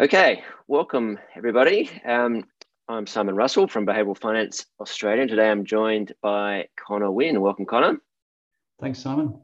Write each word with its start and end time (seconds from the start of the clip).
Okay, 0.00 0.42
welcome 0.68 1.18
everybody. 1.36 1.90
Um, 2.06 2.44
I'm 2.88 3.06
Simon 3.06 3.36
Russell 3.36 3.68
from 3.68 3.84
Behavioural 3.84 4.18
Finance 4.18 4.64
Australia. 4.80 5.26
Today 5.26 5.50
I'm 5.50 5.66
joined 5.66 6.14
by 6.22 6.68
Connor 6.78 7.10
Wynn. 7.10 7.42
Welcome, 7.42 7.66
Connor. 7.66 7.98
Thanks, 8.80 9.00
Simon. 9.00 9.38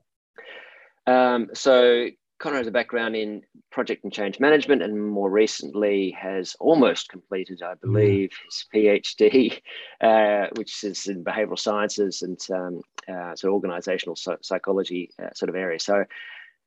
Um, 1.06 1.48
so, 1.52 2.06
Connor 2.38 2.56
has 2.56 2.66
a 2.66 2.70
background 2.70 3.14
in 3.14 3.42
project 3.70 4.04
and 4.04 4.12
change 4.12 4.40
management 4.40 4.82
and 4.82 4.98
more 4.98 5.30
recently 5.30 6.12
has 6.12 6.56
almost 6.60 7.10
completed, 7.10 7.60
I 7.62 7.74
believe, 7.74 8.30
his 8.46 8.64
PhD, 8.74 9.60
uh, 10.00 10.46
which 10.56 10.82
is 10.82 11.08
in 11.08 11.24
behavioural 11.24 11.58
sciences 11.58 12.22
and 12.22 12.40
um, 12.50 12.80
uh, 13.06 13.36
sort 13.36 13.54
of 13.54 13.62
organisational 13.62 14.16
psychology 14.42 15.10
uh, 15.22 15.28
sort 15.34 15.50
of 15.50 15.56
area. 15.56 15.78
So, 15.78 16.06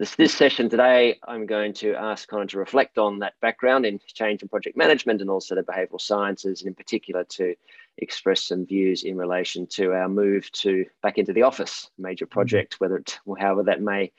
this, 0.02 0.16
this 0.16 0.34
session 0.34 0.68
today, 0.68 1.20
I'm 1.28 1.46
going 1.46 1.74
to 1.74 1.94
ask 1.94 2.28
Connor 2.28 2.48
to 2.48 2.58
reflect 2.58 2.98
on 2.98 3.20
that 3.20 3.36
background 3.40 3.86
in 3.86 4.00
change 4.08 4.42
and 4.42 4.50
project 4.50 4.76
management 4.76 5.22
and 5.22 5.30
also 5.30 5.54
the 5.54 5.62
behavioural 5.62 6.02
sciences, 6.02 6.62
and 6.62 6.70
in 6.70 6.74
particular 6.74 7.24
to 7.26 7.54
express 8.00 8.46
some 8.46 8.66
views 8.66 9.04
in 9.04 9.16
relation 9.16 9.68
to 9.68 9.92
our 9.94 10.10
move 10.10 10.52
to 10.54 10.88
back 11.04 11.20
into 11.20 11.34
the 11.34 11.44
office, 11.44 11.92
major 12.00 12.26
mm-hmm. 12.26 12.34
project, 12.34 12.80
whether 12.80 12.98
it, 12.98 13.20
however 13.40 13.62
that 13.62 13.80
may 13.80 14.12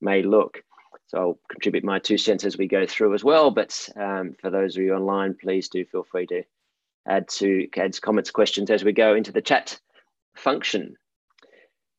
may 0.00 0.22
look. 0.22 0.62
So 1.08 1.18
I'll 1.18 1.38
contribute 1.50 1.82
my 1.82 1.98
two 1.98 2.16
cents 2.16 2.44
as 2.44 2.56
we 2.56 2.68
go 2.68 2.86
through 2.86 3.14
as 3.14 3.24
well. 3.24 3.50
But 3.50 3.88
um, 3.96 4.36
for 4.40 4.50
those 4.50 4.76
of 4.76 4.84
you 4.84 4.94
online, 4.94 5.34
please 5.34 5.68
do 5.68 5.84
feel 5.84 6.04
free 6.04 6.28
to 6.28 6.44
add 7.08 7.28
to 7.30 7.66
add 7.76 8.00
comments, 8.00 8.30
questions 8.30 8.70
as 8.70 8.84
we 8.84 8.92
go 8.92 9.16
into 9.16 9.32
the 9.32 9.42
chat 9.42 9.80
function. 10.36 10.96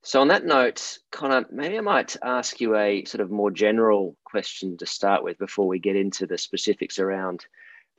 So, 0.06 0.22
on 0.22 0.28
that 0.28 0.46
note, 0.46 1.00
Connor, 1.12 1.48
maybe 1.52 1.80
I 1.80 1.82
might 1.82 2.16
ask 2.22 2.62
you 2.62 2.76
a 2.76 3.04
sort 3.06 3.22
of 3.22 3.32
more 3.32 3.50
general 3.50 4.16
question 4.24 4.78
to 4.78 4.86
start 4.86 5.24
with 5.24 5.40
before 5.40 5.68
we 5.68 5.80
get 5.80 5.96
into 5.96 6.28
the 6.28 6.38
specifics 6.38 7.00
around 7.00 7.44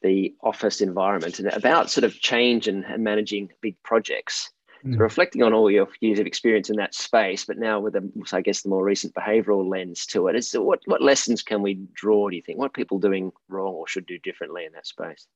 the 0.02 0.32
office 0.40 0.80
environment 0.80 1.40
and 1.40 1.48
about 1.48 1.90
sort 1.90 2.04
of 2.04 2.14
change 2.20 2.68
and, 2.68 2.84
and 2.84 3.02
managing 3.02 3.48
big 3.60 3.74
projects. 3.82 4.52
Mm. 4.84 4.94
So 4.94 4.98
reflecting 5.00 5.42
on 5.42 5.52
all 5.52 5.68
your 5.68 5.88
years 6.00 6.20
of 6.20 6.28
experience 6.28 6.70
in 6.70 6.76
that 6.76 6.94
space, 6.94 7.44
but 7.44 7.58
now 7.58 7.80
with, 7.80 7.96
a, 7.96 8.08
I 8.32 8.40
guess, 8.40 8.62
the 8.62 8.68
more 8.68 8.84
recent 8.84 9.12
behavioural 9.12 9.68
lens 9.68 10.06
to 10.06 10.28
it, 10.28 10.36
is 10.36 10.52
what 10.52 10.82
what 10.86 11.02
lessons 11.02 11.42
can 11.42 11.60
we 11.60 11.80
draw? 11.92 12.28
Do 12.28 12.36
you 12.36 12.42
think 12.42 12.60
what 12.60 12.72
people 12.72 13.00
doing 13.00 13.32
wrong 13.48 13.74
or 13.74 13.88
should 13.88 14.06
do 14.06 14.20
differently 14.20 14.64
in 14.64 14.72
that 14.74 14.86
space? 14.86 15.26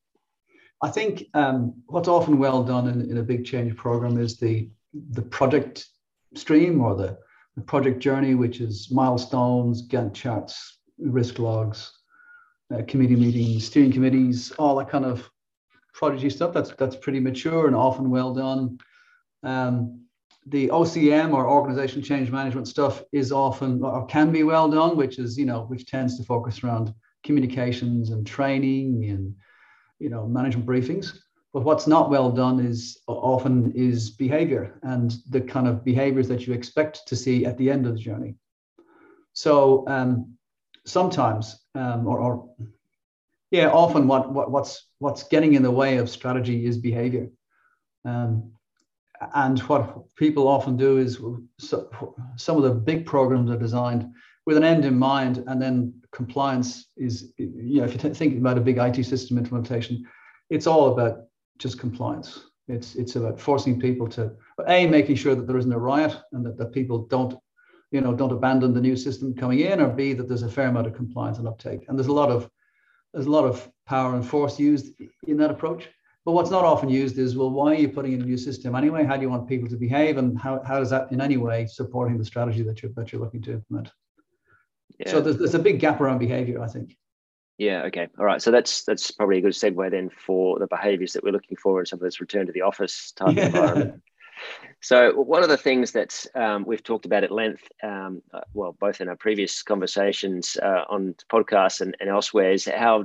I 0.81 0.91
think 0.91 1.25
um, 1.34 1.83
what's 1.87 2.06
often 2.06 2.39
well 2.39 2.62
done 2.62 2.87
in, 2.87 3.11
in 3.11 3.19
a 3.19 3.25
big 3.25 3.44
change 3.44 3.77
program 3.77 4.19
is 4.19 4.37
the 4.39 4.70
the 5.11 5.22
project 5.22 5.89
stream 6.34 6.81
or 6.81 6.95
the, 6.95 7.19
the 7.56 7.62
project 7.62 8.00
journey, 8.00 8.34
which 8.34 8.61
is 8.61 8.91
milestones, 8.91 9.86
Gantt 9.86 10.14
charts, 10.14 10.78
risk 10.98 11.39
logs, 11.39 11.92
uh, 12.72 12.83
committee 12.87 13.17
meetings, 13.17 13.67
steering 13.67 13.92
committees, 13.92 14.53
all 14.53 14.77
that 14.77 14.89
kind 14.89 15.05
of 15.05 15.28
prodigy 15.92 16.31
stuff. 16.31 16.53
That's 16.53 16.70
that's 16.70 16.97
pretty 16.97 17.20
mature 17.20 17.67
and 17.67 17.77
often 17.77 18.11
well 18.11 18.33
done. 18.33 18.78
Um, 19.42 20.05
the 20.47 20.69
OCM 20.69 21.33
or 21.34 21.48
organization 21.48 22.03
change 22.03 22.31
management 22.31 22.67
stuff 22.67 23.03
is 23.12 23.31
often 23.31 23.83
or 23.83 24.06
can 24.06 24.33
be 24.33 24.42
well 24.42 24.69
done, 24.69 24.97
which 24.97 25.19
is 25.19 25.39
you 25.39 25.47
know 25.47 25.62
which 25.62 25.87
tends 25.87 26.17
to 26.19 26.25
focus 26.25 26.62
around 26.62 26.94
communications 27.25 28.11
and 28.11 28.27
training 28.27 29.11
and 29.11 29.34
you 29.98 30.09
know 30.09 30.27
management 30.27 30.67
briefings. 30.67 31.19
But 31.53 31.62
what's 31.62 31.87
not 31.87 32.11
well 32.11 32.31
done 32.31 32.61
is 32.61 32.98
often 33.09 33.73
is 33.75 34.11
behavior 34.11 34.79
and 34.83 35.17
the 35.29 35.41
kind 35.41 35.67
of 35.67 35.84
behaviors 35.84 36.29
that 36.29 36.47
you 36.47 36.53
expect 36.53 37.09
to 37.09 37.17
see 37.17 37.45
at 37.45 37.59
the 37.59 37.70
end 37.70 37.87
of 37.87 37.95
the 37.95 37.98
journey. 37.98 38.37
So 39.33 39.84
um, 39.89 40.37
sometimes, 40.84 41.59
um, 41.75 42.06
or, 42.06 42.21
or, 42.21 42.48
yeah, 43.51 43.69
often 43.69 44.06
what, 44.06 44.31
what 44.31 44.51
what's 44.51 44.87
what's 45.01 45.25
getting 45.25 45.55
in 45.55 45.62
the 45.62 45.71
way 45.71 45.97
of 45.97 46.09
strategy 46.09 46.67
is 46.67 46.78
behavior. 46.78 47.28
Um, 48.05 48.53
and 49.34 49.59
what 49.61 50.15
people 50.17 50.47
often 50.47 50.77
do 50.77 50.98
is 50.98 51.21
so, 51.59 52.15
some 52.37 52.56
of 52.56 52.62
the 52.62 52.71
big 52.71 53.06
programs 53.06 53.50
are 53.50 53.59
designed 53.59 54.09
with 54.47 54.56
an 54.56 54.65
end 54.65 54.84
in 54.84 54.99
mind, 54.99 55.44
and 55.47 55.60
then 55.60 55.94
compliance 56.12 56.87
is, 56.97 57.33
you 57.37 57.81
know, 57.81 57.84
if 57.84 57.93
you're 57.93 58.15
thinking 58.15 58.39
about 58.39 58.56
a 58.56 58.62
big 58.62 58.78
IT 58.78 59.05
system 59.05 59.37
implementation, 59.37 60.05
it's 60.49 60.66
all 60.66 60.93
about 60.93 61.25
just 61.60 61.78
compliance. 61.78 62.47
It's 62.66 62.94
it's 62.94 63.16
about 63.16 63.41
forcing 63.41 63.81
people 63.81 64.09
to 64.09 64.32
a 64.66 64.87
making 64.87 65.16
sure 65.16 65.34
that 65.34 65.47
there 65.47 65.59
isn't 65.59 65.72
a 65.72 65.78
riot 65.78 66.16
and 66.32 66.44
that, 66.47 66.56
that 66.59 66.72
people 66.72 66.98
don't 67.06 67.34
you 67.93 68.00
know 68.00 68.15
don't 68.15 68.32
abandon 68.32 68.75
the 68.75 68.81
new 68.81 68.97
system 68.97 69.34
coming 69.34 69.60
in, 69.60 69.81
or 69.81 69.88
b 69.88 70.12
that 70.15 70.26
there's 70.28 70.43
a 70.43 70.48
fair 70.48 70.69
amount 70.69 70.87
of 70.87 70.94
compliance 70.94 71.38
and 71.38 71.47
uptake. 71.47 71.84
And 71.88 71.98
there's 71.98 72.09
a 72.09 72.12
lot 72.12 72.31
of 72.31 72.50
there's 73.12 73.26
a 73.26 73.31
lot 73.31 73.44
of 73.44 73.71
power 73.87 74.15
and 74.15 74.26
force 74.26 74.59
used 74.59 74.94
in 75.26 75.37
that 75.38 75.50
approach. 75.50 75.88
But 76.25 76.32
what's 76.32 76.50
not 76.50 76.65
often 76.65 76.91
used 76.91 77.19
is, 77.19 77.34
well, 77.34 77.50
why 77.50 77.72
are 77.72 77.78
you 77.78 77.88
putting 77.88 78.12
in 78.12 78.21
a 78.21 78.27
new 78.27 78.37
system 78.37 78.75
anyway? 78.75 79.04
How 79.04 79.16
do 79.16 79.22
you 79.22 79.31
want 79.31 79.48
people 79.48 79.69
to 79.71 79.77
behave, 79.77 80.19
and 80.19 80.38
how, 80.38 80.62
how 80.62 80.81
is 80.81 80.91
that 80.91 81.10
in 81.10 81.21
any 81.21 81.38
way 81.38 81.66
supporting 81.66 82.19
the 82.19 82.25
strategy 82.25 82.62
that 82.62 82.82
you're 82.82 82.92
that 82.92 83.10
you're 83.10 83.22
looking 83.22 83.42
to 83.42 83.53
implement? 83.53 83.91
Yeah. 84.98 85.10
So 85.10 85.21
there's, 85.21 85.38
there's 85.38 85.54
a 85.54 85.59
big 85.59 85.81
gap 85.81 86.00
around 86.00 86.19
behavior, 86.19 86.62
I 86.62 86.69
think. 86.69 86.97
Yeah. 87.60 87.82
Okay. 87.82 88.09
All 88.19 88.25
right. 88.25 88.41
So 88.41 88.50
that's 88.50 88.84
that's 88.84 89.10
probably 89.10 89.37
a 89.37 89.43
good 89.43 89.53
segue 89.53 89.91
then 89.91 90.09
for 90.09 90.59
the 90.59 90.66
behaviours 90.66 91.12
that 91.12 91.22
we're 91.22 91.32
looking 91.32 91.59
for 91.59 91.78
in 91.78 91.84
some 91.84 91.98
of 91.98 92.03
this 92.03 92.19
return 92.19 92.47
to 92.47 92.53
the 92.53 92.62
office 92.62 93.12
type 93.12 93.37
yeah. 93.37 93.47
environment. 93.47 94.03
So 94.81 95.12
one 95.21 95.43
of 95.43 95.50
the 95.50 95.59
things 95.59 95.93
that 95.93 96.25
um, 96.34 96.65
we've 96.66 96.82
talked 96.82 97.04
about 97.04 97.25
at 97.25 97.31
length, 97.31 97.69
um, 97.82 98.22
uh, 98.32 98.41
well, 98.54 98.75
both 98.81 99.03
in 99.03 99.10
our 99.10 99.16
previous 99.16 99.62
conversations 99.62 100.56
uh, 100.62 100.84
on 100.88 101.15
podcasts 101.31 101.82
and, 101.82 101.94
and, 102.00 102.09
elsewhere, 102.09 102.53
is 102.53 102.65
how 102.65 103.04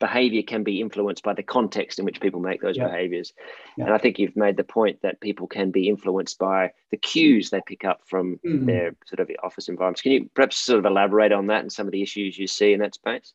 behavior 0.00 0.42
can 0.42 0.62
be 0.62 0.80
influenced 0.80 1.22
by 1.22 1.34
the 1.34 1.42
context 1.42 1.98
in 1.98 2.06
which 2.06 2.18
people 2.22 2.40
make 2.40 2.62
those 2.62 2.78
yeah. 2.78 2.86
behaviors. 2.86 3.34
Yeah. 3.76 3.84
And 3.84 3.94
I 3.94 3.98
think 3.98 4.18
you've 4.18 4.36
made 4.36 4.56
the 4.56 4.64
point 4.64 5.02
that 5.02 5.20
people 5.20 5.46
can 5.46 5.70
be 5.70 5.90
influenced 5.90 6.38
by 6.38 6.70
the 6.90 6.96
cues 6.96 7.50
they 7.50 7.60
pick 7.66 7.84
up 7.84 8.00
from 8.06 8.40
mm-hmm. 8.42 8.64
their 8.64 8.96
sort 9.04 9.20
of 9.20 9.30
office 9.42 9.68
environments. 9.68 10.00
Can 10.00 10.12
you 10.12 10.30
perhaps 10.32 10.56
sort 10.56 10.78
of 10.78 10.86
elaborate 10.86 11.32
on 11.32 11.48
that 11.48 11.60
and 11.60 11.70
some 11.70 11.86
of 11.86 11.92
the 11.92 12.00
issues 12.00 12.38
you 12.38 12.46
see 12.46 12.72
in 12.72 12.80
that 12.80 12.94
space? 12.94 13.34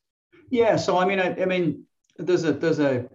Yeah, 0.49 0.75
so 0.75 0.97
I 0.97 1.05
mean, 1.05 1.19
I, 1.19 1.41
I 1.41 1.45
mean, 1.45 1.85
there's 2.17 2.43
a 2.43 2.53
there's 2.53 2.79
a 2.79 3.09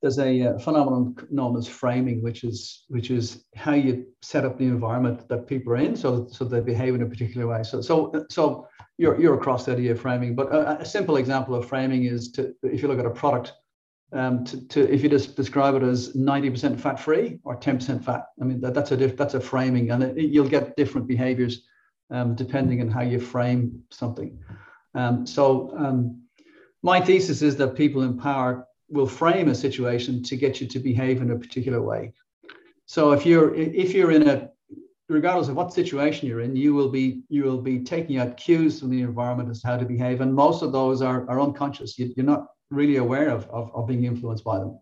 there's 0.00 0.18
a 0.18 0.42
uh, 0.42 0.58
phenomenon 0.58 1.16
known 1.30 1.56
as 1.56 1.66
framing, 1.66 2.22
which 2.22 2.44
is 2.44 2.84
which 2.88 3.10
is 3.10 3.44
how 3.56 3.72
you 3.72 4.06
set 4.22 4.44
up 4.44 4.58
the 4.58 4.64
environment 4.64 5.28
that 5.28 5.46
people 5.46 5.72
are 5.72 5.76
in, 5.76 5.96
so 5.96 6.28
so 6.30 6.44
they 6.44 6.60
behave 6.60 6.94
in 6.94 7.02
a 7.02 7.06
particular 7.06 7.46
way. 7.46 7.62
So 7.62 7.80
so 7.80 8.26
so 8.30 8.68
you're 8.96 9.20
you're 9.20 9.34
across 9.34 9.64
the 9.64 9.72
idea 9.72 9.92
of 9.92 10.00
framing, 10.00 10.34
but 10.34 10.52
a, 10.52 10.80
a 10.80 10.84
simple 10.84 11.16
example 11.16 11.54
of 11.54 11.66
framing 11.66 12.04
is 12.04 12.30
to 12.32 12.54
if 12.62 12.82
you 12.82 12.88
look 12.88 13.00
at 13.00 13.06
a 13.06 13.10
product, 13.10 13.52
um, 14.12 14.44
to, 14.44 14.68
to 14.68 14.92
if 14.92 15.02
you 15.02 15.08
just 15.08 15.36
describe 15.36 15.74
it 15.74 15.82
as 15.82 16.14
90% 16.14 16.78
fat 16.78 16.98
free 16.98 17.38
or 17.44 17.58
10% 17.58 18.04
fat. 18.04 18.26
I 18.40 18.44
mean 18.44 18.60
that, 18.60 18.74
that's 18.74 18.92
a 18.92 18.96
diff, 18.96 19.16
that's 19.16 19.34
a 19.34 19.40
framing, 19.40 19.90
and 19.90 20.02
it, 20.02 20.16
you'll 20.16 20.48
get 20.48 20.76
different 20.76 21.06
behaviors 21.06 21.62
um, 22.10 22.34
depending 22.34 22.80
on 22.80 22.88
how 22.88 23.02
you 23.02 23.20
frame 23.20 23.82
something. 23.90 24.38
Um, 24.98 25.24
so 25.24 25.72
um, 25.76 26.22
my 26.82 27.00
thesis 27.00 27.40
is 27.40 27.56
that 27.56 27.76
people 27.76 28.02
in 28.02 28.18
power 28.18 28.66
will 28.88 29.06
frame 29.06 29.48
a 29.48 29.54
situation 29.54 30.24
to 30.24 30.36
get 30.36 30.60
you 30.60 30.66
to 30.66 30.80
behave 30.80 31.22
in 31.22 31.30
a 31.30 31.38
particular 31.38 31.80
way. 31.80 32.12
So 32.86 33.12
if 33.12 33.24
you're 33.24 33.54
if 33.54 33.94
you're 33.94 34.10
in 34.10 34.28
a 34.28 34.50
regardless 35.08 35.48
of 35.48 35.54
what 35.54 35.72
situation 35.72 36.26
you're 36.26 36.40
in, 36.40 36.56
you 36.56 36.74
will 36.74 36.88
be 36.88 37.22
you 37.28 37.44
will 37.44 37.62
be 37.62 37.78
taking 37.78 38.18
out 38.18 38.36
cues 38.36 38.80
from 38.80 38.90
the 38.90 39.02
environment 39.02 39.50
as 39.50 39.60
to 39.60 39.68
how 39.68 39.76
to 39.76 39.84
behave, 39.84 40.20
and 40.20 40.34
most 40.34 40.62
of 40.62 40.72
those 40.72 41.00
are, 41.00 41.28
are 41.30 41.40
unconscious. 41.40 41.96
You, 41.96 42.12
are 42.18 42.30
not 42.34 42.46
really 42.70 42.96
aware 42.96 43.28
of, 43.28 43.48
of, 43.50 43.70
of, 43.74 43.86
being 43.86 44.04
influenced 44.04 44.44
by 44.44 44.58
them. 44.58 44.78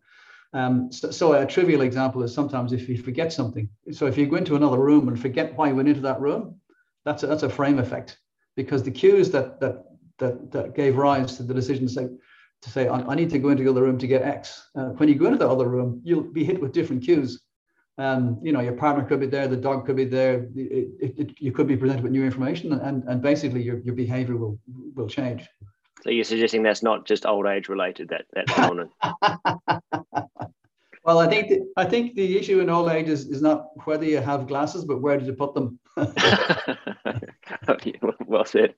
Um, 0.53 0.91
so, 0.91 1.11
so, 1.11 1.35
a 1.35 1.45
trivial 1.47 1.83
example 1.83 2.23
is 2.23 2.33
sometimes 2.33 2.73
if 2.73 2.89
you 2.89 2.97
forget 2.97 3.33
something. 3.33 3.69
So 3.93 4.07
if 4.07 4.17
you 4.17 4.27
go 4.27 4.37
into 4.37 4.57
another 4.57 4.79
room 4.79 5.09
and 5.09 5.21
forget 5.21 5.55
why 5.57 5.69
you 5.69 5.75
went 5.75 5.89
into 5.89 6.01
that 6.03 6.21
room, 6.21 6.61
that's 7.05 7.23
a, 7.23 7.27
that's 7.27 7.43
a 7.43 7.51
frame 7.51 7.79
effect 7.79 8.19
because 8.57 8.83
the 8.83 8.91
cues 8.91 9.31
that 9.31 9.61
that 9.61 9.86
that, 10.19 10.51
that 10.53 10.75
gave 10.75 10.97
rise 10.97 11.37
to 11.37 11.43
the 11.43 11.55
decision 11.55 11.87
to 11.87 11.93
say, 11.93 12.09
to 12.63 12.71
say 12.71 12.89
I, 12.89 13.01
I 13.01 13.15
need 13.15 13.31
to 13.31 13.39
go 13.39 13.51
into 13.51 13.65
the 13.65 13.71
other 13.71 13.83
room 13.83 13.99
to 13.99 14.07
get 14.07 14.23
X. 14.23 14.71
Uh, 14.75 14.91
when 14.97 15.09
you 15.09 15.15
go 15.15 15.27
into 15.27 15.39
the 15.39 15.49
other 15.49 15.69
room, 15.69 16.01
you'll 16.05 16.23
be 16.23 16.45
hit 16.45 16.61
with 16.61 16.73
different 16.73 17.05
cues. 17.05 17.43
Um, 17.99 18.39
you 18.43 18.53
know, 18.53 18.61
your 18.61 18.75
partner 18.75 19.05
could 19.05 19.21
be 19.21 19.27
there, 19.27 19.49
the 19.49 19.57
dog 19.57 19.87
could 19.87 19.97
be 19.97 20.05
there. 20.05 20.49
It, 20.55 20.89
it, 21.01 21.19
it, 21.19 21.31
you 21.39 21.51
could 21.51 21.67
be 21.67 21.79
presented 21.79 22.03
with 22.03 22.13
new 22.13 22.25
information, 22.25 22.75
and, 22.75 23.03
and 23.05 23.23
basically 23.23 23.63
your, 23.63 23.79
your 23.81 23.95
behavior 23.95 24.37
will 24.37 24.59
will 24.95 25.09
change. 25.09 25.49
So 26.03 26.11
you're 26.11 26.25
suggesting 26.25 26.63
that's 26.63 26.83
not 26.83 27.07
just 27.07 27.25
old 27.25 27.47
age 27.47 27.71
related 27.71 28.11
that 28.11 28.27
that 28.35 28.51
phenomenon. 28.51 28.91
well, 31.05 31.21
I 31.21 31.27
think 31.27 31.49
the, 31.49 31.67
I 31.79 31.87
think 31.87 32.17
the 32.17 32.37
issue 32.37 32.61
in 32.61 32.69
old 32.69 32.91
age 32.91 33.09
is, 33.09 33.29
is 33.29 33.41
not 33.41 33.69
whether 33.87 34.05
you 34.05 34.19
have 34.19 34.47
glasses, 34.47 34.85
but 34.85 35.01
where 35.01 35.17
did 35.17 35.27
you 35.27 35.33
put 35.33 35.55
them? 35.55 35.79
well 38.27 38.45
said. 38.45 38.75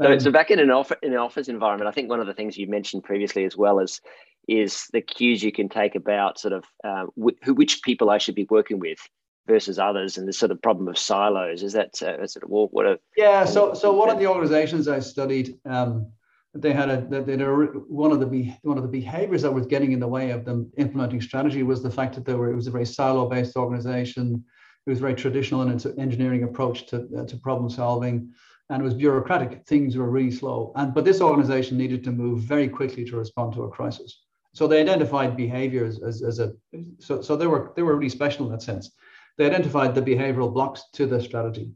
So, 0.00 0.12
um, 0.12 0.20
so 0.20 0.30
back 0.30 0.50
in 0.50 0.58
an, 0.58 0.70
office, 0.70 0.96
in 1.02 1.12
an 1.12 1.18
office 1.18 1.48
environment, 1.48 1.88
I 1.88 1.92
think 1.92 2.08
one 2.08 2.20
of 2.20 2.26
the 2.26 2.34
things 2.34 2.56
you 2.56 2.66
mentioned 2.66 3.04
previously 3.04 3.44
as 3.44 3.56
well 3.56 3.78
is 3.78 4.00
is 4.48 4.86
the 4.92 5.02
cues 5.02 5.42
you 5.42 5.52
can 5.52 5.68
take 5.68 5.94
about 5.94 6.40
sort 6.40 6.54
of 6.54 6.64
uh, 6.82 7.04
wh- 7.14 7.56
which 7.56 7.82
people 7.82 8.10
I 8.10 8.18
should 8.18 8.34
be 8.34 8.46
working 8.50 8.78
with 8.78 8.98
versus 9.46 9.78
others, 9.78 10.16
and 10.16 10.26
the 10.26 10.32
sort 10.32 10.50
of 10.50 10.62
problem 10.62 10.88
of 10.88 10.98
silos. 10.98 11.62
Is 11.62 11.74
that 11.74 12.02
uh, 12.02 12.26
sort 12.26 12.44
of 12.44 12.50
what? 12.50 12.86
A, 12.86 12.98
yeah. 13.16 13.44
So 13.44 13.74
so 13.74 13.92
one 13.92 14.08
of 14.08 14.18
the 14.18 14.26
organisations 14.26 14.88
I 14.88 15.00
studied, 15.00 15.58
um, 15.66 16.10
they 16.54 16.72
had 16.72 16.88
a, 16.88 17.02
they 17.02 17.32
had 17.32 17.42
a 17.42 17.46
one 17.50 18.10
of 18.10 18.20
the 18.20 18.54
one 18.62 18.78
of 18.78 18.82
the 18.82 18.88
behaviors 18.88 19.42
that 19.42 19.52
was 19.52 19.66
getting 19.66 19.92
in 19.92 20.00
the 20.00 20.08
way 20.08 20.30
of 20.30 20.44
them 20.44 20.70
implementing 20.78 21.20
strategy 21.20 21.62
was 21.62 21.82
the 21.82 21.90
fact 21.90 22.14
that 22.14 22.24
there 22.24 22.38
were 22.38 22.50
it 22.50 22.56
was 22.56 22.66
a 22.66 22.72
very 22.72 22.86
silo 22.86 23.28
based 23.28 23.56
organization. 23.56 24.42
It 24.86 24.90
was 24.90 24.98
very 24.98 25.14
traditional 25.14 25.60
in 25.62 25.70
its 25.70 25.86
engineering 25.98 26.44
approach 26.44 26.86
to, 26.86 27.06
uh, 27.18 27.26
to 27.26 27.36
problem 27.36 27.68
solving 27.68 28.32
and 28.70 28.80
it 28.80 28.84
was 28.84 28.94
bureaucratic. 28.94 29.66
Things 29.66 29.96
were 29.96 30.08
really 30.08 30.30
slow. 30.30 30.72
And 30.76 30.94
but 30.94 31.04
this 31.04 31.20
organization 31.20 31.76
needed 31.76 32.02
to 32.04 32.12
move 32.12 32.40
very 32.40 32.68
quickly 32.68 33.04
to 33.04 33.16
respond 33.16 33.52
to 33.54 33.64
a 33.64 33.70
crisis. 33.70 34.22
So 34.54 34.66
they 34.66 34.80
identified 34.80 35.36
behaviors 35.36 36.02
as, 36.02 36.22
as 36.22 36.38
a 36.38 36.52
so, 36.98 37.20
so 37.20 37.36
they 37.36 37.46
were 37.46 37.72
they 37.76 37.82
were 37.82 37.96
really 37.96 38.08
special 38.08 38.46
in 38.46 38.52
that 38.52 38.62
sense. 38.62 38.92
They 39.36 39.46
identified 39.46 39.94
the 39.94 40.02
behavioral 40.02 40.52
blocks 40.52 40.84
to 40.94 41.06
the 41.06 41.20
strategy. 41.20 41.72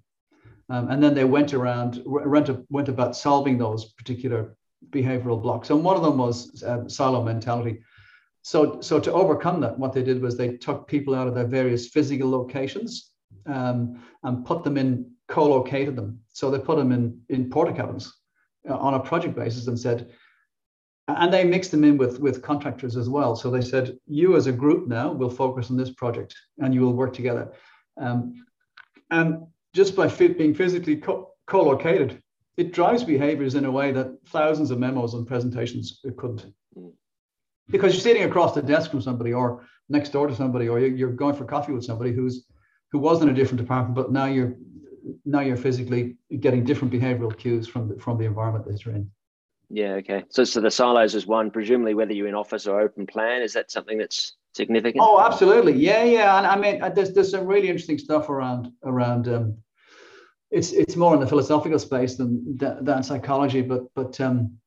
Um, 0.70 0.88
and 0.90 1.02
then 1.02 1.14
they 1.14 1.24
went 1.24 1.52
around 1.52 2.02
went, 2.06 2.48
went 2.70 2.88
about 2.88 3.16
solving 3.16 3.58
those 3.58 3.92
particular 3.92 4.56
behavioral 4.90 5.40
blocks. 5.42 5.70
And 5.70 5.84
one 5.84 5.96
of 5.96 6.02
them 6.02 6.16
was 6.16 6.62
uh, 6.62 6.88
silo 6.88 7.22
mentality. 7.22 7.82
So, 8.42 8.80
so 8.80 9.00
to 9.00 9.12
overcome 9.12 9.60
that, 9.62 9.78
what 9.78 9.92
they 9.94 10.02
did 10.02 10.20
was 10.20 10.36
they 10.36 10.56
took 10.58 10.86
people 10.86 11.14
out 11.14 11.26
of 11.26 11.34
their 11.34 11.46
various 11.46 11.88
physical 11.88 12.30
locations 12.30 13.10
um, 13.46 14.02
and 14.22 14.44
put 14.44 14.62
them 14.64 14.76
in 14.76 15.13
co-located 15.28 15.96
them. 15.96 16.20
So 16.32 16.50
they 16.50 16.58
put 16.58 16.76
them 16.76 16.92
in 16.92 17.20
in 17.28 17.50
Portakabins 17.50 18.10
uh, 18.68 18.76
on 18.76 18.94
a 18.94 19.00
project 19.00 19.34
basis 19.36 19.66
and 19.66 19.78
said, 19.78 20.10
and 21.08 21.32
they 21.32 21.44
mixed 21.44 21.70
them 21.70 21.84
in 21.84 21.96
with 21.96 22.20
with 22.20 22.42
contractors 22.42 22.96
as 22.96 23.08
well. 23.08 23.36
So 23.36 23.50
they 23.50 23.62
said, 23.62 23.98
you 24.06 24.36
as 24.36 24.46
a 24.46 24.52
group 24.52 24.88
now 24.88 25.12
will 25.12 25.30
focus 25.30 25.70
on 25.70 25.76
this 25.76 25.90
project 25.90 26.34
and 26.58 26.74
you 26.74 26.80
will 26.82 26.94
work 26.94 27.12
together. 27.12 27.52
Um, 27.96 28.44
and 29.10 29.46
just 29.74 29.96
by 29.96 30.08
fit, 30.08 30.38
being 30.38 30.54
physically 30.54 30.96
co- 30.96 31.30
co-located, 31.46 32.22
it 32.56 32.72
drives 32.72 33.04
behaviors 33.04 33.54
in 33.54 33.64
a 33.64 33.70
way 33.70 33.92
that 33.92 34.16
thousands 34.28 34.70
of 34.70 34.78
memos 34.78 35.14
and 35.14 35.26
presentations 35.26 36.00
couldn't. 36.16 36.46
Because 37.68 37.94
you're 37.94 38.00
sitting 38.00 38.24
across 38.24 38.54
the 38.54 38.62
desk 38.62 38.90
from 38.90 39.00
somebody 39.00 39.32
or 39.32 39.66
next 39.88 40.10
door 40.10 40.26
to 40.26 40.34
somebody, 40.34 40.68
or 40.68 40.78
you're 40.78 41.12
going 41.12 41.34
for 41.34 41.44
coffee 41.44 41.72
with 41.72 41.84
somebody 41.84 42.12
who's 42.12 42.46
who 42.92 42.98
was 42.98 43.22
in 43.22 43.28
a 43.28 43.34
different 43.34 43.60
department, 43.60 43.96
but 43.96 44.12
now 44.12 44.26
you're 44.26 44.54
now 45.24 45.40
you're 45.40 45.56
physically 45.56 46.16
getting 46.40 46.64
different 46.64 46.92
behavioral 46.92 47.36
cues 47.36 47.66
from 47.66 47.88
the, 47.88 47.98
from 47.98 48.18
the 48.18 48.24
environment 48.24 48.66
that 48.66 48.84
you're 48.84 48.94
in. 48.94 49.10
Yeah. 49.70 49.94
Okay. 49.94 50.24
So, 50.28 50.44
so 50.44 50.60
the 50.60 50.70
silos 50.70 51.14
is 51.14 51.26
one. 51.26 51.50
Presumably, 51.50 51.94
whether 51.94 52.12
you're 52.12 52.28
in 52.28 52.34
office 52.34 52.66
or 52.66 52.80
open 52.80 53.06
plan, 53.06 53.42
is 53.42 53.52
that 53.54 53.70
something 53.70 53.98
that's 53.98 54.36
significant? 54.54 55.02
Oh, 55.02 55.20
absolutely. 55.20 55.72
Yeah, 55.72 56.04
yeah. 56.04 56.38
And 56.38 56.46
I 56.46 56.56
mean, 56.56 56.82
uh, 56.82 56.90
there's 56.90 57.12
there's 57.12 57.30
some 57.30 57.46
really 57.46 57.68
interesting 57.68 57.98
stuff 57.98 58.28
around 58.28 58.70
around. 58.84 59.28
Um, 59.28 59.56
it's 60.50 60.72
it's 60.72 60.96
more 60.96 61.14
in 61.14 61.20
the 61.20 61.26
philosophical 61.26 61.78
space 61.78 62.16
than 62.16 62.56
than 62.58 63.02
psychology, 63.02 63.62
but 63.62 63.82
but 63.94 64.20
um, 64.20 64.58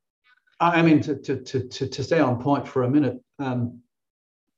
I 0.60 0.82
mean 0.82 1.02
to 1.02 1.16
to 1.16 1.42
to 1.44 1.88
to 1.88 2.04
stay 2.04 2.20
on 2.20 2.42
point 2.42 2.68
for 2.68 2.84
a 2.84 2.90
minute. 2.90 3.20
Um, 3.40 3.82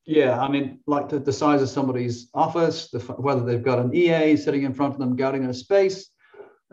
yeah, 0.09 0.41
I 0.41 0.49
mean, 0.49 0.79
like 0.87 1.07
the, 1.07 1.19
the 1.19 1.31
size 1.31 1.61
of 1.61 1.69
somebody's 1.69 2.29
office, 2.33 2.89
the, 2.89 2.97
whether 2.97 3.45
they've 3.45 3.61
got 3.61 3.77
an 3.77 3.93
EA 3.93 4.35
sitting 4.37 4.63
in 4.63 4.73
front 4.73 4.93
of 4.93 4.99
them 4.99 5.15
guarding 5.15 5.43
their 5.43 5.53
space, 5.53 6.09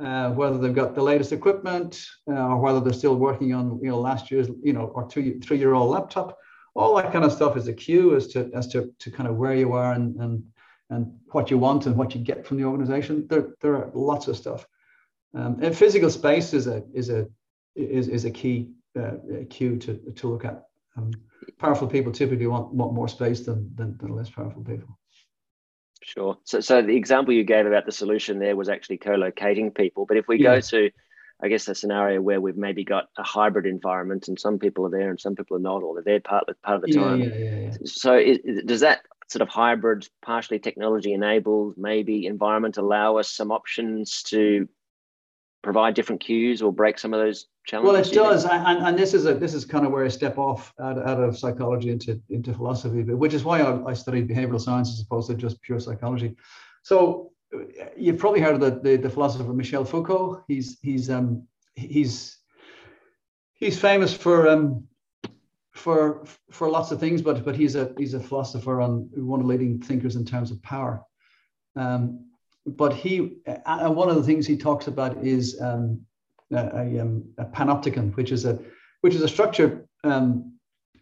uh, 0.03 0.31
whether 0.31 0.57
they've 0.57 0.75
got 0.75 0.95
the 0.95 1.03
latest 1.03 1.33
equipment, 1.33 2.03
uh, 2.31 2.33
or 2.33 2.57
whether 2.57 2.81
they're 2.81 2.95
still 2.95 3.17
working 3.17 3.53
on 3.53 3.79
you 3.83 3.91
know 3.91 4.01
last 4.01 4.31
year's 4.31 4.49
you 4.63 4.73
know 4.73 4.87
or 4.95 5.07
two 5.07 5.39
three 5.41 5.59
year 5.59 5.75
old 5.75 5.91
laptop. 5.91 6.39
All 6.75 6.97
that 6.97 7.13
kind 7.13 7.27
of 7.27 7.33
stuff 7.33 7.59
is 7.59 7.69
a 7.69 7.75
cue 7.75 8.17
as 8.17 8.27
to 8.29 8.51
as 8.55 8.69
to, 8.69 8.91
to 9.01 9.11
kind 9.11 9.29
of 9.29 9.37
where 9.37 9.55
you 9.55 9.75
are 9.75 9.93
and 9.93 10.17
and 10.17 10.43
and 10.89 11.13
what 11.33 11.51
you 11.51 11.59
want 11.59 11.85
and 11.85 11.95
what 11.95 12.15
you 12.15 12.23
get 12.23 12.47
from 12.47 12.57
the 12.57 12.65
organization. 12.65 13.27
There 13.29 13.55
there 13.61 13.77
are 13.77 13.91
lots 13.93 14.29
of 14.29 14.39
stuff. 14.39 14.67
Um, 15.35 15.59
and 15.61 15.77
physical 15.77 16.09
space 16.09 16.55
is 16.55 16.69
a 16.69 16.85
is 16.95 17.11
a 17.11 17.29
is, 17.75 18.09
is 18.09 18.25
a 18.25 18.31
key 18.31 18.71
uh, 18.99 19.17
cue 19.51 19.77
to 19.77 19.99
to 20.15 20.27
look 20.27 20.47
at. 20.47 20.63
Um, 20.97 21.11
powerful 21.59 21.89
people 21.89 22.13
typically 22.13 22.47
want, 22.47 22.73
want 22.73 22.93
more 22.93 23.09
space 23.09 23.41
than, 23.41 23.71
than, 23.75 23.97
than 23.99 24.15
less 24.15 24.31
powerful 24.31 24.63
people. 24.63 24.99
Sure. 26.03 26.39
So, 26.45 26.61
so 26.61 26.83
the 26.83 26.97
example 26.97 27.35
you 27.35 27.45
gave 27.45 27.67
about 27.67 27.87
the 27.87 27.93
solution 27.93 28.39
there 28.39 28.55
was 28.55 28.69
actually 28.69 28.99
co-locating 28.99 29.73
people. 29.73 30.07
But 30.07 30.19
if 30.19 30.29
we 30.29 30.39
yeah. 30.39 30.57
go 30.57 30.61
to, 30.61 30.91
I 31.43 31.49
guess, 31.49 31.67
a 31.69 31.75
scenario 31.75 32.21
where 32.21 32.41
we've 32.41 32.57
maybe 32.57 32.85
got 32.85 33.09
a 33.19 33.23
hybrid 33.23 33.67
environment 33.67 34.29
and 34.29 34.39
some 34.39 34.59
people 34.59 34.87
are 34.87 34.91
there 34.91 35.11
and 35.11 35.21
some 35.21 35.35
people 35.35 35.57
are 35.57 35.61
not, 35.61 35.83
or 35.83 35.95
they're 35.95 36.15
there 36.15 36.21
part, 36.21 36.45
part 36.63 36.77
of 36.77 36.83
the 36.83 36.93
time. 36.93 37.21
Yeah, 37.21 37.35
yeah, 37.35 37.59
yeah, 37.59 37.77
So 37.85 38.17
is, 38.17 38.39
does 38.65 38.81
that 38.81 39.01
sort 39.29 39.43
of 39.43 39.49
hybrid, 39.49 40.09
partially 40.23 40.59
technology 40.59 41.13
enabled, 41.13 41.75
maybe 41.77 42.27
environment 42.27 42.77
allow 42.77 43.17
us 43.17 43.29
some 43.29 43.51
options 43.51 44.23
to 44.25 44.69
provide 45.67 45.95
different 45.95 46.21
cues 46.21 46.63
or 46.63 46.73
break 46.73 46.97
some 46.97 47.13
of 47.13 47.19
those 47.19 47.47
challenges? 47.67 47.93
Well, 47.93 48.01
it 48.01 48.15
does, 48.15 48.45
and, 48.45 48.87
and 48.87 48.97
this 48.97 49.13
is 49.15 49.27
a 49.27 49.35
this 49.35 49.53
is 49.53 49.65
kind 49.65 49.85
of 49.85 49.91
where 49.91 50.05
I 50.05 50.09
step 50.09 50.39
off 50.39 50.73
out, 50.81 50.97
out 50.97 51.21
of 51.21 51.37
psychology 51.37 51.91
into 51.91 52.23
into 52.31 52.55
philosophy, 52.55 53.03
which 53.03 53.35
is 53.35 53.43
why 53.43 53.61
I, 53.61 53.91
I 53.91 53.93
studied 53.93 54.29
behavioral 54.29 54.61
science 54.61 54.91
as 54.93 55.01
opposed 55.01 55.29
to 55.29 55.35
just 55.35 55.61
pure 55.63 55.81
psychology. 55.81 56.37
So 56.85 57.33
you've 57.97 58.19
probably 58.19 58.41
heard 58.41 58.55
of 58.55 58.61
the, 58.61 58.79
the, 58.81 58.97
the 58.97 59.11
philosopher 59.11 59.53
Michel 59.53 59.85
Foucault. 59.85 60.45
He's 60.47 60.79
he's 60.83 61.11
um 61.11 61.43
he's 61.75 62.39
he's 63.55 63.79
famous 63.79 64.15
for 64.15 64.49
um 64.49 64.87
for 65.75 66.25
for 66.53 66.71
lots 66.71 66.93
of 66.93 67.01
things, 67.01 67.23
but 67.23 67.45
but 67.45 67.57
he's 67.57 67.75
a 67.75 67.93
he's 67.99 68.15
a 68.15 68.21
philosopher 68.21 68.81
on 68.81 69.11
one 69.15 69.41
of 69.41 69.47
the 69.47 69.53
leading 69.53 69.81
thinkers 69.81 70.15
in 70.15 70.25
terms 70.25 70.53
of 70.53 70.63
power. 70.63 71.03
Um, 71.75 72.31
but 72.67 72.93
he 72.93 73.39
uh, 73.47 73.91
one 73.91 74.09
of 74.09 74.17
the 74.17 74.23
things 74.23 74.47
he 74.47 74.57
talks 74.57 74.89
about 74.89 75.17
is 75.25 75.61
um, 75.61 76.01
a, 76.53 76.57
a, 76.57 77.01
um, 77.01 77.25
a, 77.39 77.45
panopticon, 77.45 78.15
which 78.17 78.33
is 78.33 78.45
a 78.45 78.59
which 79.03 79.15
is 79.15 79.23
a 79.23 79.29
structure 79.29 79.87
um, 80.05 80.53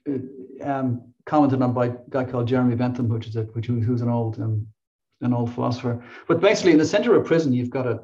uh, 0.09 0.69
um, 0.69 1.13
commented 1.25 1.63
on 1.63 1.73
by 1.73 1.87
a 1.87 1.95
guy 2.11 2.25
called 2.25 2.49
Jeremy 2.49 2.77
Bentham, 2.77 3.09
which 3.09 3.27
is 3.27 3.37
a 3.37 3.43
which 3.45 3.67
who's 3.67 4.03
an 4.03 4.11
old 4.11 4.39
um, 4.41 4.67
an 5.23 5.33
old 5.33 5.53
philosopher. 5.55 6.05
But 6.29 6.41
basically, 6.41 6.73
in 6.73 6.79
the 6.79 6.85
center 6.85 7.17
of 7.17 7.27
prison, 7.27 7.53
you've 7.53 7.71
got 7.71 7.87
a 7.87 8.01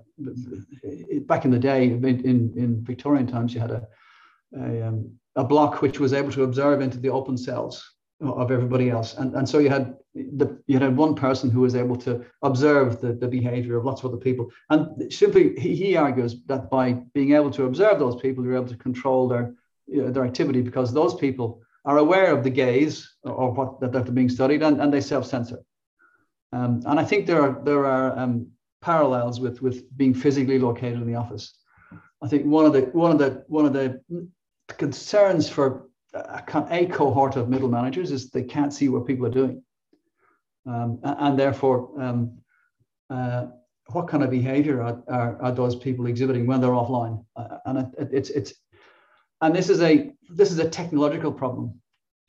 back 1.27 1.45
in 1.45 1.51
the 1.51 1.59
day 1.59 1.85
in 1.85 2.05
in, 2.05 2.53
in 2.56 2.85
Victorian 2.85 3.27
times, 3.27 3.53
you 3.53 3.61
had 3.61 3.73
a 3.73 3.87
a, 4.59 4.89
um, 4.89 5.13
a 5.37 5.45
block 5.45 5.83
which 5.83 6.01
was 6.01 6.13
able 6.13 6.33
to 6.33 6.45
observe 6.45 6.81
into 6.81 6.99
the 6.99 7.11
open 7.11 7.37
cells 7.37 7.95
of 8.20 8.50
everybody 8.50 8.90
else. 8.90 9.14
And, 9.14 9.34
and 9.34 9.49
so 9.49 9.58
you 9.58 9.70
had 9.70 9.96
the, 10.14 10.61
you 10.67 10.78
had 10.78 10.96
one 10.96 11.14
person 11.14 11.50
who 11.50 11.61
was 11.61 11.75
able 11.75 11.96
to 11.96 12.25
observe 12.43 13.00
the, 13.00 13.12
the 13.12 13.28
behavior 13.28 13.76
of 13.76 13.84
lots 13.84 14.02
of 14.02 14.12
other 14.12 14.20
people. 14.20 14.50
And 14.69 15.12
simply, 15.12 15.58
he, 15.58 15.75
he 15.75 15.96
argues 15.96 16.43
that 16.46 16.70
by 16.70 16.93
being 17.14 17.32
able 17.32 17.50
to 17.52 17.64
observe 17.64 17.99
those 17.99 18.17
people, 18.17 18.44
you're 18.44 18.56
able 18.56 18.69
to 18.69 18.76
control 18.76 19.28
their, 19.28 19.55
you 19.87 20.02
know, 20.02 20.11
their 20.11 20.25
activity 20.25 20.61
because 20.61 20.93
those 20.93 21.14
people 21.14 21.62
are 21.84 21.99
aware 21.99 22.32
of 22.36 22.44
the 22.44 22.50
gaze 22.50 23.10
of 23.24 23.56
what 23.56 23.81
that 23.81 23.93
they're 23.93 24.03
being 24.03 24.29
studied 24.29 24.62
and, 24.62 24.81
and 24.81 24.93
they 24.93 25.00
self-censor. 25.00 25.60
Um, 26.53 26.82
and 26.86 27.00
I 27.00 27.05
think 27.05 27.27
there 27.27 27.41
are, 27.41 27.60
there 27.65 27.86
are 27.86 28.19
um, 28.19 28.48
parallels 28.82 29.41
with, 29.41 29.62
with 29.62 29.96
being 29.96 30.12
physically 30.15 30.58
located 30.58 31.00
in 31.00 31.06
the 31.06 31.15
office. 31.15 31.56
I 32.22 32.29
think 32.29 32.44
one 32.44 32.67
of 32.67 32.72
the 32.74 32.82
one 32.93 33.12
of 33.12 33.19
the 33.19 33.44
one 33.48 33.65
of 33.65 33.72
the 33.72 34.03
concerns 34.69 35.48
for 35.48 35.89
a, 36.14 36.43
a 36.70 36.86
cohort 36.86 37.36
of 37.36 37.48
middle 37.48 37.69
managers 37.69 38.10
is 38.10 38.31
they 38.31 38.43
can't 38.43 38.72
see 38.72 38.88
what 38.88 39.06
people 39.06 39.26
are 39.26 39.31
doing. 39.31 39.62
Um, 40.67 41.00
and 41.02 41.38
therefore, 41.38 41.90
um, 42.00 42.38
uh, 43.08 43.46
what 43.88 44.08
kind 44.08 44.22
of 44.22 44.31
behavior 44.31 44.82
are, 44.82 45.02
are, 45.08 45.43
are, 45.43 45.52
those 45.52 45.74
people 45.74 46.06
exhibiting 46.06 46.46
when 46.46 46.60
they're 46.60 46.70
offline? 46.70 47.24
Uh, 47.34 47.58
and 47.67 47.79
it, 47.79 48.08
it's, 48.12 48.31
it's, 48.31 48.55
and 49.40 49.55
this 49.55 49.69
is 49.69 49.81
a, 49.81 50.12
this 50.29 50.52
is 50.52 50.58
a 50.58 50.69
technological 50.69 51.32
problem 51.32 51.81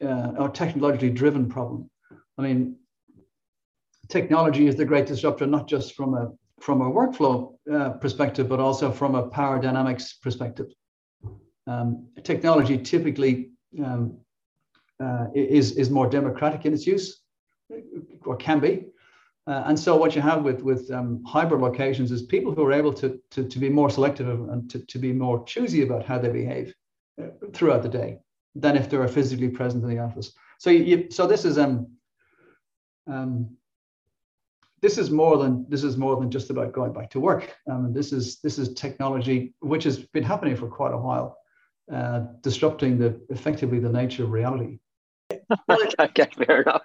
uh, 0.03 0.31
or 0.37 0.49
technologically 0.49 1.09
driven 1.09 1.47
problem. 1.47 1.89
I 2.37 2.41
mean, 2.41 2.77
technology 4.07 4.67
is 4.67 4.75
the 4.75 4.85
great 4.85 5.05
disruptor, 5.05 5.45
not 5.45 5.67
just 5.67 5.93
from 5.93 6.15
a, 6.15 6.31
from 6.59 6.81
a 6.81 6.89
workflow 6.89 7.55
uh, 7.71 7.91
perspective, 7.91 8.47
but 8.47 8.59
also 8.59 8.91
from 8.91 9.15
a 9.15 9.27
power 9.27 9.59
dynamics 9.59 10.13
perspective. 10.13 10.67
Um, 11.67 12.07
technology 12.23 12.77
typically 12.77 13.50
um, 13.83 14.17
uh, 15.01 15.27
is, 15.33 15.73
is 15.73 15.89
more 15.89 16.09
democratic 16.09 16.65
in 16.65 16.73
its 16.73 16.85
use, 16.85 17.21
or 18.25 18.35
can 18.35 18.59
be. 18.59 18.85
Uh, 19.47 19.63
and 19.65 19.79
so 19.79 19.95
what 19.95 20.15
you 20.15 20.21
have 20.21 20.43
with, 20.43 20.61
with 20.61 20.91
um, 20.91 21.23
hybrid 21.25 21.61
locations 21.61 22.11
is 22.11 22.21
people 22.21 22.53
who 22.53 22.63
are 22.63 22.73
able 22.73 22.93
to, 22.93 23.19
to, 23.31 23.43
to 23.43 23.57
be 23.57 23.69
more 23.69 23.89
selective 23.89 24.27
and 24.27 24.69
to, 24.69 24.79
to 24.85 24.99
be 24.99 25.11
more 25.11 25.43
choosy 25.45 25.81
about 25.81 26.05
how 26.05 26.19
they 26.19 26.29
behave 26.29 26.73
uh, 27.21 27.27
throughout 27.51 27.81
the 27.81 27.89
day 27.89 28.19
than 28.53 28.77
if 28.77 28.89
they're 28.89 29.07
physically 29.07 29.49
present 29.49 29.83
in 29.83 29.89
the 29.89 29.97
office. 29.97 30.33
So 30.59 30.69
you, 30.69 31.07
so 31.09 31.25
this 31.25 31.43
is 31.43 31.57
um, 31.57 31.87
um, 33.07 33.57
this 34.81 34.97
is 34.97 35.09
more 35.09 35.37
than 35.37 35.65
this 35.69 35.83
is 35.83 35.97
more 35.97 36.15
than 36.17 36.29
just 36.29 36.49
about 36.49 36.71
going 36.71 36.93
back 36.93 37.09
to 37.11 37.19
work. 37.19 37.55
Um, 37.69 37.93
this 37.93 38.11
is 38.13 38.39
this 38.41 38.59
is 38.59 38.73
technology 38.73 39.55
which 39.59 39.83
has 39.85 39.97
been 39.97 40.23
happening 40.23 40.55
for 40.55 40.67
quite 40.67 40.93
a 40.93 40.97
while 40.97 41.37
uh, 41.91 42.21
disrupting 42.41 42.97
the 42.97 43.19
effectively 43.29 43.79
the 43.79 43.89
nature 43.89 44.23
of 44.23 44.31
reality. 44.31 44.79
okay, 45.99 46.27
fair 46.45 46.61
enough. 46.61 46.83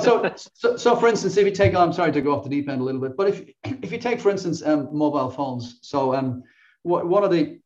so, 0.00 0.34
so, 0.54 0.76
so, 0.76 0.96
for 0.96 1.08
instance, 1.08 1.36
if 1.36 1.44
you 1.46 1.52
take, 1.52 1.74
I'm 1.74 1.92
sorry 1.92 2.12
to 2.12 2.20
go 2.20 2.34
off 2.34 2.42
the 2.42 2.50
deep 2.50 2.68
end 2.68 2.80
a 2.80 2.84
little 2.84 3.00
bit, 3.00 3.16
but 3.16 3.28
if 3.28 3.48
if 3.82 3.92
you 3.92 3.98
take, 3.98 4.20
for 4.20 4.30
instance, 4.30 4.62
um, 4.62 4.88
mobile 4.92 5.30
phones, 5.30 5.78
so 5.82 6.14
um, 6.14 6.42
one 6.82 7.24
of 7.24 7.30
the 7.30 7.60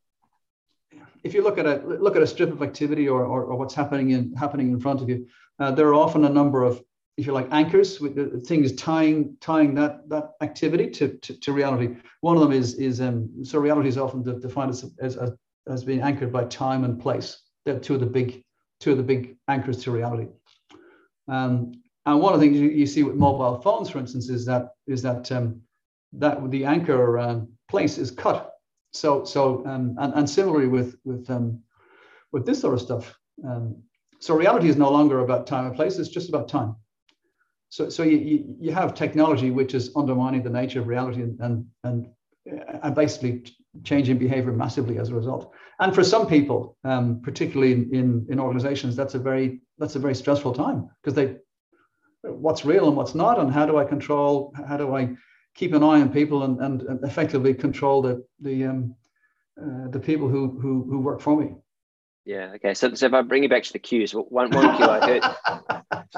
if 1.22 1.34
you 1.34 1.42
look 1.42 1.58
at 1.58 1.66
a 1.66 1.82
look 1.84 2.16
at 2.16 2.22
a 2.22 2.26
strip 2.26 2.50
of 2.50 2.62
activity 2.62 3.08
or, 3.08 3.24
or, 3.24 3.44
or 3.44 3.56
what's 3.56 3.74
happening 3.74 4.10
in 4.10 4.32
happening 4.34 4.70
in 4.70 4.80
front 4.80 5.02
of 5.02 5.08
you, 5.08 5.26
uh, 5.58 5.70
there 5.70 5.88
are 5.88 5.94
often 5.94 6.24
a 6.24 6.28
number 6.28 6.62
of 6.62 6.82
if 7.16 7.26
you 7.26 7.32
like 7.32 7.48
anchors 7.50 8.00
with 8.00 8.14
the 8.14 8.40
things 8.40 8.72
tying 8.76 9.36
tying 9.40 9.74
that 9.74 10.08
that 10.08 10.30
activity 10.40 10.88
to, 10.90 11.08
to, 11.18 11.38
to 11.40 11.52
reality. 11.52 11.96
One 12.22 12.36
of 12.36 12.42
them 12.42 12.52
is 12.52 12.74
is 12.74 13.00
um, 13.00 13.44
so 13.44 13.58
reality 13.58 13.88
is 13.88 13.98
often 13.98 14.22
defined 14.40 14.70
as, 14.70 14.84
as 15.00 15.16
as 15.16 15.30
as 15.68 15.84
been 15.84 16.00
anchored 16.00 16.32
by 16.32 16.44
time 16.44 16.84
and 16.84 17.00
place. 17.00 17.42
They're 17.64 17.78
two 17.78 17.94
of 17.94 18.00
the 18.00 18.06
big 18.06 18.42
two 18.80 18.92
of 18.92 18.96
the 18.96 19.02
big 19.02 19.36
anchors 19.48 19.82
to 19.84 19.90
reality. 19.90 20.28
Um, 21.28 21.72
and 22.06 22.20
one 22.20 22.32
of 22.32 22.40
the 22.40 22.46
things 22.46 22.58
you, 22.58 22.70
you, 22.70 22.86
see 22.86 23.02
with 23.02 23.14
mobile 23.14 23.60
phones, 23.60 23.90
for 23.90 23.98
instance, 23.98 24.28
is 24.28 24.46
that 24.46 24.70
is 24.86 25.02
that 25.02 25.30
um, 25.30 25.60
that 26.14 26.50
the 26.50 26.64
anchor 26.64 27.18
um, 27.18 27.48
place 27.68 27.98
is 27.98 28.10
cut. 28.10 28.52
So 28.92 29.24
so 29.24 29.64
um, 29.66 29.96
and, 29.98 30.14
and 30.14 30.28
similarly 30.28 30.66
with 30.66 30.96
with 31.04 31.28
um, 31.30 31.62
with 32.32 32.46
this 32.46 32.60
sort 32.60 32.74
of 32.74 32.80
stuff. 32.80 33.14
Um, 33.46 33.82
so 34.18 34.34
reality 34.34 34.68
is 34.68 34.76
no 34.76 34.90
longer 34.90 35.20
about 35.20 35.46
time 35.46 35.66
and 35.66 35.74
place; 35.74 35.98
it's 35.98 36.08
just 36.08 36.28
about 36.28 36.48
time. 36.48 36.74
So 37.68 37.88
so 37.88 38.02
you, 38.02 38.16
you, 38.16 38.56
you 38.58 38.72
have 38.72 38.94
technology 38.94 39.50
which 39.50 39.74
is 39.74 39.92
undermining 39.94 40.42
the 40.42 40.50
nature 40.50 40.80
of 40.80 40.88
reality 40.88 41.22
and 41.22 41.38
and 41.40 41.66
and, 41.84 42.08
and 42.82 42.94
basically 43.82 44.08
in 44.08 44.18
behavior 44.18 44.52
massively 44.52 44.98
as 44.98 45.10
a 45.10 45.14
result. 45.14 45.52
And 45.78 45.94
for 45.94 46.04
some 46.04 46.26
people, 46.26 46.76
um, 46.84 47.20
particularly 47.22 47.72
in, 47.72 47.94
in, 47.94 48.26
in 48.28 48.40
organizations, 48.40 48.96
that's 48.96 49.14
a 49.14 49.18
very 49.18 49.60
that's 49.78 49.96
a 49.96 49.98
very 49.98 50.14
stressful 50.14 50.54
time 50.54 50.90
because 51.02 51.14
they 51.14 51.36
what's 52.22 52.64
real 52.64 52.88
and 52.88 52.96
what's 52.96 53.14
not, 53.14 53.38
and 53.38 53.50
how 53.50 53.66
do 53.66 53.78
I 53.78 53.84
control? 53.84 54.52
How 54.68 54.76
do 54.76 54.94
I 54.94 55.16
keep 55.54 55.72
an 55.72 55.82
eye 55.82 56.00
on 56.00 56.12
people 56.12 56.42
and, 56.42 56.60
and, 56.60 56.82
and 56.82 57.04
effectively 57.04 57.54
control 57.54 58.02
the 58.02 58.24
the 58.40 58.64
um, 58.64 58.94
uh, 59.60 59.88
the 59.88 60.00
people 60.00 60.28
who, 60.28 60.58
who 60.60 60.84
who 60.88 61.00
work 61.00 61.20
for 61.20 61.40
me? 61.40 61.54
Yeah. 62.24 62.52
Okay. 62.56 62.74
So, 62.74 62.94
so 62.94 63.06
if 63.06 63.14
I 63.14 63.22
bring 63.22 63.42
you 63.42 63.48
back 63.48 63.62
to 63.62 63.72
the 63.72 63.78
cues, 63.78 64.12
one 64.12 64.50
one 64.50 64.76
cue 64.76 64.86
I 64.86 65.06
heard. 65.06 65.99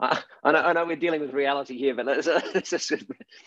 I, 0.00 0.22
I, 0.44 0.52
know, 0.52 0.58
I 0.60 0.72
know 0.72 0.86
we're 0.86 0.96
dealing 0.96 1.20
with 1.20 1.32
reality 1.32 1.76
here, 1.76 1.94
but 1.94 2.06
let's, 2.06 2.26
let's 2.54 2.70
just. 2.70 2.92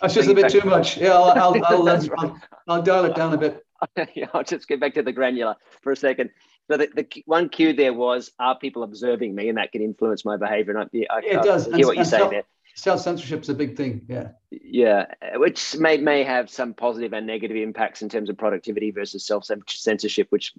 That's 0.02 0.14
just 0.14 0.30
a 0.30 0.34
bit 0.34 0.52
too 0.52 0.62
much. 0.62 0.98
Yeah, 0.98 1.14
I'll 1.14 1.32
I'll, 1.32 1.66
I'll, 1.66 1.90
I'll, 1.90 2.10
I'll, 2.18 2.42
I'll 2.68 2.82
dial 2.82 3.06
it 3.06 3.16
down 3.16 3.34
a 3.34 3.38
bit. 3.38 3.66
yeah, 4.14 4.28
I'll 4.34 4.44
just 4.44 4.68
get 4.68 4.80
back 4.80 4.96
to 4.96 5.04
the 5.04 5.14
granular 5.14 5.56
for 5.82 5.92
a 5.92 5.96
second. 5.96 6.32
So 6.70 6.78
the, 6.78 6.90
the 6.94 7.24
one 7.26 7.50
cue 7.50 7.74
there 7.74 7.94
was, 7.94 8.32
are 8.40 8.58
people 8.58 8.84
observing 8.84 9.34
me, 9.34 9.50
and 9.50 9.58
that 9.58 9.72
can 9.72 9.82
influence 9.82 10.26
my 10.26 10.38
behaviour. 10.38 10.78
And 10.78 10.90
I, 10.94 11.14
I, 11.14 11.20
it 11.24 11.44
does. 11.44 11.72
I 11.72 11.78
hear 11.78 11.88
what 11.88 11.98
you 11.98 12.06
say 12.06 12.30
there. 12.30 12.44
Self 12.76 13.02
censorship 13.02 13.42
is 13.42 13.50
a 13.50 13.54
big 13.54 13.76
thing. 13.76 14.06
Yeah. 14.08 14.30
Yeah, 14.52 15.08
which 15.36 15.76
may 15.78 15.98
may 15.98 16.24
have 16.24 16.50
some 16.50 16.74
positive 16.74 17.14
and 17.14 17.26
negative 17.26 17.58
impacts 17.58 18.02
in 18.02 18.10
terms 18.10 18.30
of 18.30 18.38
productivity 18.38 18.92
versus 18.92 19.26
self 19.26 19.46
censorship. 19.68 20.28
Which, 20.30 20.54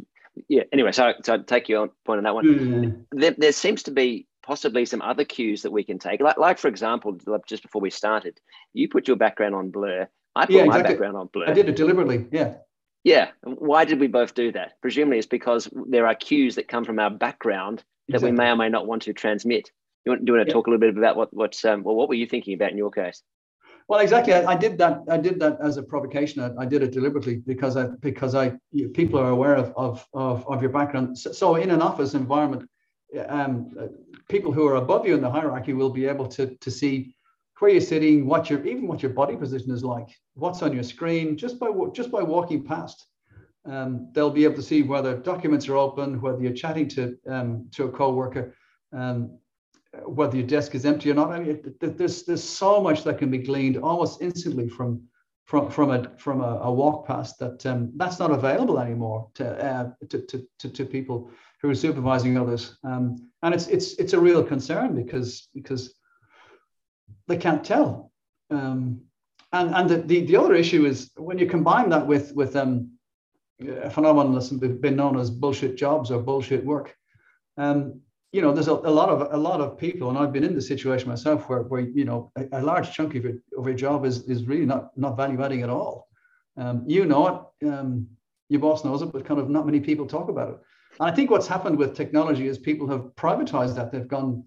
yeah. 0.48 0.64
Anyway, 0.72 0.92
so 0.92 1.12
so 1.22 1.34
I'd 1.34 1.46
take 1.46 1.68
your 1.68 1.88
point 2.04 2.18
on 2.18 2.24
that 2.24 2.34
one. 2.34 2.44
Mm. 2.44 3.04
There, 3.12 3.34
there 3.38 3.52
seems 3.52 3.84
to 3.84 3.90
be 3.90 4.26
possibly 4.50 4.84
some 4.84 5.00
other 5.00 5.24
cues 5.24 5.62
that 5.62 5.70
we 5.70 5.84
can 5.84 5.96
take. 5.96 6.20
Like, 6.20 6.36
like 6.36 6.58
for 6.58 6.66
example, 6.66 7.16
just 7.46 7.62
before 7.62 7.80
we 7.80 7.88
started, 7.88 8.40
you 8.72 8.88
put 8.88 9.06
your 9.06 9.16
background 9.16 9.54
on 9.54 9.70
Blur. 9.70 10.08
I 10.34 10.46
put 10.46 10.56
yeah, 10.56 10.62
exactly. 10.62 10.82
my 10.82 10.88
background 10.88 11.16
on 11.16 11.28
Blur. 11.32 11.48
I 11.48 11.52
did 11.52 11.68
it 11.68 11.76
deliberately. 11.76 12.26
Yeah. 12.32 12.54
Yeah. 13.04 13.28
Why 13.44 13.84
did 13.84 14.00
we 14.00 14.08
both 14.08 14.34
do 14.34 14.50
that? 14.50 14.72
Presumably 14.82 15.18
it's 15.18 15.28
because 15.28 15.68
there 15.86 16.04
are 16.08 16.16
cues 16.16 16.56
that 16.56 16.66
come 16.66 16.84
from 16.84 16.98
our 16.98 17.10
background 17.10 17.84
that 18.08 18.16
exactly. 18.16 18.32
we 18.32 18.36
may 18.38 18.50
or 18.50 18.56
may 18.56 18.68
not 18.68 18.88
want 18.88 19.02
to 19.02 19.12
transmit. 19.12 19.70
You 20.04 20.10
want, 20.10 20.24
do 20.24 20.32
you 20.32 20.36
want 20.36 20.48
to 20.48 20.50
yeah. 20.50 20.54
talk 20.54 20.66
a 20.66 20.70
little 20.70 20.80
bit 20.80 20.98
about 20.98 21.16
what 21.16 21.32
what's 21.32 21.64
um, 21.64 21.84
well, 21.84 21.94
what 21.94 22.08
were 22.08 22.16
you 22.16 22.26
thinking 22.26 22.54
about 22.54 22.72
in 22.72 22.76
your 22.76 22.90
case? 22.90 23.22
Well, 23.86 24.00
exactly. 24.00 24.34
I, 24.34 24.54
I 24.54 24.56
did 24.56 24.78
that. 24.78 25.02
I 25.08 25.16
did 25.16 25.38
that 25.38 25.58
as 25.62 25.76
a 25.76 25.82
provocation. 25.84 26.42
I, 26.42 26.62
I, 26.62 26.66
did 26.66 26.82
it 26.82 26.90
deliberately 26.90 27.36
because 27.36 27.76
I 27.76 27.84
because 28.00 28.34
I 28.34 28.54
you, 28.72 28.88
people 28.88 29.20
are 29.20 29.30
aware 29.30 29.54
of, 29.54 29.72
of 29.76 30.04
of 30.12 30.44
of 30.48 30.60
your 30.60 30.72
background. 30.72 31.16
So, 31.16 31.30
so 31.30 31.54
in 31.54 31.70
an 31.70 31.82
office 31.82 32.14
environment, 32.14 32.68
um, 33.28 33.70
people 34.28 34.52
who 34.52 34.66
are 34.66 34.76
above 34.76 35.06
you 35.06 35.14
in 35.14 35.20
the 35.20 35.30
hierarchy 35.30 35.72
will 35.72 35.90
be 35.90 36.06
able 36.06 36.26
to 36.28 36.54
to 36.56 36.70
see 36.70 37.14
where 37.58 37.70
you're 37.70 37.80
sitting, 37.80 38.26
what 38.26 38.48
your 38.48 38.66
even 38.66 38.86
what 38.86 39.02
your 39.02 39.12
body 39.12 39.36
position 39.36 39.70
is 39.70 39.84
like, 39.84 40.08
what's 40.34 40.62
on 40.62 40.72
your 40.72 40.82
screen, 40.82 41.36
just 41.36 41.58
by 41.58 41.70
just 41.92 42.10
by 42.10 42.22
walking 42.22 42.64
past. 42.64 43.06
Um, 43.66 44.08
they'll 44.12 44.30
be 44.30 44.44
able 44.44 44.54
to 44.54 44.62
see 44.62 44.82
whether 44.82 45.18
documents 45.18 45.68
are 45.68 45.76
open, 45.76 46.20
whether 46.20 46.40
you're 46.40 46.54
chatting 46.54 46.88
to 46.88 47.16
um, 47.28 47.68
to 47.72 47.84
a 47.84 47.90
co-worker, 47.90 48.54
um, 48.92 49.38
whether 50.06 50.36
your 50.36 50.46
desk 50.46 50.74
is 50.74 50.86
empty 50.86 51.10
or 51.10 51.14
not. 51.14 51.30
I 51.30 51.40
mean, 51.40 51.74
there's 51.80 52.22
there's 52.22 52.44
so 52.44 52.80
much 52.80 53.04
that 53.04 53.18
can 53.18 53.30
be 53.30 53.38
gleaned 53.38 53.76
almost 53.76 54.22
instantly 54.22 54.68
from 54.68 55.02
from 55.50 55.68
from 55.68 55.90
a 55.90 56.16
from 56.16 56.40
a, 56.42 56.60
a 56.62 56.72
walk 56.72 57.08
past 57.08 57.40
that 57.40 57.66
um, 57.66 57.90
that's 57.96 58.20
not 58.20 58.30
available 58.30 58.78
anymore 58.78 59.28
to, 59.34 59.44
uh, 59.44 59.90
to, 60.08 60.20
to, 60.20 60.46
to 60.60 60.68
to 60.68 60.84
people 60.84 61.28
who 61.60 61.68
are 61.68 61.74
supervising 61.74 62.38
others. 62.38 62.78
Um, 62.84 63.16
and 63.42 63.52
it's 63.52 63.66
it's 63.66 63.94
it's 63.94 64.12
a 64.12 64.20
real 64.20 64.44
concern 64.44 64.94
because 64.94 65.48
because 65.52 65.92
they 67.26 67.36
can't 67.36 67.64
tell. 67.64 68.12
Um, 68.50 69.00
and 69.52 69.74
and 69.74 69.90
the, 69.90 69.96
the, 69.96 70.24
the 70.26 70.36
other 70.36 70.54
issue 70.54 70.86
is 70.86 71.10
when 71.16 71.38
you 71.40 71.46
combine 71.46 71.88
that 71.90 72.06
with 72.06 72.32
with 72.36 72.54
um, 72.54 72.92
a 73.60 73.90
phenomenon 73.90 74.32
that's 74.34 74.50
been 74.50 74.94
known 74.94 75.18
as 75.18 75.30
bullshit 75.30 75.76
jobs 75.76 76.12
or 76.12 76.22
bullshit 76.22 76.64
work. 76.64 76.94
Um, 77.56 78.02
you 78.32 78.42
know, 78.42 78.52
there's 78.52 78.68
a, 78.68 78.74
a, 78.74 78.94
lot 79.00 79.08
of 79.08 79.32
a 79.32 79.36
lot 79.36 79.60
of 79.60 79.76
people, 79.76 80.08
and 80.08 80.18
I've 80.18 80.32
been 80.32 80.44
in 80.44 80.54
the 80.54 80.62
situation 80.62 81.08
myself 81.08 81.48
where, 81.48 81.62
where 81.62 81.80
you 81.80 82.04
know 82.04 82.30
a, 82.36 82.60
a 82.60 82.62
large 82.62 82.92
chunk 82.92 83.14
of 83.16 83.24
your 83.24 83.34
of 83.58 83.66
your 83.66 83.74
job 83.74 84.04
is 84.04 84.22
is 84.28 84.44
really 84.44 84.66
not 84.66 84.96
not 84.96 85.16
value 85.16 85.42
adding 85.42 85.62
at 85.62 85.70
all. 85.70 86.08
Um, 86.56 86.84
you 86.86 87.06
know 87.06 87.48
it, 87.60 87.68
um, 87.68 88.06
your 88.48 88.60
boss 88.60 88.84
knows 88.84 89.02
it, 89.02 89.12
but 89.12 89.24
kind 89.24 89.40
of 89.40 89.50
not 89.50 89.66
many 89.66 89.80
people 89.80 90.06
talk 90.06 90.28
about 90.28 90.50
it. 90.50 90.58
And 90.98 91.10
I 91.10 91.14
think 91.14 91.30
what's 91.30 91.46
happened 91.46 91.78
with 91.78 91.96
technology 91.96 92.46
is 92.46 92.58
people 92.58 92.88
have 92.88 93.02
privatized 93.16 93.74
that. 93.76 93.90
They've 93.90 94.06
gone, 94.06 94.44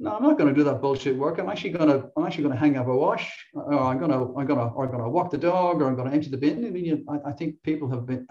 no, 0.00 0.16
I'm 0.16 0.22
not 0.22 0.36
going 0.36 0.52
to 0.52 0.54
do 0.54 0.64
that 0.64 0.80
bullshit 0.80 1.16
work. 1.16 1.38
I'm 1.38 1.48
actually 1.48 1.70
going 1.70 1.88
to, 1.88 2.10
I'm 2.16 2.26
actually 2.26 2.42
going 2.42 2.54
to 2.54 2.60
hang 2.60 2.76
up 2.76 2.88
a 2.88 2.96
wash, 2.96 3.32
or 3.54 3.80
I'm 3.80 3.98
going 3.98 4.10
to, 4.10 4.34
I'm 4.36 4.46
going 4.46 4.58
to, 4.58 4.66
or 4.66 4.84
I'm 4.84 4.90
going 4.90 5.02
to 5.02 5.08
walk 5.08 5.30
the 5.30 5.38
dog, 5.38 5.80
or 5.80 5.86
I'm 5.86 5.94
going 5.94 6.08
to 6.08 6.14
empty 6.14 6.28
the 6.28 6.36
bin. 6.36 6.64
I 6.66 6.70
mean, 6.70 6.84
you, 6.84 7.04
I, 7.08 7.30
I 7.30 7.32
think 7.32 7.62
people 7.62 7.88
have 7.90 8.04
been, 8.04 8.26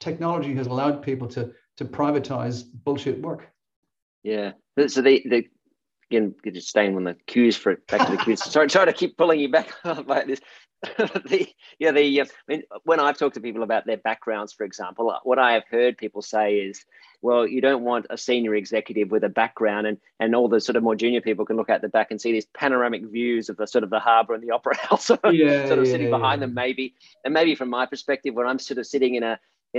technology 0.00 0.54
has 0.54 0.66
allowed 0.66 1.02
people 1.02 1.28
to 1.28 1.52
to 1.76 1.84
privatize 1.84 2.64
bullshit 2.84 3.20
work. 3.20 3.51
Yeah. 4.22 4.52
So 4.88 5.02
they, 5.02 5.20
they 5.20 5.48
again, 6.12 6.34
just 6.52 6.68
staying 6.68 6.94
on 6.96 7.04
the 7.04 7.14
cues 7.26 7.56
for 7.56 7.76
back 7.88 8.06
to 8.06 8.16
the 8.16 8.22
cues. 8.22 8.42
sorry, 8.44 8.70
sorry 8.70 8.86
to 8.86 8.92
keep 8.92 9.16
pulling 9.16 9.40
you 9.40 9.50
back 9.50 9.72
about 9.84 10.26
this. 10.26 10.40
the, 10.98 11.48
yeah, 11.78 11.92
the 11.92 12.22
uh, 12.22 12.24
I 12.24 12.28
mean, 12.48 12.62
when 12.82 12.98
I've 12.98 13.16
talked 13.16 13.36
to 13.36 13.40
people 13.40 13.62
about 13.62 13.86
their 13.86 13.98
backgrounds, 13.98 14.52
for 14.52 14.64
example, 14.64 15.10
uh, 15.10 15.20
what 15.22 15.38
I 15.38 15.52
have 15.52 15.62
heard 15.70 15.96
people 15.96 16.22
say 16.22 16.56
is, 16.56 16.84
well, 17.20 17.46
you 17.46 17.60
don't 17.60 17.84
want 17.84 18.06
a 18.10 18.18
senior 18.18 18.56
executive 18.56 19.12
with 19.12 19.22
a 19.22 19.28
background, 19.28 19.86
and 19.86 19.98
and 20.18 20.34
all 20.34 20.48
the 20.48 20.60
sort 20.60 20.74
of 20.74 20.82
more 20.82 20.96
junior 20.96 21.20
people 21.20 21.44
can 21.44 21.56
look 21.56 21.70
at 21.70 21.82
the 21.82 21.88
back 21.88 22.10
and 22.10 22.20
see 22.20 22.32
these 22.32 22.46
panoramic 22.46 23.04
views 23.04 23.48
of 23.48 23.56
the 23.58 23.66
sort 23.68 23.84
of 23.84 23.90
the 23.90 24.00
harbour 24.00 24.34
and 24.34 24.42
the 24.42 24.50
opera 24.54 24.76
house, 24.76 25.08
yeah, 25.08 25.16
sort 25.66 25.78
of 25.78 25.86
yeah, 25.86 25.92
sitting 25.92 26.08
yeah, 26.08 26.18
behind 26.18 26.42
them, 26.42 26.52
maybe. 26.52 26.96
And 27.24 27.32
maybe 27.32 27.54
from 27.54 27.70
my 27.70 27.86
perspective, 27.86 28.34
when 28.34 28.48
I'm 28.48 28.58
sort 28.58 28.78
of 28.78 28.86
sitting 28.86 29.14
in 29.14 29.22
a 29.22 29.38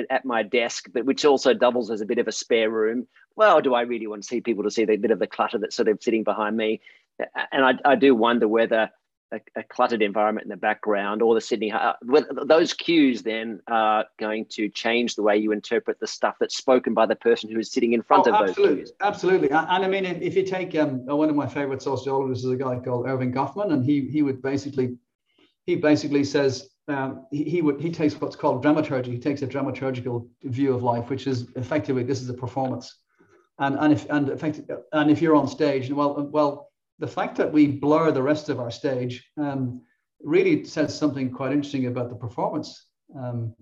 at 0.09 0.25
my 0.25 0.43
desk, 0.43 0.89
but 0.93 1.05
which 1.05 1.25
also 1.25 1.53
doubles 1.53 1.91
as 1.91 2.01
a 2.01 2.05
bit 2.05 2.17
of 2.17 2.27
a 2.27 2.31
spare 2.31 2.69
room. 2.69 3.07
Well, 3.35 3.61
do 3.61 3.73
I 3.73 3.81
really 3.81 4.07
want 4.07 4.23
to 4.23 4.27
see 4.27 4.41
people 4.41 4.63
to 4.63 4.71
see 4.71 4.85
the 4.85 4.97
bit 4.97 5.11
of 5.11 5.19
the 5.19 5.27
clutter 5.27 5.57
that's 5.57 5.75
sort 5.75 5.87
of 5.87 6.01
sitting 6.01 6.23
behind 6.23 6.57
me? 6.57 6.81
And 7.51 7.63
I, 7.63 7.73
I 7.85 7.95
do 7.95 8.15
wonder 8.15 8.47
whether 8.47 8.89
a, 9.33 9.41
a, 9.55 9.63
cluttered 9.63 10.01
environment 10.01 10.45
in 10.45 10.49
the 10.49 10.57
background 10.57 11.21
or 11.21 11.33
the 11.35 11.41
Sydney, 11.41 11.71
uh, 11.71 11.93
those 12.45 12.73
cues 12.73 13.23
then 13.23 13.61
are 13.67 14.05
going 14.19 14.45
to 14.51 14.69
change 14.69 15.15
the 15.15 15.23
way 15.23 15.37
you 15.37 15.51
interpret 15.51 15.99
the 15.99 16.07
stuff 16.07 16.35
that's 16.39 16.55
spoken 16.55 16.93
by 16.93 17.05
the 17.05 17.15
person 17.15 17.51
who 17.51 17.59
is 17.59 17.71
sitting 17.71 17.93
in 17.93 18.01
front 18.01 18.27
oh, 18.27 18.33
of 18.33 18.49
absolutely, 18.49 18.75
those 18.75 18.89
cues. 18.89 18.93
Absolutely. 19.01 19.49
And 19.49 19.85
I 19.85 19.87
mean, 19.87 20.05
if 20.05 20.35
you 20.35 20.43
take 20.43 20.75
um, 20.75 21.05
one 21.05 21.29
of 21.29 21.35
my 21.35 21.47
favorite 21.47 21.81
sociologists 21.81 22.45
is 22.45 22.51
a 22.51 22.55
guy 22.55 22.79
called 22.79 23.05
Erving 23.05 23.33
Goffman, 23.33 23.73
and 23.73 23.83
he, 23.83 24.07
he 24.07 24.21
would 24.21 24.41
basically, 24.41 24.97
he 25.65 25.75
basically 25.75 26.23
says, 26.23 26.69
um, 26.87 27.25
he, 27.31 27.43
he 27.45 27.61
would 27.61 27.79
he 27.79 27.91
takes 27.91 28.19
what's 28.19 28.35
called 28.35 28.61
dramaturgy. 28.61 29.11
He 29.11 29.19
takes 29.19 29.41
a 29.41 29.47
dramaturgical 29.47 30.27
view 30.43 30.73
of 30.73 30.83
life, 30.83 31.09
which 31.09 31.27
is 31.27 31.47
effectively 31.55 32.03
this 32.03 32.21
is 32.21 32.29
a 32.29 32.33
performance, 32.33 32.99
and 33.59 33.77
and 33.79 33.93
if 33.93 34.09
and 34.09 34.29
and 34.91 35.11
if 35.11 35.21
you're 35.21 35.35
on 35.35 35.47
stage, 35.47 35.91
well 35.91 36.27
well 36.31 36.71
the 36.99 37.07
fact 37.07 37.37
that 37.37 37.51
we 37.51 37.67
blur 37.67 38.11
the 38.11 38.21
rest 38.21 38.49
of 38.49 38.59
our 38.59 38.71
stage 38.71 39.29
um, 39.37 39.81
really 40.21 40.63
says 40.63 40.97
something 40.97 41.31
quite 41.31 41.51
interesting 41.51 41.87
about 41.87 42.09
the 42.09 42.15
performance. 42.15 42.87
Um, 43.17 43.53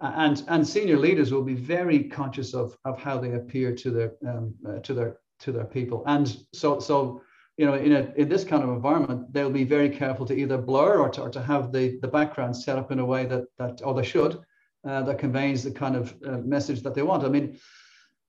and 0.00 0.42
and 0.48 0.66
senior 0.66 0.98
leaders 0.98 1.32
will 1.32 1.42
be 1.42 1.54
very 1.54 2.04
conscious 2.04 2.54
of 2.54 2.76
of 2.84 2.98
how 2.98 3.18
they 3.18 3.32
appear 3.32 3.74
to 3.74 3.90
their 3.90 4.12
um, 4.26 4.54
uh, 4.66 4.78
to 4.80 4.94
their 4.94 5.18
to 5.40 5.52
their 5.52 5.64
people. 5.64 6.02
And 6.06 6.36
so 6.52 6.80
so 6.80 7.22
you 7.56 7.64
know, 7.66 7.74
in, 7.74 7.92
a, 7.92 8.12
in 8.16 8.28
this 8.28 8.44
kind 8.44 8.62
of 8.62 8.68
environment, 8.68 9.32
they'll 9.32 9.50
be 9.50 9.64
very 9.64 9.88
careful 9.88 10.26
to 10.26 10.34
either 10.34 10.58
blur 10.58 10.98
or 10.98 11.08
to, 11.08 11.22
or 11.22 11.30
to 11.30 11.42
have 11.42 11.72
the, 11.72 11.98
the 12.02 12.08
background 12.08 12.56
set 12.56 12.78
up 12.78 12.90
in 12.92 12.98
a 12.98 13.04
way 13.04 13.24
that, 13.26 13.44
that 13.58 13.80
or 13.82 13.94
they 13.94 14.04
should, 14.04 14.38
uh, 14.86 15.02
that 15.02 15.18
conveys 15.18 15.64
the 15.64 15.70
kind 15.70 15.96
of 15.96 16.14
uh, 16.26 16.38
message 16.38 16.82
that 16.82 16.94
they 16.94 17.02
want. 17.02 17.24
I 17.24 17.28
mean, 17.28 17.58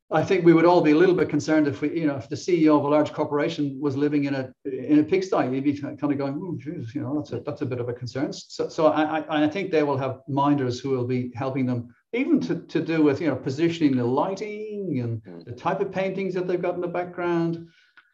I 0.09 0.23
think 0.23 0.45
we 0.45 0.53
would 0.53 0.63
all 0.63 0.79
be 0.79 0.91
a 0.91 0.95
little 0.95 1.15
bit 1.15 1.27
concerned 1.27 1.67
if 1.67 1.81
we, 1.81 1.99
you 1.99 2.07
know, 2.07 2.15
if 2.15 2.29
the 2.29 2.35
CEO 2.37 2.77
of 2.77 2.85
a 2.85 2.87
large 2.87 3.11
corporation 3.11 3.77
was 3.81 3.97
living 3.97 4.23
in 4.23 4.35
a 4.35 4.53
in 4.63 4.99
a 4.99 5.03
pigsty, 5.03 5.49
he'd 5.49 5.65
be 5.65 5.77
kind 5.77 6.01
of 6.01 6.17
going, 6.17 6.39
oh, 6.41 6.57
geez, 6.57 6.95
you 6.95 7.01
know, 7.01 7.15
that's 7.17 7.33
a 7.33 7.41
that's 7.41 7.61
a 7.61 7.65
bit 7.65 7.81
of 7.81 7.89
a 7.89 7.93
concern. 7.93 8.31
So, 8.31 8.69
so 8.69 8.87
I, 8.87 9.19
I, 9.19 9.43
I 9.43 9.49
think 9.49 9.69
they 9.69 9.83
will 9.83 9.97
have 9.97 10.21
minders 10.29 10.79
who 10.79 10.91
will 10.91 11.05
be 11.05 11.33
helping 11.35 11.65
them 11.65 11.93
even 12.13 12.39
to, 12.39 12.55
to 12.55 12.79
do 12.79 13.03
with 13.03 13.19
you 13.19 13.27
know 13.27 13.35
positioning 13.35 13.97
the 13.97 14.05
lighting 14.05 15.01
and 15.03 15.21
mm. 15.23 15.43
the 15.43 15.51
type 15.51 15.81
of 15.81 15.91
paintings 15.91 16.33
that 16.35 16.47
they've 16.47 16.61
got 16.61 16.75
in 16.75 16.81
the 16.81 16.87
background. 16.87 17.67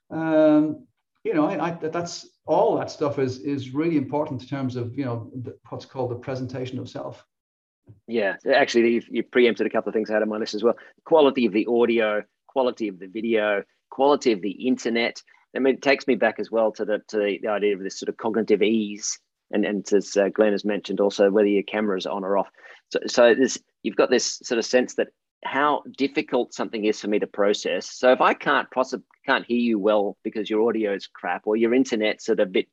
Um, 0.09 0.87
you 1.23 1.33
know, 1.33 1.47
I, 1.47 1.71
that's 1.71 2.27
all 2.45 2.77
that 2.77 2.91
stuff 2.91 3.17
is 3.17 3.39
is 3.39 3.73
really 3.73 3.97
important 3.97 4.41
in 4.41 4.47
terms 4.47 4.75
of 4.75 4.97
you 4.97 5.05
know 5.05 5.31
what's 5.69 5.85
called 5.85 6.11
the 6.11 6.15
presentation 6.15 6.79
of 6.79 6.89
self. 6.89 7.25
Yeah, 8.07 8.35
actually, 8.53 8.93
you, 8.93 9.01
you 9.09 9.23
preempted 9.23 9.67
a 9.67 9.69
couple 9.69 9.89
of 9.89 9.93
things 9.93 10.09
out 10.09 10.21
of 10.21 10.27
my 10.27 10.37
list 10.37 10.53
as 10.53 10.63
well. 10.63 10.75
Quality 11.05 11.45
of 11.45 11.53
the 11.53 11.67
audio, 11.67 12.23
quality 12.47 12.87
of 12.87 12.99
the 12.99 13.07
video, 13.07 13.63
quality 13.89 14.31
of 14.31 14.41
the 14.41 14.51
internet. 14.51 15.21
I 15.55 15.59
mean, 15.59 15.75
it 15.75 15.81
takes 15.81 16.07
me 16.07 16.15
back 16.15 16.39
as 16.39 16.51
well 16.51 16.71
to 16.73 16.85
the 16.85 17.01
to 17.09 17.17
the, 17.17 17.39
the 17.41 17.49
idea 17.49 17.73
of 17.73 17.81
this 17.81 17.99
sort 17.99 18.09
of 18.09 18.17
cognitive 18.17 18.61
ease, 18.61 19.19
and 19.51 19.65
and 19.65 19.87
as 19.93 20.17
uh, 20.17 20.29
Glenn 20.29 20.51
has 20.51 20.65
mentioned, 20.65 20.99
also 20.99 21.31
whether 21.31 21.47
your 21.47 21.63
camera 21.63 21.97
is 21.97 22.05
on 22.05 22.23
or 22.23 22.37
off. 22.37 22.49
So 22.89 22.99
so 23.07 23.35
this 23.35 23.57
you've 23.83 23.95
got 23.95 24.09
this 24.09 24.39
sort 24.43 24.59
of 24.59 24.65
sense 24.65 24.95
that 24.95 25.07
how 25.45 25.83
difficult 25.97 26.53
something 26.53 26.85
is 26.85 26.99
for 26.99 27.07
me 27.07 27.19
to 27.19 27.27
process. 27.27 27.89
So 27.89 28.11
if 28.11 28.21
I 28.21 28.33
can't 28.33 28.69
possibly 28.71 29.05
can't 29.25 29.45
hear 29.45 29.57
you 29.57 29.79
well 29.79 30.17
because 30.23 30.49
your 30.49 30.67
audio 30.67 30.93
is 30.93 31.07
crap 31.07 31.43
or 31.45 31.55
your 31.55 31.73
internet's 31.73 32.25
sort 32.25 32.39
of 32.39 32.47
a 32.47 32.51
bit 32.51 32.67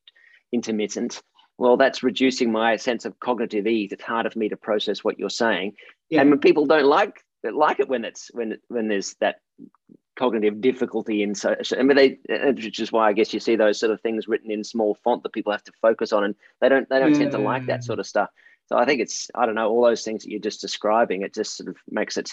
intermittent, 0.53 1.23
well, 1.59 1.77
that's 1.77 2.03
reducing 2.03 2.51
my 2.51 2.77
sense 2.77 3.05
of 3.05 3.21
cognitive 3.21 3.67
ease. 3.67 3.93
It's 3.93 4.03
harder 4.03 4.31
for 4.31 4.39
me 4.39 4.49
to 4.49 4.57
process 4.57 5.05
what 5.05 5.19
you're 5.19 5.31
saying. 5.31 5.75
Yeah. 6.09 6.23
And 6.23 6.31
when 6.31 6.39
people 6.41 6.67
don't 6.67 6.87
like 6.87 7.23
like 7.43 7.81
it 7.81 7.89
when 7.89 8.05
it's 8.05 8.31
when 8.35 8.59
when 8.69 8.89
there's 8.89 9.15
that 9.21 9.41
cognitive 10.17 10.61
difficulty 10.61 11.23
in 11.23 11.35
so 11.35 11.57
I 11.79 11.83
mean 11.83 11.97
they 11.97 12.19
which 12.53 12.79
is 12.81 12.93
why 12.93 13.09
I 13.09 13.15
guess 13.15 13.33
you 13.33 13.41
see 13.41 13.57
those 13.57 13.81
sort 13.81 13.93
of 13.93 14.03
things 14.03 14.29
written 14.29 14.51
in 14.51 14.63
small 14.63 14.95
font 15.03 15.23
that 15.23 15.33
people 15.33 15.53
have 15.53 15.65
to 15.65 15.73
focus 15.81 16.13
on 16.13 16.25
and 16.25 16.35
they 16.61 16.69
don't 16.69 16.89
they 16.91 16.99
don't 16.99 17.13
yeah. 17.13 17.19
tend 17.19 17.33
to 17.33 17.39
like 17.39 17.67
that 17.67 17.81
mm. 17.81 17.85
sort 17.85 17.99
of 17.99 18.07
stuff. 18.07 18.29
So 18.67 18.77
I 18.77 18.85
think 18.85 19.01
it's 19.01 19.29
I 19.35 19.47
don't 19.47 19.55
know 19.55 19.69
all 19.69 19.85
those 19.85 20.03
things 20.03 20.23
that 20.23 20.31
you're 20.31 20.41
just 20.41 20.61
describing. 20.61 21.23
It 21.23 21.35
just 21.35 21.57
sort 21.57 21.69
of 21.69 21.77
makes 21.91 22.17
it 22.17 22.31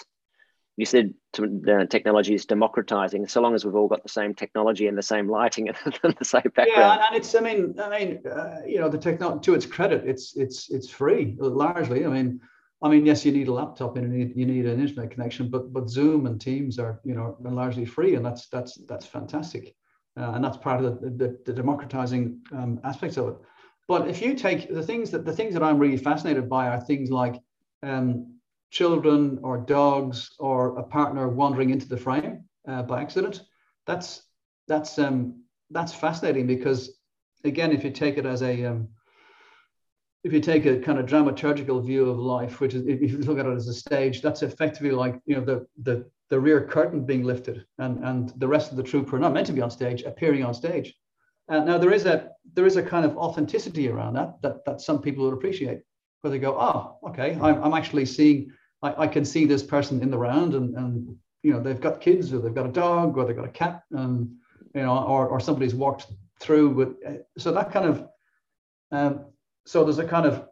you 0.78 0.86
said 0.86 1.12
the 1.32 1.88
technology 1.90 2.34
is 2.34 2.46
democratizing. 2.46 3.26
So 3.26 3.40
long 3.40 3.56
as 3.56 3.64
we've 3.64 3.74
all 3.74 3.88
got 3.88 4.04
the 4.04 4.08
same 4.08 4.32
technology 4.32 4.86
and 4.86 4.96
the 4.96 5.02
same 5.02 5.28
lighting 5.28 5.68
and 5.68 5.76
the 6.02 6.24
same 6.24 6.52
background. 6.54 7.00
Yeah, 7.00 7.04
and 7.08 7.16
it's 7.16 7.34
I 7.34 7.40
mean 7.40 7.74
I 7.82 7.98
mean 7.98 8.22
uh, 8.24 8.60
you 8.64 8.78
know 8.78 8.88
the 8.88 8.96
technology 8.96 9.40
to 9.46 9.54
its 9.54 9.66
credit, 9.66 10.06
it's 10.06 10.36
it's 10.36 10.70
it's 10.70 10.88
free 10.88 11.36
largely. 11.38 12.06
I 12.06 12.08
mean. 12.08 12.40
I 12.80 12.88
mean, 12.88 13.04
yes, 13.04 13.24
you 13.24 13.32
need 13.32 13.48
a 13.48 13.52
laptop 13.52 13.96
and 13.96 14.12
you 14.12 14.18
need, 14.20 14.36
you 14.36 14.46
need 14.46 14.64
an 14.64 14.80
internet 14.80 15.10
connection, 15.10 15.50
but 15.50 15.72
but 15.72 15.90
Zoom 15.90 16.26
and 16.26 16.40
Teams 16.40 16.78
are 16.78 17.00
you 17.02 17.12
know 17.12 17.36
largely 17.40 17.84
free, 17.84 18.14
and 18.14 18.24
that's 18.24 18.46
that's 18.46 18.78
that's 18.86 19.04
fantastic, 19.04 19.74
uh, 20.16 20.30
and 20.34 20.44
that's 20.44 20.58
part 20.58 20.84
of 20.84 21.00
the 21.00 21.10
the, 21.10 21.38
the 21.44 21.52
democratizing 21.52 22.40
um, 22.52 22.78
aspects 22.84 23.16
of 23.16 23.26
it. 23.30 23.34
But 23.88 24.06
if 24.06 24.22
you 24.22 24.32
take 24.34 24.72
the 24.72 24.84
things 24.90 25.10
that 25.10 25.24
the 25.24 25.32
things 25.32 25.54
that 25.54 25.64
I'm 25.64 25.80
really 25.80 25.96
fascinated 25.96 26.48
by 26.48 26.68
are 26.68 26.80
things 26.80 27.10
like 27.10 27.34
um, 27.82 28.37
children 28.70 29.38
or 29.42 29.58
dogs 29.58 30.30
or 30.38 30.78
a 30.78 30.82
partner 30.82 31.28
wandering 31.28 31.70
into 31.70 31.88
the 31.88 31.96
frame 31.96 32.44
uh, 32.66 32.82
by 32.82 33.00
accident. 33.00 33.42
That's 33.86 34.22
that's 34.66 34.98
um, 34.98 35.42
that's 35.70 35.94
fascinating 35.94 36.46
because 36.46 36.98
again, 37.44 37.72
if 37.72 37.84
you 37.84 37.90
take 37.90 38.18
it 38.18 38.26
as 38.26 38.42
a 38.42 38.64
um, 38.64 38.88
if 40.24 40.32
you 40.32 40.40
take 40.40 40.66
a 40.66 40.78
kind 40.78 40.98
of 40.98 41.06
dramaturgical 41.06 41.84
view 41.84 42.08
of 42.08 42.18
life, 42.18 42.60
which 42.60 42.74
is 42.74 42.86
if 42.86 43.00
you 43.00 43.18
look 43.18 43.38
at 43.38 43.46
it 43.46 43.54
as 43.54 43.68
a 43.68 43.74
stage, 43.74 44.20
that's 44.20 44.42
effectively 44.42 44.90
like 44.90 45.20
you 45.26 45.36
know 45.36 45.44
the 45.44 45.66
the 45.82 46.10
the 46.28 46.38
rear 46.38 46.66
curtain 46.66 47.04
being 47.04 47.24
lifted 47.24 47.64
and 47.78 48.04
and 48.04 48.32
the 48.36 48.48
rest 48.48 48.70
of 48.70 48.76
the 48.76 48.82
troupe 48.82 49.12
are 49.12 49.18
not 49.18 49.32
meant 49.32 49.46
to 49.46 49.52
be 49.52 49.62
on 49.62 49.70
stage 49.70 50.02
appearing 50.02 50.44
on 50.44 50.54
stage. 50.54 50.94
Uh, 51.48 51.60
now 51.60 51.78
there 51.78 51.92
is 51.92 52.04
a 52.04 52.30
there 52.52 52.66
is 52.66 52.76
a 52.76 52.82
kind 52.82 53.06
of 53.06 53.16
authenticity 53.16 53.88
around 53.88 54.14
that 54.14 54.40
that 54.42 54.64
that 54.66 54.80
some 54.80 55.00
people 55.00 55.24
would 55.24 55.34
appreciate, 55.34 55.80
where 56.20 56.30
they 56.30 56.38
go, 56.38 56.58
oh, 56.58 56.98
okay, 57.10 57.38
I'm, 57.40 57.62
I'm 57.62 57.74
actually 57.74 58.06
seeing 58.06 58.52
I, 58.82 59.04
I 59.04 59.06
can 59.06 59.24
see 59.24 59.44
this 59.44 59.62
person 59.62 60.02
in 60.02 60.10
the 60.10 60.18
round 60.18 60.54
and, 60.54 60.74
and 60.76 61.16
you 61.42 61.52
know 61.52 61.60
they've 61.60 61.80
got 61.80 62.00
kids 62.00 62.32
or 62.32 62.38
they've 62.38 62.54
got 62.54 62.66
a 62.66 62.72
dog 62.72 63.16
or 63.16 63.24
they've 63.24 63.36
got 63.36 63.44
a 63.44 63.50
cat 63.50 63.82
and 63.92 64.30
you 64.74 64.82
know 64.82 64.98
or, 64.98 65.28
or 65.28 65.40
somebody's 65.40 65.74
walked 65.74 66.06
through 66.40 66.70
with 66.70 66.96
so 67.36 67.52
that 67.52 67.72
kind 67.72 67.86
of 67.86 68.08
um, 68.90 69.26
so 69.66 69.84
there's 69.84 69.98
a 69.98 70.04
kind 70.04 70.26
of 70.26 70.48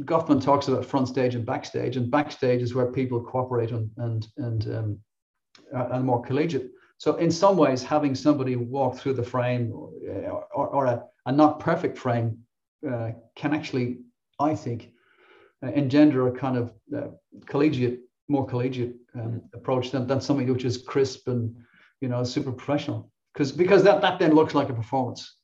Goffman 0.00 0.42
talks 0.42 0.68
about 0.68 0.84
front 0.84 1.08
stage 1.08 1.34
and 1.34 1.44
backstage 1.44 1.96
and 1.96 2.10
backstage 2.10 2.62
is 2.62 2.74
where 2.74 2.92
people 2.92 3.20
cooperate 3.20 3.70
and 3.70 3.90
and 3.96 4.26
and 4.36 4.66
um, 4.74 4.98
and 5.72 6.04
more 6.04 6.22
collegiate. 6.22 6.70
So 6.98 7.16
in 7.16 7.30
some 7.30 7.56
ways 7.56 7.82
having 7.82 8.14
somebody 8.14 8.56
walk 8.56 8.98
through 8.98 9.14
the 9.14 9.22
frame 9.22 9.72
or, 9.72 9.92
or, 10.52 10.66
or 10.68 10.86
a, 10.86 11.04
a 11.26 11.32
not 11.32 11.60
perfect 11.60 11.96
frame 11.96 12.38
uh, 12.88 13.10
can 13.36 13.54
actually 13.54 13.98
I 14.40 14.54
think 14.54 14.92
engender 15.62 16.28
a 16.28 16.32
kind 16.32 16.56
of 16.56 16.72
uh, 16.96 17.08
collegiate, 17.46 18.00
more 18.28 18.46
collegiate 18.46 18.96
um, 19.14 19.42
approach 19.54 19.90
than, 19.90 20.06
than 20.06 20.20
something 20.20 20.50
which 20.52 20.64
is 20.64 20.78
crisp 20.78 21.28
and 21.28 21.54
you 22.00 22.08
know 22.08 22.22
super 22.24 22.52
professional. 22.52 23.10
Because 23.32 23.52
because 23.52 23.82
that 23.84 24.00
that 24.02 24.18
then 24.18 24.34
looks 24.34 24.54
like 24.54 24.68
a 24.68 24.74
performance. 24.74 25.36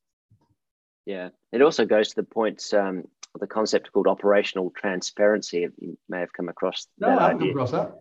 Yeah, 1.06 1.30
it 1.52 1.62
also 1.62 1.84
goes 1.84 2.10
to 2.10 2.16
the 2.16 2.24
point. 2.24 2.72
Um, 2.72 3.04
the 3.40 3.46
concept 3.46 3.90
called 3.92 4.06
operational 4.06 4.70
transparency. 4.76 5.66
You 5.78 5.98
may 6.08 6.20
have 6.20 6.32
come 6.32 6.48
across 6.48 6.86
no, 6.98 7.08
that 7.08 7.18
I 7.18 7.22
haven't 7.22 7.36
idea. 7.38 7.52
Come 7.52 7.62
across 7.62 7.70
that. 7.72 7.92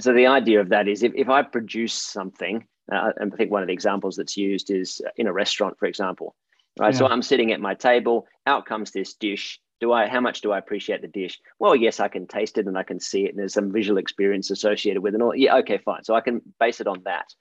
So 0.00 0.12
the 0.12 0.26
idea 0.26 0.60
of 0.60 0.68
that 0.70 0.88
is 0.88 1.02
if, 1.02 1.12
if 1.14 1.28
I 1.28 1.42
produce 1.42 1.94
something, 1.94 2.66
uh, 2.92 3.12
and 3.16 3.32
I 3.32 3.36
think 3.36 3.50
one 3.50 3.62
of 3.62 3.68
the 3.68 3.72
examples 3.72 4.16
that's 4.16 4.36
used 4.36 4.70
is 4.70 5.00
in 5.16 5.26
a 5.26 5.32
restaurant, 5.32 5.78
for 5.78 5.86
example, 5.86 6.34
right? 6.78 6.92
Yeah. 6.92 6.98
So 6.98 7.06
I'm 7.06 7.22
sitting 7.22 7.52
at 7.52 7.60
my 7.60 7.74
table, 7.74 8.26
out 8.46 8.66
comes 8.66 8.90
this 8.90 9.14
dish, 9.14 9.60
do 9.80 9.92
I 9.92 10.06
how 10.06 10.20
much 10.20 10.42
do 10.42 10.52
I 10.52 10.58
appreciate 10.58 11.00
the 11.00 11.08
dish? 11.08 11.40
Well, 11.58 11.74
yes, 11.74 12.00
I 12.00 12.08
can 12.08 12.26
taste 12.26 12.58
it 12.58 12.66
and 12.66 12.78
I 12.78 12.82
can 12.82 13.00
see 13.00 13.24
it, 13.24 13.30
and 13.30 13.38
there's 13.38 13.54
some 13.54 13.72
visual 13.72 13.98
experience 13.98 14.50
associated 14.50 15.02
with 15.02 15.14
it. 15.14 15.22
All 15.22 15.34
yeah, 15.34 15.56
okay, 15.56 15.78
fine. 15.78 16.04
So 16.04 16.14
I 16.14 16.20
can 16.20 16.42
base 16.60 16.80
it 16.80 16.86
on 16.86 17.02
that. 17.04 17.34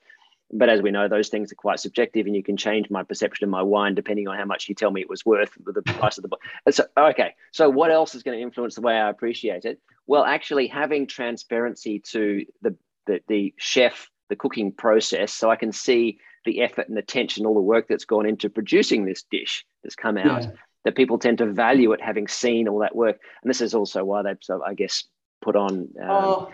But 0.51 0.69
as 0.69 0.81
we 0.81 0.89
know, 0.89 1.07
those 1.07 1.29
things 1.29 1.51
are 1.51 1.55
quite 1.55 1.79
subjective, 1.79 2.25
and 2.25 2.35
you 2.35 2.41
can 2.41 2.57
change 2.57 2.89
my 2.89 3.03
perception 3.03 3.43
of 3.43 3.51
my 3.51 3.61
wine 3.61 3.93
depending 3.93 4.27
on 4.27 4.35
how 4.37 4.45
much 4.45 4.67
you 4.67 4.73
tell 4.73 4.89
me 4.89 5.01
it 5.01 5.09
was 5.09 5.25
worth 5.25 5.51
the 5.63 5.81
price 5.83 6.17
of 6.17 6.23
the 6.23 6.29
book. 6.29 6.41
So 6.71 6.85
okay, 6.97 7.35
so 7.51 7.69
what 7.69 7.91
else 7.91 8.15
is 8.15 8.23
going 8.23 8.37
to 8.37 8.41
influence 8.41 8.75
the 8.75 8.81
way 8.81 8.95
I 8.95 9.09
appreciate 9.09 9.65
it? 9.65 9.79
Well, 10.07 10.23
actually, 10.23 10.67
having 10.67 11.05
transparency 11.05 11.99
to 12.11 12.45
the 12.61 12.75
the, 13.05 13.21
the 13.27 13.53
chef, 13.57 14.09
the 14.29 14.35
cooking 14.35 14.71
process, 14.71 15.33
so 15.33 15.51
I 15.51 15.55
can 15.55 15.71
see 15.71 16.19
the 16.45 16.61
effort 16.61 16.87
and 16.87 16.97
attention, 16.97 17.45
all 17.45 17.53
the 17.53 17.59
work 17.59 17.87
that's 17.89 18.05
gone 18.05 18.25
into 18.25 18.49
producing 18.49 19.05
this 19.05 19.23
dish 19.23 19.65
that's 19.83 19.95
come 19.95 20.17
out. 20.17 20.43
Yeah 20.43 20.51
that 20.85 20.95
people 20.95 21.19
tend 21.19 21.39
to 21.39 21.45
value 21.45 21.91
it 21.91 22.01
having 22.01 22.27
seen 22.27 22.67
all 22.67 22.79
that 22.79 22.95
work. 22.95 23.19
And 23.43 23.49
this 23.49 23.61
is 23.61 23.73
also 23.73 24.03
why 24.03 24.23
they've, 24.23 24.37
so 24.41 24.61
I 24.65 24.73
guess, 24.73 25.03
put 25.41 25.55
on 25.55 25.89
um, 26.01 26.09
oh. 26.09 26.51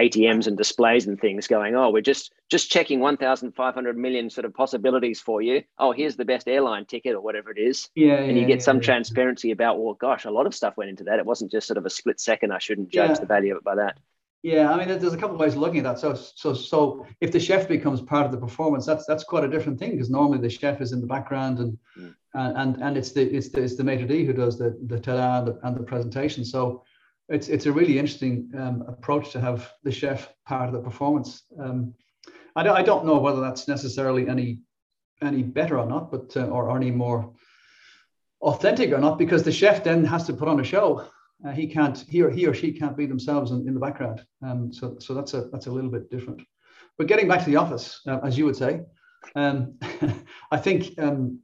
ATMs 0.00 0.46
and 0.46 0.56
displays 0.56 1.06
and 1.06 1.20
things 1.20 1.46
going, 1.46 1.74
oh, 1.74 1.90
we're 1.90 2.02
just 2.02 2.32
just 2.50 2.70
checking 2.70 3.00
1,500 3.00 3.96
million 3.96 4.28
sort 4.28 4.44
of 4.44 4.54
possibilities 4.54 5.20
for 5.20 5.40
you. 5.40 5.62
Oh, 5.78 5.92
here's 5.92 6.16
the 6.16 6.24
best 6.24 6.46
airline 6.46 6.84
ticket 6.84 7.14
or 7.14 7.20
whatever 7.20 7.50
it 7.50 7.58
is. 7.58 7.88
Yeah. 7.94 8.16
And 8.16 8.36
you 8.36 8.44
get 8.44 8.58
yeah, 8.58 8.64
some 8.64 8.76
yeah. 8.76 8.82
transparency 8.82 9.50
about, 9.50 9.80
well, 9.80 9.94
gosh, 9.94 10.24
a 10.24 10.30
lot 10.30 10.46
of 10.46 10.54
stuff 10.54 10.76
went 10.76 10.90
into 10.90 11.04
that. 11.04 11.18
It 11.18 11.26
wasn't 11.26 11.50
just 11.50 11.66
sort 11.66 11.78
of 11.78 11.86
a 11.86 11.90
split 11.90 12.20
second. 12.20 12.52
I 12.52 12.58
shouldn't 12.58 12.90
judge 12.90 13.18
the 13.18 13.26
value 13.26 13.52
of 13.52 13.58
it 13.58 13.64
by 13.64 13.76
that. 13.76 13.98
Yeah, 14.44 14.70
I 14.70 14.76
mean, 14.76 14.88
there's 14.88 15.14
a 15.14 15.16
couple 15.16 15.36
of 15.36 15.40
ways 15.40 15.54
of 15.54 15.60
looking 15.60 15.78
at 15.78 15.84
that. 15.84 15.98
So, 15.98 16.12
so, 16.12 16.52
so 16.52 17.06
if 17.22 17.32
the 17.32 17.40
chef 17.40 17.66
becomes 17.66 18.02
part 18.02 18.26
of 18.26 18.30
the 18.30 18.36
performance, 18.36 18.84
that's 18.84 19.06
that's 19.06 19.24
quite 19.24 19.42
a 19.42 19.48
different 19.48 19.78
thing 19.78 19.92
because 19.92 20.10
normally 20.10 20.36
the 20.36 20.50
chef 20.50 20.82
is 20.82 20.92
in 20.92 21.00
the 21.00 21.06
background 21.06 21.60
and 21.60 21.78
mm. 21.98 22.14
and, 22.34 22.58
and 22.58 22.82
and 22.82 22.96
it's 22.98 23.12
the 23.12 23.22
it's 23.22 23.48
the 23.48 23.62
it's 23.62 23.74
the 23.74 23.82
maitre 23.82 24.06
d 24.06 24.22
who 24.22 24.34
does 24.34 24.58
the 24.58 24.78
the 24.84 25.00
ta 25.00 25.38
and 25.38 25.46
the, 25.48 25.58
and 25.62 25.74
the 25.74 25.82
presentation. 25.82 26.44
So, 26.44 26.84
it's 27.30 27.48
it's 27.48 27.64
a 27.64 27.72
really 27.72 27.98
interesting 27.98 28.50
um, 28.58 28.84
approach 28.86 29.30
to 29.30 29.40
have 29.40 29.72
the 29.82 29.90
chef 29.90 30.28
part 30.44 30.68
of 30.68 30.74
the 30.74 30.82
performance. 30.82 31.44
Um, 31.58 31.94
I 32.54 32.62
don't 32.64 32.76
I 32.76 32.82
don't 32.82 33.06
know 33.06 33.18
whether 33.20 33.40
that's 33.40 33.66
necessarily 33.66 34.28
any 34.28 34.58
any 35.22 35.42
better 35.42 35.78
or 35.78 35.86
not, 35.86 36.10
but 36.10 36.36
uh, 36.36 36.48
or 36.48 36.76
any 36.76 36.90
more 36.90 37.32
authentic 38.42 38.92
or 38.92 38.98
not, 38.98 39.16
because 39.16 39.42
the 39.42 39.52
chef 39.52 39.82
then 39.82 40.04
has 40.04 40.26
to 40.26 40.34
put 40.34 40.48
on 40.48 40.60
a 40.60 40.64
show 40.64 41.08
uh, 41.46 41.52
he 41.52 41.66
can't 41.66 42.04
he 42.08 42.22
or 42.22 42.30
he 42.30 42.46
or 42.46 42.54
she 42.54 42.72
can't 42.72 42.96
be 42.96 43.06
themselves 43.06 43.50
in, 43.50 43.66
in 43.66 43.74
the 43.74 43.80
background. 43.80 44.24
Um, 44.42 44.72
so 44.72 44.96
so 44.98 45.14
that's 45.14 45.34
a 45.34 45.48
that's 45.52 45.66
a 45.66 45.72
little 45.72 45.90
bit 45.90 46.10
different. 46.10 46.42
But 46.96 47.06
getting 47.06 47.28
back 47.28 47.40
to 47.44 47.50
the 47.50 47.56
office, 47.56 48.00
uh, 48.06 48.20
as 48.24 48.38
you 48.38 48.44
would 48.44 48.56
say, 48.56 48.82
um, 49.34 49.78
I 50.50 50.56
think 50.56 50.98
um, 50.98 51.40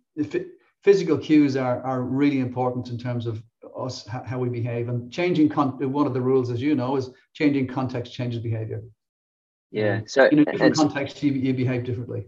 physical 0.82 1.18
cues 1.18 1.56
are 1.56 1.82
are 1.82 2.02
really 2.02 2.40
important 2.40 2.88
in 2.88 2.98
terms 2.98 3.26
of 3.26 3.42
us 3.76 4.06
how 4.06 4.38
we 4.38 4.48
behave 4.48 4.88
and 4.88 5.12
changing 5.12 5.48
con- 5.48 5.92
one 5.92 6.06
of 6.06 6.12
the 6.12 6.20
rules 6.20 6.50
as 6.50 6.60
you 6.60 6.74
know 6.74 6.96
is 6.96 7.10
changing 7.32 7.66
context 7.66 8.12
changes 8.12 8.40
behavior 8.40 8.82
yeah 9.70 9.98
um, 9.98 10.04
so 10.06 10.26
in 10.26 10.40
a 10.40 10.44
different 10.44 10.76
context 10.76 11.22
you, 11.22 11.32
you 11.32 11.54
behave 11.54 11.84
differently 11.84 12.26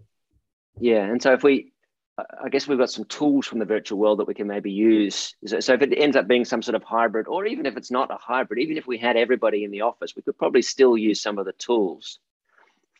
yeah 0.78 1.04
and 1.04 1.20
so 1.20 1.32
if 1.32 1.42
we 1.42 1.71
I 2.18 2.50
guess 2.50 2.68
we've 2.68 2.78
got 2.78 2.90
some 2.90 3.06
tools 3.06 3.46
from 3.46 3.58
the 3.58 3.64
virtual 3.64 3.98
world 3.98 4.18
that 4.18 4.28
we 4.28 4.34
can 4.34 4.46
maybe 4.46 4.70
use. 4.70 5.34
So, 5.46 5.56
if 5.56 5.82
it 5.82 5.94
ends 5.96 6.14
up 6.14 6.28
being 6.28 6.44
some 6.44 6.62
sort 6.62 6.74
of 6.74 6.82
hybrid, 6.82 7.26
or 7.26 7.46
even 7.46 7.64
if 7.64 7.76
it's 7.76 7.90
not 7.90 8.10
a 8.10 8.16
hybrid, 8.16 8.60
even 8.60 8.76
if 8.76 8.86
we 8.86 8.98
had 8.98 9.16
everybody 9.16 9.64
in 9.64 9.70
the 9.70 9.80
office, 9.80 10.14
we 10.14 10.22
could 10.22 10.36
probably 10.36 10.62
still 10.62 10.98
use 10.98 11.22
some 11.22 11.38
of 11.38 11.46
the 11.46 11.54
tools 11.54 12.18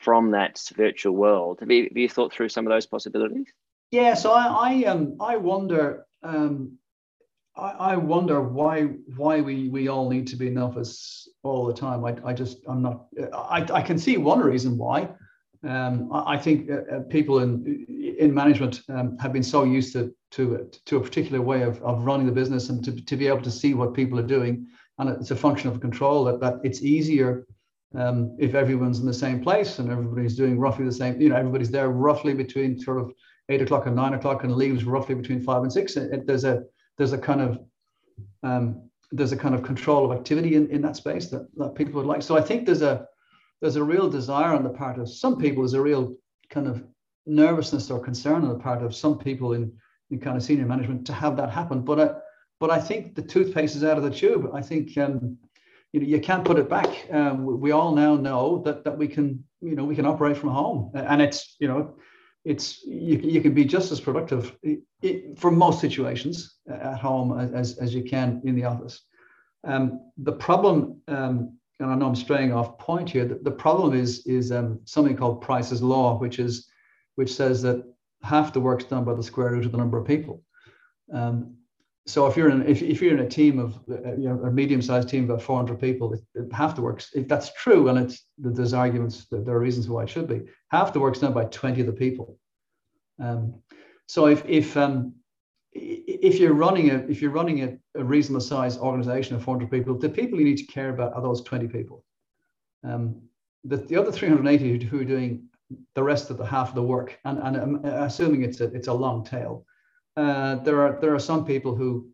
from 0.01 0.31
that 0.31 0.61
virtual 0.75 1.15
world. 1.15 1.59
Have 1.61 1.71
you, 1.71 1.85
have 1.85 1.97
you 1.97 2.09
thought 2.09 2.33
through 2.33 2.49
some 2.49 2.67
of 2.67 2.73
those 2.73 2.87
possibilities? 2.87 3.47
Yeah. 3.91 4.15
So 4.15 4.33
I, 4.33 4.47
I 4.47 4.85
um 4.85 5.17
I 5.21 5.37
wonder 5.37 6.07
um 6.23 6.79
I, 7.55 7.71
I 7.71 7.97
wonder 7.97 8.41
why 8.41 8.85
why 9.17 9.43
we 9.43 9.69
we 9.69 9.89
all 9.89 10.09
need 10.09 10.27
to 10.29 10.37
be 10.37 10.49
in 10.49 10.55
the 10.55 10.63
office 10.63 11.29
all 11.43 11.67
the 11.67 11.75
time. 11.75 12.05
I, 12.05 12.17
I 12.25 12.33
just 12.33 12.59
I'm 12.67 12.83
not. 12.83 13.07
I, 13.33 13.67
I 13.73 13.83
can 13.83 13.99
see 13.99 14.17
one 14.17 14.41
reason 14.41 14.79
why. 14.79 15.11
Um, 15.65 16.13
I, 16.13 16.35
I 16.35 16.39
think 16.39 16.71
uh, 16.71 16.97
uh 16.97 17.01
people 17.01 17.41
in 17.41 17.87
in 18.19 18.35
management 18.35 18.83
um, 18.89 19.17
have 19.19 19.33
been 19.33 19.43
so 19.43 19.65
used 19.65 19.93
to 19.93 20.13
to 20.33 20.71
to 20.87 20.97
a 20.97 21.01
particular 21.01 21.41
way 21.41 21.63
of, 21.63 21.81
of 21.83 22.05
running 22.05 22.27
the 22.27 22.33
business 22.33 22.69
and 22.69 22.85
to, 22.85 23.05
to 23.05 23.17
be 23.17 23.29
able 23.29 23.43
to 23.43 23.51
see 23.51 23.75
what 23.75 23.95
people 23.95 24.19
are 24.19 24.27
doing, 24.27 24.67
and 24.99 25.09
it's 25.09 25.31
a 25.31 25.37
function 25.37 25.71
of 25.71 25.81
control 25.81 26.25
that 26.25 26.41
that 26.41 26.55
it's 26.65 26.83
easier 26.83 27.47
um, 27.95 28.37
if 28.39 28.55
everyone's 28.55 29.01
in 29.01 29.07
the 29.07 29.15
same 29.15 29.41
place 29.41 29.79
and 29.79 29.91
everybody's 29.91 30.37
doing 30.37 30.59
roughly 30.59 30.85
the 30.85 30.93
same. 30.93 31.21
You 31.21 31.29
know, 31.29 31.37
everybody's 31.37 31.71
there 31.71 31.91
roughly 31.91 32.35
between 32.35 32.79
sort 32.79 32.99
of 32.99 33.13
eight 33.49 33.63
o'clock 33.63 33.87
and 33.87 33.95
nine 33.95 34.15
o'clock, 34.15 34.45
and 34.45 34.55
leaves 34.55 34.85
roughly 34.85 35.15
between 35.15 35.41
five 35.41 35.63
and 35.63 35.73
six. 35.73 35.97
It, 35.97 36.27
there's 36.27 36.45
a 36.45 36.65
there's 36.99 37.13
a 37.13 37.19
kind 37.19 37.41
of 37.41 37.61
um, 38.43 38.91
there's 39.13 39.33
a 39.33 39.37
kind 39.37 39.55
of 39.55 39.63
control 39.63 40.11
of 40.11 40.19
activity 40.19 40.55
in, 40.57 40.69
in 40.71 40.83
that 40.83 40.97
space 40.97 41.29
that, 41.29 41.47
that 41.57 41.75
people 41.75 41.95
would 41.95 42.07
like. 42.07 42.23
So 42.23 42.37
I 42.37 42.41
think 42.41 42.67
there's 42.67 42.83
a 42.83 43.07
there's 43.63 43.77
a 43.77 43.85
real 43.85 44.11
desire 44.11 44.55
on 44.55 44.65
the 44.65 44.71
part 44.71 44.99
of 44.99 45.09
some 45.09 45.39
people, 45.39 45.63
there's 45.63 45.73
a 45.73 45.81
real 45.81 46.17
kind 46.51 46.67
of 46.67 46.85
nervousness 47.25 47.91
or 47.91 48.01
concern 48.01 48.43
on 48.43 48.49
the 48.49 48.59
part 48.59 48.83
of 48.83 48.95
some 48.95 49.17
people 49.17 49.55
in, 49.55 49.73
in 50.11 50.19
kind 50.19 50.37
of 50.37 50.43
senior 50.43 50.67
management 50.67 51.07
to 51.07 51.13
have 51.13 51.37
that 51.37 51.49
happen. 51.49 51.83
But 51.83 52.01
I, 52.01 52.15
but 52.59 52.71
I 52.71 52.81
think 52.81 53.15
the 53.15 53.23
toothpaste 53.23 53.77
is 53.77 53.85
out 53.85 53.97
of 53.97 54.03
the 54.03 54.11
tube. 54.11 54.51
I 54.53 54.61
think 54.61 54.99
um, 54.99 55.39
you 55.93 56.01
know 56.01 56.07
you 56.07 56.21
can't 56.21 56.45
put 56.45 56.59
it 56.59 56.69
back. 56.69 57.07
Um, 57.11 57.45
we 57.61 57.71
all 57.71 57.95
now 57.95 58.17
know 58.17 58.63
that 58.65 58.85
that 58.85 58.99
we 58.99 59.07
can 59.07 59.45
you 59.61 59.77
know 59.77 59.85
we 59.85 59.95
can 59.95 60.07
operate 60.07 60.37
from 60.37 60.51
home, 60.51 60.91
and 60.95 61.23
it's 61.23 61.57
you 61.61 61.69
know 61.69 61.95
it's 62.45 62.85
you, 62.85 63.19
you 63.19 63.41
can 63.41 63.55
be 63.55 63.65
just 63.65 63.93
as 63.93 64.01
productive 64.01 64.57
it, 64.63 65.39
for 65.39 65.51
most 65.51 65.81
situations 65.81 66.57
at 66.69 66.99
home 66.99 67.39
as, 67.39 67.79
as 67.79 67.95
you 67.95 68.03
can 68.03 68.43
in 68.45 68.57
the 68.57 68.65
office. 68.65 69.03
Um, 69.65 70.01
the 70.19 70.33
problem, 70.33 71.01
um, 71.07 71.59
and 71.81 71.91
I 71.91 71.95
know 71.95 72.07
I'm 72.07 72.15
straying 72.15 72.53
off 72.53 72.79
point 72.79 73.11
here, 73.11 73.25
the, 73.25 73.37
the 73.37 73.51
problem 73.51 73.95
is, 73.95 74.27
is 74.27 74.53
um, 74.53 74.81
something 74.85 75.17
called 75.17 75.41
Price's 75.41 75.83
Law, 75.83 76.19
which, 76.19 76.39
is, 76.39 76.69
which 77.17 77.35
says 77.35 77.63
that 77.63 77.85
half 78.23 78.53
the 78.53 78.61
work's 78.61 78.85
done 78.85 79.05
by 79.05 79.15
the 79.15 79.23
square 79.23 79.51
root 79.51 79.67
of 79.67 79.73
the 79.73 79.79
number 79.79 79.99
of 79.99 80.07
people. 80.07 80.43
Um, 81.13 81.57
so 82.07 82.27
if 82.27 82.37
you're 82.37 82.51
in 82.51 82.67
if, 82.67 82.83
if 82.83 83.01
you're 83.01 83.17
in 83.17 83.25
a 83.25 83.29
team 83.29 83.59
of 83.61 83.77
uh, 83.89 84.17
you 84.17 84.29
know 84.29 84.43
a 84.43 84.51
medium-sized 84.51 85.09
team 85.09 85.25
of 85.25 85.31
about 85.31 85.43
400 85.43 85.79
people, 85.79 86.13
it, 86.13 86.21
it, 86.35 86.53
half 86.53 86.75
the 86.75 86.83
work's 86.83 87.11
if 87.15 87.29
that's 87.29 87.53
true, 87.53 87.89
and 87.89 87.99
it's 87.99 88.27
there's 88.39 88.75
arguments 88.75 89.27
there 89.31 89.55
are 89.55 89.61
reasons 89.61 89.89
why 89.89 90.03
it 90.03 90.09
should 90.09 90.27
be. 90.27 90.43
Half 90.71 90.93
the 90.93 91.01
work's 91.01 91.21
done 91.21 91.33
by 91.33 91.45
20 91.45 91.81
of 91.81 91.87
the 91.87 91.93
people. 91.93 92.39
Um, 93.21 93.63
so 94.07 94.27
if 94.27 94.45
if 94.49 94.77
um, 94.77 95.15
if 95.75 96.39
you're 96.39 96.55
running 96.55 96.91
a 96.91 96.99
if 97.09 97.23
you're 97.23 97.31
running 97.31 97.63
a, 97.63 98.01
a, 98.01 98.05
reasonable 98.05 98.41
sized 98.41 98.79
organization 98.81 99.37
of 99.37 99.43
400 99.43 99.71
people, 99.71 99.99
the 99.99 100.09
people 100.09 100.39
you 100.39 100.45
need 100.45 100.59
to 100.59 100.67
care 100.67 100.91
about 100.91 101.15
are 101.15 101.23
those 101.23 101.43
20 101.43 101.69
people. 101.69 102.05
Um, 102.85 103.23
the, 103.65 103.77
the 103.77 103.97
other 103.97 104.13
380 104.13 104.85
who 104.85 105.01
are 105.01 105.05
doing 105.05 105.49
the 105.95 106.03
rest 106.03 106.31
of 106.31 106.37
the 106.37 106.45
half 106.45 106.71
of 106.71 106.75
the 106.75 106.83
work, 106.83 107.19
and, 107.25 107.39
and 107.39 107.57
um, 107.57 107.85
assuming 107.85 108.43
it's 108.43 108.61
a 108.61 108.65
it's 108.75 108.89
a 108.89 108.93
long 108.93 109.25
tail, 109.25 109.65
uh, 110.17 110.57
there 110.57 110.81
are 110.83 110.99
there 111.01 111.15
are 111.15 111.21
some 111.21 111.45
people 111.45 111.75
who 111.75 112.09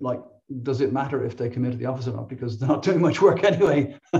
like 0.00 0.20
does 0.62 0.80
it 0.80 0.92
matter 0.92 1.24
if 1.24 1.36
they 1.36 1.48
come 1.48 1.64
into 1.64 1.78
the 1.78 1.86
office 1.86 2.06
or 2.06 2.12
not? 2.12 2.28
Because 2.28 2.58
they're 2.58 2.68
not 2.68 2.82
doing 2.88 3.00
much 3.00 3.20
work 3.20 3.44
anyway. 3.44 3.96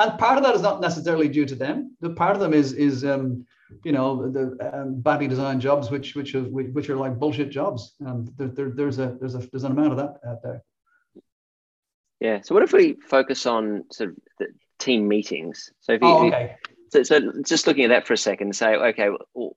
And 0.00 0.18
part 0.18 0.38
of 0.38 0.44
that 0.44 0.54
is 0.54 0.62
not 0.62 0.80
necessarily 0.80 1.28
due 1.28 1.44
to 1.44 1.54
them. 1.54 1.94
The 2.00 2.10
part 2.10 2.34
of 2.34 2.40
them 2.40 2.54
is 2.54 2.72
is 2.72 3.04
um, 3.04 3.44
you 3.84 3.92
know 3.92 4.30
the 4.30 4.56
um, 4.72 5.00
badly 5.00 5.28
designed 5.28 5.60
jobs 5.60 5.90
which 5.90 6.14
which 6.14 6.34
are 6.34 6.42
which 6.42 6.88
are 6.88 6.96
like 6.96 7.18
bullshit 7.18 7.50
jobs 7.50 7.94
and 8.00 8.30
there, 8.36 8.48
there, 8.48 8.70
there's 8.70 8.98
a 8.98 9.16
there's 9.20 9.34
a 9.34 9.38
there's 9.52 9.64
an 9.64 9.72
amount 9.72 9.92
of 9.92 9.96
that 9.96 10.16
out 10.28 10.42
there 10.42 10.62
yeah 12.20 12.40
so 12.40 12.54
what 12.54 12.64
if 12.64 12.72
we 12.72 12.94
focus 13.08 13.46
on 13.46 13.84
sort 13.90 14.10
of 14.10 14.16
the 14.38 14.46
team 14.78 15.06
meetings 15.06 15.70
so 15.80 15.92
if 15.92 16.00
you, 16.00 16.08
oh, 16.08 16.26
okay. 16.26 16.56
so, 16.88 17.02
so 17.02 17.32
just 17.46 17.66
looking 17.66 17.84
at 17.84 17.88
that 17.88 18.06
for 18.06 18.14
a 18.14 18.18
second 18.18 18.54
say 18.54 18.74
okay 18.74 19.10
well, 19.34 19.56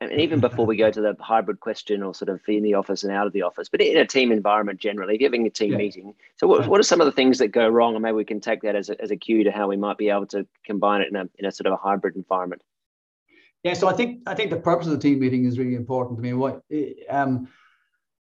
and 0.00 0.20
even 0.20 0.40
before 0.48 0.66
we 0.66 0.76
go 0.76 0.90
to 0.90 1.00
the 1.00 1.16
hybrid 1.20 1.60
question 1.60 2.02
or 2.02 2.14
sort 2.14 2.28
of 2.28 2.40
in 2.48 2.62
the 2.62 2.74
office 2.74 3.04
and 3.04 3.12
out 3.12 3.26
of 3.26 3.32
the 3.32 3.42
office, 3.42 3.68
but 3.68 3.80
in 3.80 3.96
a 3.96 4.06
team 4.06 4.32
environment 4.32 4.80
generally, 4.80 5.14
if 5.14 5.20
you're 5.20 5.28
having 5.28 5.46
a 5.46 5.50
team 5.50 5.72
yeah. 5.72 5.78
meeting, 5.78 6.14
so 6.36 6.46
what, 6.46 6.66
what 6.66 6.80
are 6.80 6.84
some 6.84 7.00
of 7.00 7.06
the 7.06 7.12
things 7.12 7.38
that 7.38 7.48
go 7.48 7.68
wrong? 7.68 7.94
And 7.94 8.02
maybe 8.02 8.16
we 8.16 8.24
can 8.24 8.40
take 8.40 8.62
that 8.62 8.76
as 8.76 8.90
a, 8.90 9.00
as 9.00 9.10
a 9.10 9.16
cue 9.16 9.44
to 9.44 9.50
how 9.50 9.68
we 9.68 9.76
might 9.76 9.98
be 9.98 10.10
able 10.10 10.26
to 10.28 10.46
combine 10.64 11.02
it 11.02 11.08
in 11.08 11.16
a, 11.16 11.28
in 11.38 11.44
a 11.46 11.52
sort 11.52 11.66
of 11.66 11.72
a 11.74 11.76
hybrid 11.76 12.16
environment. 12.16 12.62
Yeah, 13.62 13.74
so 13.74 13.88
I 13.88 13.92
think 13.92 14.22
I 14.26 14.34
think 14.34 14.50
the 14.50 14.56
purpose 14.56 14.86
of 14.86 14.92
the 14.92 14.98
team 14.98 15.20
meeting 15.20 15.44
is 15.44 15.58
really 15.58 15.74
important. 15.74 16.18
I 16.18 16.22
mean, 16.22 16.38
what 16.38 16.62
um, 17.08 17.48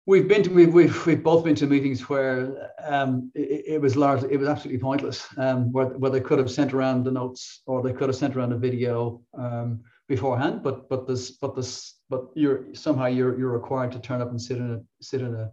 we've 0.05 0.27
been 0.27 0.43
to 0.43 0.49
we've, 0.49 0.73
we've 0.73 1.05
we've 1.05 1.23
both 1.23 1.43
been 1.43 1.55
to 1.55 1.67
meetings 1.67 2.09
where 2.09 2.71
um, 2.83 3.31
it, 3.35 3.65
it, 3.67 3.81
was 3.81 3.95
largely 3.95 4.33
it 4.33 4.37
was 4.37 4.47
absolutely 4.49 4.81
pointless. 4.81 5.27
Um, 5.37 5.71
where 5.71 5.87
where 5.87 6.11
they 6.11 6.21
could 6.21 6.39
have 6.39 6.49
sent 6.49 6.73
around 6.73 7.03
the 7.03 7.11
notes 7.11 7.61
or 7.67 7.83
they 7.83 7.93
could 7.93 8.09
have 8.09 8.15
sent 8.15 8.35
around 8.35 8.51
a 8.53 8.57
video. 8.57 9.21
Um, 9.37 9.83
beforehand, 10.07 10.63
but 10.63 10.87
but 10.89 11.07
this 11.07 11.31
but 11.31 11.55
this 11.55 11.99
but 12.09 12.27
you're 12.35 12.73
somehow 12.73 13.05
you're 13.05 13.37
you're 13.37 13.51
required 13.51 13.91
to 13.91 13.99
turn 13.99 14.21
up 14.21 14.29
and 14.29 14.41
sit 14.41 14.57
in 14.57 14.71
a 14.71 15.03
sit 15.03 15.21
in 15.21 15.33
a 15.35 15.51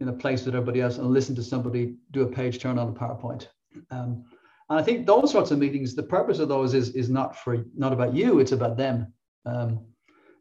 in 0.00 0.08
a 0.08 0.12
place 0.12 0.44
with 0.44 0.54
everybody 0.54 0.80
else 0.80 0.98
and 0.98 1.06
listen 1.06 1.34
to 1.34 1.42
somebody 1.42 1.94
do 2.10 2.22
a 2.22 2.26
page 2.26 2.58
turn 2.58 2.78
on 2.78 2.88
a 2.88 2.92
PowerPoint. 2.92 3.48
Um, 3.90 4.24
and 4.68 4.78
I 4.78 4.82
think 4.82 5.06
those 5.06 5.30
sorts 5.30 5.50
of 5.50 5.58
meetings, 5.58 5.94
the 5.94 6.02
purpose 6.02 6.38
of 6.38 6.48
those 6.48 6.74
is 6.74 6.90
is 6.90 7.08
not 7.08 7.36
for 7.36 7.64
not 7.76 7.92
about 7.92 8.14
you, 8.14 8.40
it's 8.40 8.52
about 8.52 8.76
them. 8.76 9.12
Um, 9.44 9.86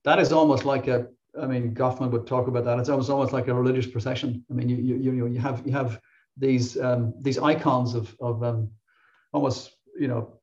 that 0.03 0.19
is 0.19 0.31
almost 0.31 0.65
like 0.65 0.87
a 0.87 1.07
I 1.41 1.47
mean, 1.47 1.73
Goffman 1.73 2.11
would 2.11 2.27
talk 2.27 2.47
about 2.47 2.63
that. 2.65 2.79
It's 2.79 2.89
almost 2.89 3.09
almost 3.09 3.33
like 3.33 3.47
a 3.47 3.53
religious 3.53 3.87
procession. 3.87 4.45
I 4.49 4.53
mean, 4.53 4.69
you 4.69 4.77
you 4.77 4.95
you 4.95 5.27
you 5.27 5.39
have 5.39 5.65
you 5.65 5.73
have 5.73 5.99
these 6.37 6.77
um, 6.79 7.13
these 7.19 7.37
icons 7.37 7.93
of 7.93 8.15
of 8.19 8.43
um, 8.43 8.69
almost 9.33 9.71
you 9.97 10.07
know 10.07 10.39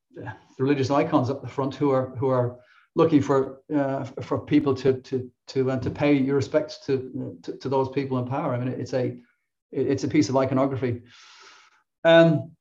religious 0.59 0.91
icons 0.91 1.31
up 1.31 1.43
the 1.43 1.49
front 1.49 1.75
who 1.75 1.91
are 1.91 2.15
who 2.17 2.29
are 2.29 2.59
looking 2.95 3.23
for 3.23 3.63
uh, 3.75 4.05
for 4.05 4.39
people 4.39 4.75
to 4.75 5.01
to 5.01 5.31
to 5.49 5.71
uh, 5.71 5.79
to 5.79 5.91
pay 5.91 6.15
your 6.15 6.37
respects 6.37 6.79
to, 6.87 7.39
to, 7.43 7.57
to 7.59 7.69
those 7.69 7.89
people 7.91 8.19
in 8.19 8.27
power. 8.27 8.55
I 8.55 8.59
mean, 8.59 8.69
it's 8.69 8.95
a 8.95 9.17
it's 9.71 10.05
a 10.05 10.09
piece 10.09 10.29
of 10.29 10.37
iconography. 10.37 11.03
Um, 12.05 12.53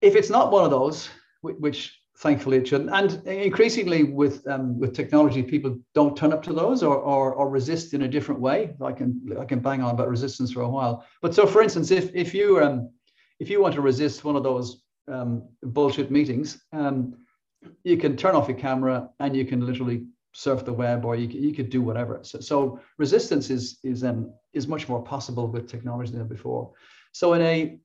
if 0.00 0.14
it's 0.14 0.30
not 0.30 0.52
one 0.52 0.64
of 0.64 0.70
those, 0.70 1.08
which 1.42 1.98
thankfully 2.18 2.58
it 2.58 2.66
shouldn't, 2.68 2.90
and 2.90 3.26
increasingly 3.26 4.04
with 4.04 4.46
um, 4.48 4.78
with 4.78 4.94
technology, 4.94 5.42
people 5.42 5.78
don't 5.94 6.16
turn 6.16 6.32
up 6.32 6.42
to 6.44 6.52
those 6.52 6.82
or, 6.82 6.96
or 6.96 7.34
or 7.34 7.48
resist 7.48 7.94
in 7.94 8.02
a 8.02 8.08
different 8.08 8.40
way. 8.40 8.74
I 8.82 8.92
can 8.92 9.20
I 9.40 9.44
can 9.44 9.60
bang 9.60 9.82
on 9.82 9.94
about 9.94 10.08
resistance 10.08 10.52
for 10.52 10.62
a 10.62 10.68
while. 10.68 11.04
But 11.22 11.34
so, 11.34 11.46
for 11.46 11.62
instance, 11.62 11.90
if 11.90 12.14
if 12.14 12.34
you 12.34 12.62
um 12.62 12.90
if 13.40 13.48
you 13.50 13.60
want 13.60 13.74
to 13.74 13.80
resist 13.80 14.24
one 14.24 14.36
of 14.36 14.42
those 14.42 14.82
um, 15.06 15.48
bullshit 15.62 16.10
meetings, 16.10 16.62
um, 16.72 17.14
you 17.84 17.96
can 17.96 18.16
turn 18.16 18.34
off 18.34 18.48
your 18.48 18.58
camera 18.58 19.08
and 19.20 19.36
you 19.36 19.44
can 19.44 19.64
literally 19.64 20.06
surf 20.32 20.64
the 20.64 20.72
web 20.72 21.04
or 21.04 21.16
you, 21.16 21.26
you 21.28 21.54
could 21.54 21.70
do 21.70 21.82
whatever. 21.82 22.20
So, 22.22 22.40
so 22.40 22.80
resistance 22.98 23.50
is 23.50 23.78
is 23.82 24.04
um, 24.04 24.32
is 24.52 24.66
much 24.66 24.88
more 24.88 25.02
possible 25.02 25.48
with 25.48 25.68
technology 25.68 26.12
than 26.12 26.28
before. 26.28 26.72
So 27.12 27.32
in 27.34 27.42
a 27.42 27.78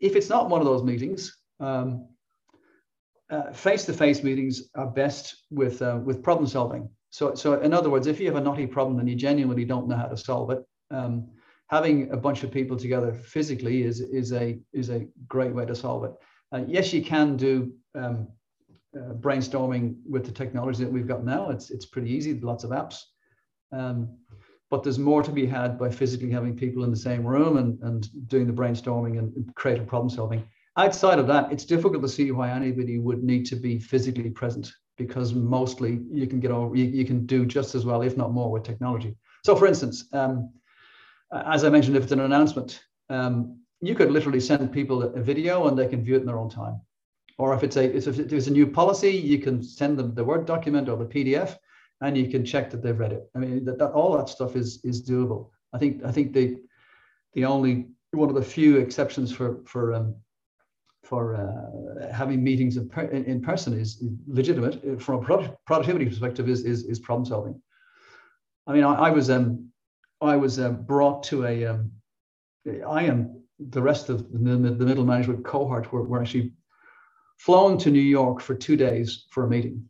if 0.00 0.14
it's 0.14 0.28
not 0.28 0.48
one 0.48 0.60
of 0.60 0.66
those 0.66 0.84
meetings, 0.84 1.37
um, 1.60 2.06
uh, 3.30 3.52
face-to-face 3.52 4.22
meetings 4.22 4.70
are 4.74 4.86
best 4.86 5.44
with 5.50 5.82
uh, 5.82 5.98
with 6.02 6.22
problem 6.22 6.46
solving. 6.46 6.88
So 7.10 7.34
so 7.34 7.60
in 7.60 7.72
other 7.74 7.90
words, 7.90 8.06
if 8.06 8.20
you 8.20 8.26
have 8.26 8.36
a 8.36 8.40
knotty 8.40 8.66
problem 8.66 8.98
and 8.98 9.08
you 9.08 9.16
genuinely 9.16 9.64
don't 9.64 9.88
know 9.88 9.96
how 9.96 10.06
to 10.06 10.16
solve 10.16 10.50
it, 10.50 10.64
um, 10.90 11.28
having 11.68 12.10
a 12.10 12.16
bunch 12.16 12.42
of 12.42 12.50
people 12.50 12.76
together 12.76 13.12
physically 13.12 13.82
is 13.82 14.00
is 14.00 14.32
a 14.32 14.58
is 14.72 14.90
a 14.90 15.06
great 15.26 15.54
way 15.54 15.66
to 15.66 15.74
solve 15.74 16.04
it. 16.04 16.12
Uh, 16.52 16.64
yes, 16.66 16.92
you 16.92 17.02
can 17.02 17.36
do 17.36 17.70
um, 17.94 18.28
uh, 18.96 19.12
brainstorming 19.14 19.96
with 20.08 20.24
the 20.24 20.32
technology 20.32 20.82
that 20.84 20.92
we've 20.92 21.08
got 21.08 21.24
now. 21.24 21.50
It's 21.50 21.70
it's 21.70 21.86
pretty 21.86 22.10
easy. 22.10 22.40
Lots 22.40 22.64
of 22.64 22.70
apps, 22.70 23.02
um, 23.72 24.16
but 24.70 24.82
there's 24.82 24.98
more 24.98 25.22
to 25.22 25.32
be 25.32 25.46
had 25.46 25.78
by 25.78 25.90
physically 25.90 26.30
having 26.30 26.56
people 26.56 26.84
in 26.84 26.90
the 26.90 26.96
same 26.96 27.26
room 27.26 27.58
and 27.58 27.78
and 27.82 28.28
doing 28.28 28.46
the 28.46 28.52
brainstorming 28.52 29.18
and 29.18 29.54
creative 29.54 29.86
problem 29.86 30.08
solving. 30.08 30.42
Outside 30.78 31.18
of 31.18 31.26
that, 31.26 31.50
it's 31.52 31.64
difficult 31.64 32.02
to 32.02 32.08
see 32.08 32.30
why 32.30 32.50
anybody 32.50 32.98
would 32.98 33.24
need 33.24 33.44
to 33.46 33.56
be 33.56 33.80
physically 33.80 34.30
present 34.30 34.72
because 34.96 35.34
mostly 35.34 36.00
you 36.12 36.28
can 36.28 36.38
get 36.38 36.52
over 36.52 36.76
you, 36.76 36.84
you 36.84 37.04
can 37.04 37.26
do 37.26 37.44
just 37.44 37.74
as 37.74 37.84
well, 37.84 38.02
if 38.02 38.16
not 38.16 38.32
more, 38.32 38.50
with 38.50 38.62
technology. 38.62 39.16
So, 39.44 39.56
for 39.56 39.66
instance, 39.66 40.04
um, 40.12 40.52
as 41.32 41.64
I 41.64 41.68
mentioned, 41.68 41.96
if 41.96 42.04
it's 42.04 42.12
an 42.12 42.20
announcement, 42.20 42.80
um, 43.10 43.58
you 43.80 43.96
could 43.96 44.12
literally 44.12 44.38
send 44.38 44.72
people 44.72 45.02
a 45.02 45.20
video 45.20 45.66
and 45.66 45.76
they 45.76 45.88
can 45.88 46.04
view 46.04 46.14
it 46.14 46.20
in 46.20 46.26
their 46.26 46.38
own 46.38 46.48
time. 46.48 46.80
Or 47.38 47.52
if 47.54 47.64
it's 47.64 47.76
a 47.76 47.96
if 47.96 48.04
there's 48.04 48.46
a 48.46 48.52
new 48.52 48.66
policy, 48.66 49.10
you 49.10 49.40
can 49.40 49.62
send 49.64 49.98
them 49.98 50.14
the 50.14 50.24
Word 50.24 50.46
document 50.46 50.88
or 50.88 50.96
the 50.96 51.06
PDF, 51.06 51.56
and 52.02 52.16
you 52.16 52.28
can 52.28 52.44
check 52.44 52.70
that 52.70 52.82
they've 52.82 52.98
read 52.98 53.12
it. 53.12 53.28
I 53.34 53.40
mean, 53.40 53.64
that, 53.64 53.78
that 53.78 53.90
all 53.90 54.16
that 54.16 54.28
stuff 54.28 54.54
is 54.54 54.80
is 54.84 55.08
doable. 55.08 55.50
I 55.72 55.78
think 55.78 56.04
I 56.04 56.12
think 56.12 56.32
the 56.32 56.58
the 57.34 57.44
only 57.44 57.88
one 58.12 58.28
of 58.28 58.36
the 58.36 58.42
few 58.42 58.78
exceptions 58.78 59.32
for 59.32 59.60
for 59.64 59.94
um, 59.94 60.14
for 61.08 61.36
uh, 61.36 62.12
having 62.12 62.44
meetings 62.44 62.76
in, 62.76 62.86
per, 62.86 63.02
in, 63.02 63.40
person 63.40 63.72
is 63.72 64.04
legitimate 64.26 65.00
from 65.00 65.24
a 65.24 65.54
productivity 65.66 66.04
perspective 66.04 66.48
is, 66.50 66.64
is, 66.66 66.84
is 66.84 66.98
problem 66.98 67.24
solving. 67.24 67.60
I 68.66 68.74
mean, 68.74 68.84
I, 68.84 68.94
I 68.94 69.10
was 69.10 69.30
um, 69.30 69.70
I 70.20 70.36
was 70.36 70.58
uh, 70.58 70.70
brought 70.70 71.22
to 71.24 71.46
a 71.46 71.64
um, 71.64 71.90
I 72.86 73.04
and 73.04 73.40
the 73.58 73.80
rest 73.80 74.10
of 74.10 74.30
the, 74.30 74.38
the 74.38 74.86
middle 74.86 75.04
management 75.04 75.44
cohort 75.44 75.90
were, 75.90 76.02
were 76.02 76.20
actually 76.20 76.52
flown 77.38 77.78
to 77.78 77.90
New 77.90 78.08
York 78.18 78.40
for 78.40 78.54
two 78.54 78.76
days 78.76 79.26
for 79.30 79.44
a 79.44 79.48
meeting 79.48 79.88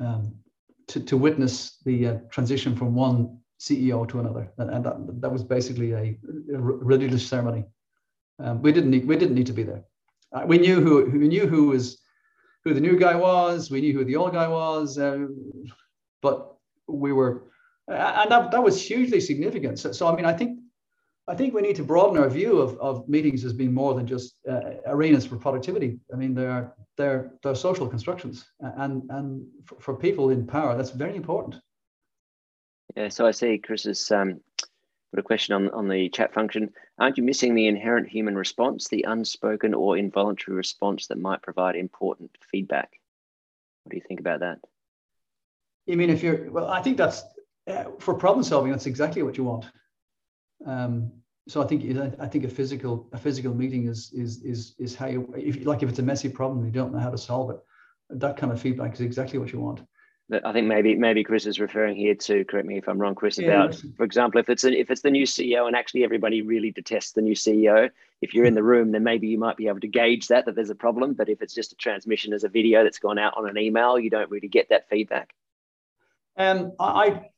um, 0.00 0.32
to, 0.86 1.00
to 1.00 1.16
witness 1.16 1.78
the 1.84 2.06
uh, 2.06 2.14
transition 2.30 2.76
from 2.76 2.94
one 2.94 3.38
CEO 3.58 4.08
to 4.08 4.20
another, 4.20 4.52
and, 4.58 4.70
and 4.70 4.84
that, 4.84 5.20
that 5.20 5.32
was 5.32 5.42
basically 5.42 5.92
a, 5.92 6.16
a 6.54 6.60
religious 6.60 7.26
ceremony. 7.26 7.64
Um, 8.38 8.62
we 8.62 8.70
didn't 8.72 8.90
need 8.90 9.08
we 9.08 9.16
didn't 9.16 9.34
need 9.34 9.46
to 9.46 9.52
be 9.52 9.64
there. 9.64 9.82
Uh, 10.32 10.44
we 10.46 10.58
knew 10.58 10.80
who 10.80 11.04
we 11.10 11.28
knew 11.28 11.46
who 11.46 11.68
was 11.68 12.00
who 12.64 12.74
the 12.74 12.80
new 12.80 12.98
guy 12.98 13.14
was. 13.14 13.70
We 13.70 13.80
knew 13.80 13.92
who 13.92 14.04
the 14.04 14.16
old 14.16 14.32
guy 14.32 14.48
was, 14.48 14.98
uh, 14.98 15.26
but 16.20 16.54
we 16.86 17.12
were, 17.12 17.44
and 17.88 18.30
that, 18.30 18.50
that 18.50 18.62
was 18.62 18.80
hugely 18.80 19.20
significant. 19.20 19.78
So, 19.78 19.92
so 19.92 20.06
I 20.06 20.14
mean, 20.14 20.24
I 20.24 20.32
think 20.32 20.60
I 21.28 21.34
think 21.34 21.54
we 21.54 21.62
need 21.62 21.76
to 21.76 21.84
broaden 21.84 22.18
our 22.18 22.28
view 22.28 22.58
of, 22.58 22.78
of 22.78 23.08
meetings 23.08 23.44
as 23.44 23.52
being 23.52 23.72
more 23.72 23.94
than 23.94 24.06
just 24.06 24.34
uh, 24.50 24.60
arenas 24.86 25.26
for 25.26 25.36
productivity. 25.36 25.98
I 26.12 26.16
mean, 26.16 26.34
they're 26.34 26.74
they're 26.96 27.32
they're 27.42 27.54
social 27.54 27.88
constructions, 27.88 28.44
and 28.60 29.02
and 29.10 29.46
for, 29.64 29.80
for 29.80 29.94
people 29.96 30.30
in 30.30 30.46
power, 30.46 30.76
that's 30.76 30.90
very 30.90 31.16
important. 31.16 31.56
Yeah, 32.96 33.08
so 33.08 33.26
I 33.26 33.30
see 33.30 33.58
Chris 33.58 33.84
has 33.84 34.10
um, 34.10 34.40
put 35.12 35.20
a 35.20 35.22
question 35.22 35.54
on, 35.54 35.68
on 35.70 35.88
the 35.88 36.08
chat 36.08 36.32
function. 36.32 36.72
Aren't 36.98 37.18
you 37.18 37.22
missing 37.22 37.54
the 37.54 37.66
inherent 37.66 38.08
human 38.08 38.34
response, 38.34 38.88
the 38.88 39.04
unspoken 39.06 39.74
or 39.74 39.96
involuntary 39.96 40.56
response 40.56 41.06
that 41.08 41.18
might 41.18 41.42
provide 41.42 41.76
important 41.76 42.30
feedback? 42.50 42.98
What 43.84 43.90
do 43.90 43.96
you 43.96 44.02
think 44.06 44.20
about 44.20 44.40
that? 44.40 44.58
You 45.86 45.96
mean 45.96 46.08
if 46.08 46.22
you're, 46.22 46.50
well, 46.50 46.68
I 46.68 46.80
think 46.80 46.96
that's, 46.96 47.22
uh, 47.66 47.84
for 47.98 48.14
problem 48.14 48.42
solving, 48.42 48.72
that's 48.72 48.86
exactly 48.86 49.22
what 49.22 49.36
you 49.36 49.44
want. 49.44 49.66
Um, 50.64 51.12
so 51.48 51.62
I 51.62 51.66
think 51.66 51.84
I 52.20 52.26
think 52.28 52.44
a 52.44 52.48
physical 52.48 53.08
a 53.12 53.18
physical 53.18 53.52
meeting 53.52 53.88
is 53.88 54.12
is 54.12 54.42
is 54.42 54.76
is 54.78 54.94
how 54.94 55.06
you 55.06 55.32
if 55.36 55.66
like 55.66 55.82
if 55.82 55.88
it's 55.88 55.98
a 55.98 56.02
messy 56.02 56.28
problem 56.28 56.64
you 56.64 56.70
don't 56.70 56.92
know 56.92 57.00
how 57.00 57.10
to 57.10 57.18
solve 57.18 57.50
it, 57.50 57.56
that 58.10 58.36
kind 58.36 58.52
of 58.52 58.60
feedback 58.60 58.94
is 58.94 59.00
exactly 59.00 59.40
what 59.40 59.52
you 59.52 59.58
want. 59.58 59.80
I 60.44 60.52
think 60.52 60.66
maybe 60.66 60.94
maybe 60.94 61.24
Chris 61.24 61.46
is 61.46 61.60
referring 61.60 61.96
here 61.96 62.14
to 62.14 62.44
correct 62.44 62.66
me 62.66 62.78
if 62.78 62.88
I'm 62.88 62.98
wrong, 62.98 63.14
Chris. 63.14 63.38
About 63.38 63.74
for 63.96 64.04
example, 64.04 64.40
if 64.40 64.48
it's 64.48 64.64
a, 64.64 64.72
if 64.72 64.90
it's 64.90 65.02
the 65.02 65.10
new 65.10 65.26
CEO 65.26 65.66
and 65.66 65.76
actually 65.76 66.04
everybody 66.04 66.42
really 66.42 66.70
detests 66.70 67.12
the 67.12 67.22
new 67.22 67.34
CEO, 67.34 67.90
if 68.20 68.34
you're 68.34 68.44
in 68.44 68.54
the 68.54 68.62
room, 68.62 68.92
then 68.92 69.04
maybe 69.04 69.28
you 69.28 69.38
might 69.38 69.56
be 69.56 69.68
able 69.68 69.80
to 69.80 69.88
gauge 69.88 70.28
that 70.28 70.46
that 70.46 70.54
there's 70.54 70.70
a 70.70 70.74
problem. 70.74 71.14
But 71.14 71.28
if 71.28 71.42
it's 71.42 71.54
just 71.54 71.72
a 71.72 71.76
transmission 71.76 72.32
as 72.32 72.44
a 72.44 72.48
video 72.48 72.82
that's 72.82 72.98
gone 72.98 73.18
out 73.18 73.34
on 73.36 73.48
an 73.48 73.58
email, 73.58 73.98
you 73.98 74.10
don't 74.10 74.30
really 74.30 74.48
get 74.48 74.68
that 74.70 74.88
feedback. 74.88 75.34
Um, 76.36 76.72
I 76.80 77.28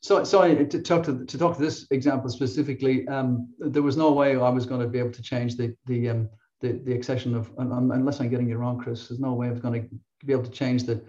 so 0.00 0.24
sorry 0.24 0.66
to 0.66 0.82
talk 0.82 1.04
to 1.04 1.24
to 1.24 1.38
talk 1.38 1.56
to 1.56 1.62
this 1.62 1.86
example 1.90 2.30
specifically. 2.30 3.06
Um, 3.08 3.48
there 3.58 3.82
was 3.82 3.96
no 3.96 4.12
way 4.12 4.36
I 4.36 4.48
was 4.48 4.66
going 4.66 4.80
to 4.80 4.88
be 4.88 4.98
able 4.98 5.12
to 5.12 5.22
change 5.22 5.56
the 5.56 5.76
the 5.86 6.10
um, 6.10 6.28
the, 6.60 6.80
the 6.84 6.94
accession 6.94 7.34
of 7.34 7.50
unless 7.58 8.20
I'm 8.20 8.28
getting 8.28 8.50
it 8.50 8.54
wrong, 8.56 8.78
Chris. 8.78 9.08
There's 9.08 9.20
no 9.20 9.34
way 9.34 9.48
I 9.48 9.50
was 9.50 9.60
going 9.60 9.82
to 9.82 9.88
be 10.24 10.32
able 10.32 10.44
to 10.44 10.50
change 10.50 10.84
the 10.84 11.02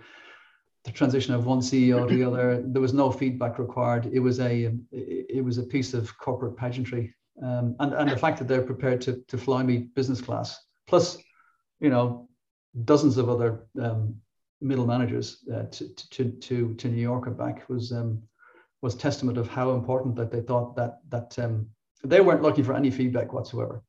the 0.83 0.91
transition 0.91 1.33
of 1.33 1.45
one 1.45 1.59
CEO 1.59 2.07
to 2.07 2.15
the 2.15 2.23
other. 2.27 2.61
There 2.65 2.81
was 2.81 2.93
no 2.93 3.11
feedback 3.11 3.59
required. 3.59 4.09
It 4.11 4.19
was 4.19 4.39
a 4.39 4.73
it 4.91 5.43
was 5.43 5.57
a 5.57 5.63
piece 5.63 5.93
of 5.93 6.17
corporate 6.17 6.57
pageantry, 6.57 7.13
um, 7.41 7.75
and 7.79 7.93
and 7.93 8.09
the 8.09 8.17
fact 8.17 8.39
that 8.39 8.47
they're 8.47 8.61
prepared 8.61 9.01
to 9.01 9.23
to 9.27 9.37
fly 9.37 9.63
me 9.63 9.77
business 9.95 10.21
class, 10.21 10.65
plus, 10.87 11.17
you 11.79 11.89
know, 11.89 12.27
dozens 12.85 13.17
of 13.17 13.29
other 13.29 13.65
um, 13.81 14.15
middle 14.61 14.85
managers 14.85 15.43
uh, 15.53 15.63
to, 15.63 15.87
to 15.95 16.31
to 16.31 16.73
to 16.75 16.87
New 16.87 17.01
York 17.01 17.27
and 17.27 17.37
back 17.37 17.67
was 17.69 17.91
um, 17.91 18.21
was 18.81 18.95
testament 18.95 19.37
of 19.37 19.47
how 19.47 19.71
important 19.71 20.15
that 20.15 20.31
they 20.31 20.41
thought 20.41 20.75
that 20.75 20.99
that 21.09 21.37
um, 21.39 21.67
they 22.03 22.19
weren't 22.19 22.41
looking 22.41 22.63
for 22.63 22.73
any 22.73 22.91
feedback 22.91 23.31
whatsoever 23.31 23.81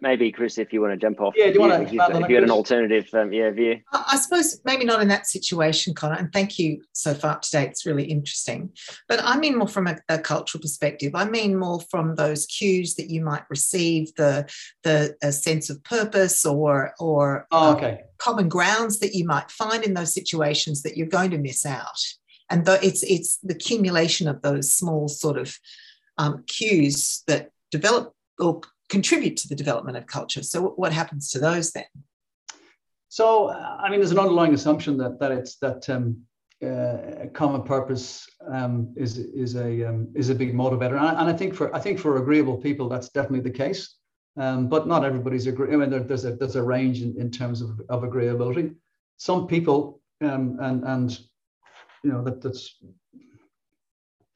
maybe 0.00 0.30
Chris, 0.30 0.58
if 0.58 0.72
you 0.72 0.80
want 0.80 0.92
to 0.92 0.96
jump 0.96 1.20
off, 1.20 1.34
yeah, 1.36 1.46
do 1.48 1.54
you 1.54 1.60
want 1.60 1.72
to? 1.72 1.82
If 1.82 1.92
you, 1.92 2.00
if 2.02 2.28
you 2.28 2.34
had 2.34 2.44
an 2.44 2.50
alternative, 2.50 3.08
um, 3.14 3.32
yeah, 3.32 3.50
view. 3.50 3.80
I 3.92 4.16
suppose 4.16 4.60
maybe 4.64 4.84
not 4.84 5.02
in 5.02 5.08
that 5.08 5.26
situation, 5.26 5.94
Connor. 5.94 6.16
And 6.16 6.32
thank 6.32 6.58
you 6.58 6.82
so 6.92 7.14
far 7.14 7.38
today. 7.40 7.66
It's 7.66 7.86
really 7.86 8.04
interesting. 8.04 8.70
But 9.08 9.20
I 9.22 9.36
mean 9.36 9.58
more 9.58 9.68
from 9.68 9.88
a, 9.88 9.98
a 10.08 10.18
cultural 10.18 10.60
perspective. 10.60 11.12
I 11.14 11.24
mean 11.24 11.58
more 11.58 11.80
from 11.90 12.14
those 12.14 12.46
cues 12.46 12.94
that 12.94 13.10
you 13.10 13.22
might 13.22 13.44
receive, 13.50 14.14
the 14.14 14.48
the 14.82 15.16
sense 15.32 15.70
of 15.70 15.82
purpose 15.84 16.44
or 16.46 16.94
or 17.00 17.46
oh, 17.50 17.74
okay. 17.76 17.92
um, 17.92 17.98
common 18.18 18.48
grounds 18.48 19.00
that 19.00 19.14
you 19.14 19.26
might 19.26 19.50
find 19.50 19.84
in 19.84 19.94
those 19.94 20.14
situations 20.14 20.82
that 20.82 20.96
you're 20.96 21.06
going 21.06 21.30
to 21.32 21.38
miss 21.38 21.66
out. 21.66 21.98
And 22.50 22.64
th- 22.64 22.82
it's 22.82 23.02
it's 23.02 23.38
the 23.38 23.54
accumulation 23.54 24.28
of 24.28 24.42
those 24.42 24.72
small 24.72 25.08
sort 25.08 25.38
of 25.38 25.56
um, 26.18 26.44
cues 26.46 27.22
that 27.26 27.50
develop 27.70 28.14
or 28.38 28.60
contribute 28.92 29.36
to 29.38 29.48
the 29.48 29.54
development 29.54 29.96
of 29.96 30.06
culture. 30.06 30.42
So 30.42 30.74
what 30.82 30.92
happens 30.92 31.30
to 31.30 31.38
those 31.40 31.72
then? 31.72 31.90
So 33.08 33.50
I 33.50 33.90
mean, 33.90 33.98
there's 34.00 34.12
an 34.12 34.18
underlying 34.18 34.54
assumption 34.54 34.96
that 34.98 35.18
that 35.20 35.32
it's 35.32 35.56
that 35.56 35.88
um, 35.94 36.04
uh, 36.64 37.26
common 37.32 37.62
purpose 37.62 38.26
um, 38.56 38.92
is 38.96 39.18
is 39.18 39.56
a 39.56 39.70
um, 39.88 40.08
is 40.14 40.28
a 40.30 40.34
big 40.34 40.54
motivator, 40.54 40.96
and 41.00 41.06
I, 41.10 41.20
and 41.20 41.28
I, 41.32 41.32
think 41.32 41.54
for 41.54 41.74
I 41.74 41.80
think 41.84 41.98
for 41.98 42.22
agreeable 42.22 42.58
people 42.68 42.88
that's 42.88 43.08
definitely 43.08 43.46
the 43.50 43.58
case. 43.64 43.82
Um, 44.38 44.68
but 44.68 44.86
not 44.86 45.04
everybody's 45.04 45.46
agree. 45.46 45.74
I 45.74 45.76
mean, 45.76 45.90
there, 45.90 46.06
there's 46.08 46.24
a 46.24 46.32
there's 46.36 46.56
a 46.56 46.62
range 46.62 47.02
in, 47.02 47.10
in 47.20 47.30
terms 47.30 47.60
of, 47.60 47.70
of 47.90 48.02
agreeability. 48.02 48.74
Some 49.18 49.46
people 49.46 50.00
um, 50.22 50.58
and 50.60 50.84
and 50.84 51.08
you 52.02 52.10
know 52.12 52.22
that 52.24 52.40
that's 52.40 52.82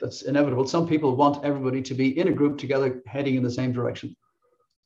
that's 0.00 0.22
inevitable. 0.22 0.66
Some 0.66 0.86
people 0.86 1.16
want 1.16 1.44
everybody 1.44 1.80
to 1.82 1.94
be 1.94 2.18
in 2.20 2.28
a 2.28 2.38
group 2.40 2.58
together, 2.58 3.02
heading 3.06 3.36
in 3.36 3.42
the 3.42 3.56
same 3.60 3.72
direction. 3.72 4.14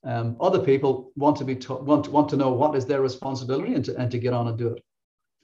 Um, 0.04 0.36
other 0.40 0.60
people 0.60 1.12
want 1.16 1.36
to 1.38 1.44
be 1.44 1.56
to, 1.56 1.74
want 1.74 2.08
want 2.08 2.28
to 2.30 2.36
know 2.36 2.50
what 2.52 2.74
is 2.74 2.86
their 2.86 3.02
responsibility 3.02 3.74
and 3.74 3.84
to, 3.84 3.96
and 3.96 4.10
to 4.10 4.18
get 4.18 4.32
on 4.32 4.48
and 4.48 4.56
do 4.56 4.68
it. 4.68 4.82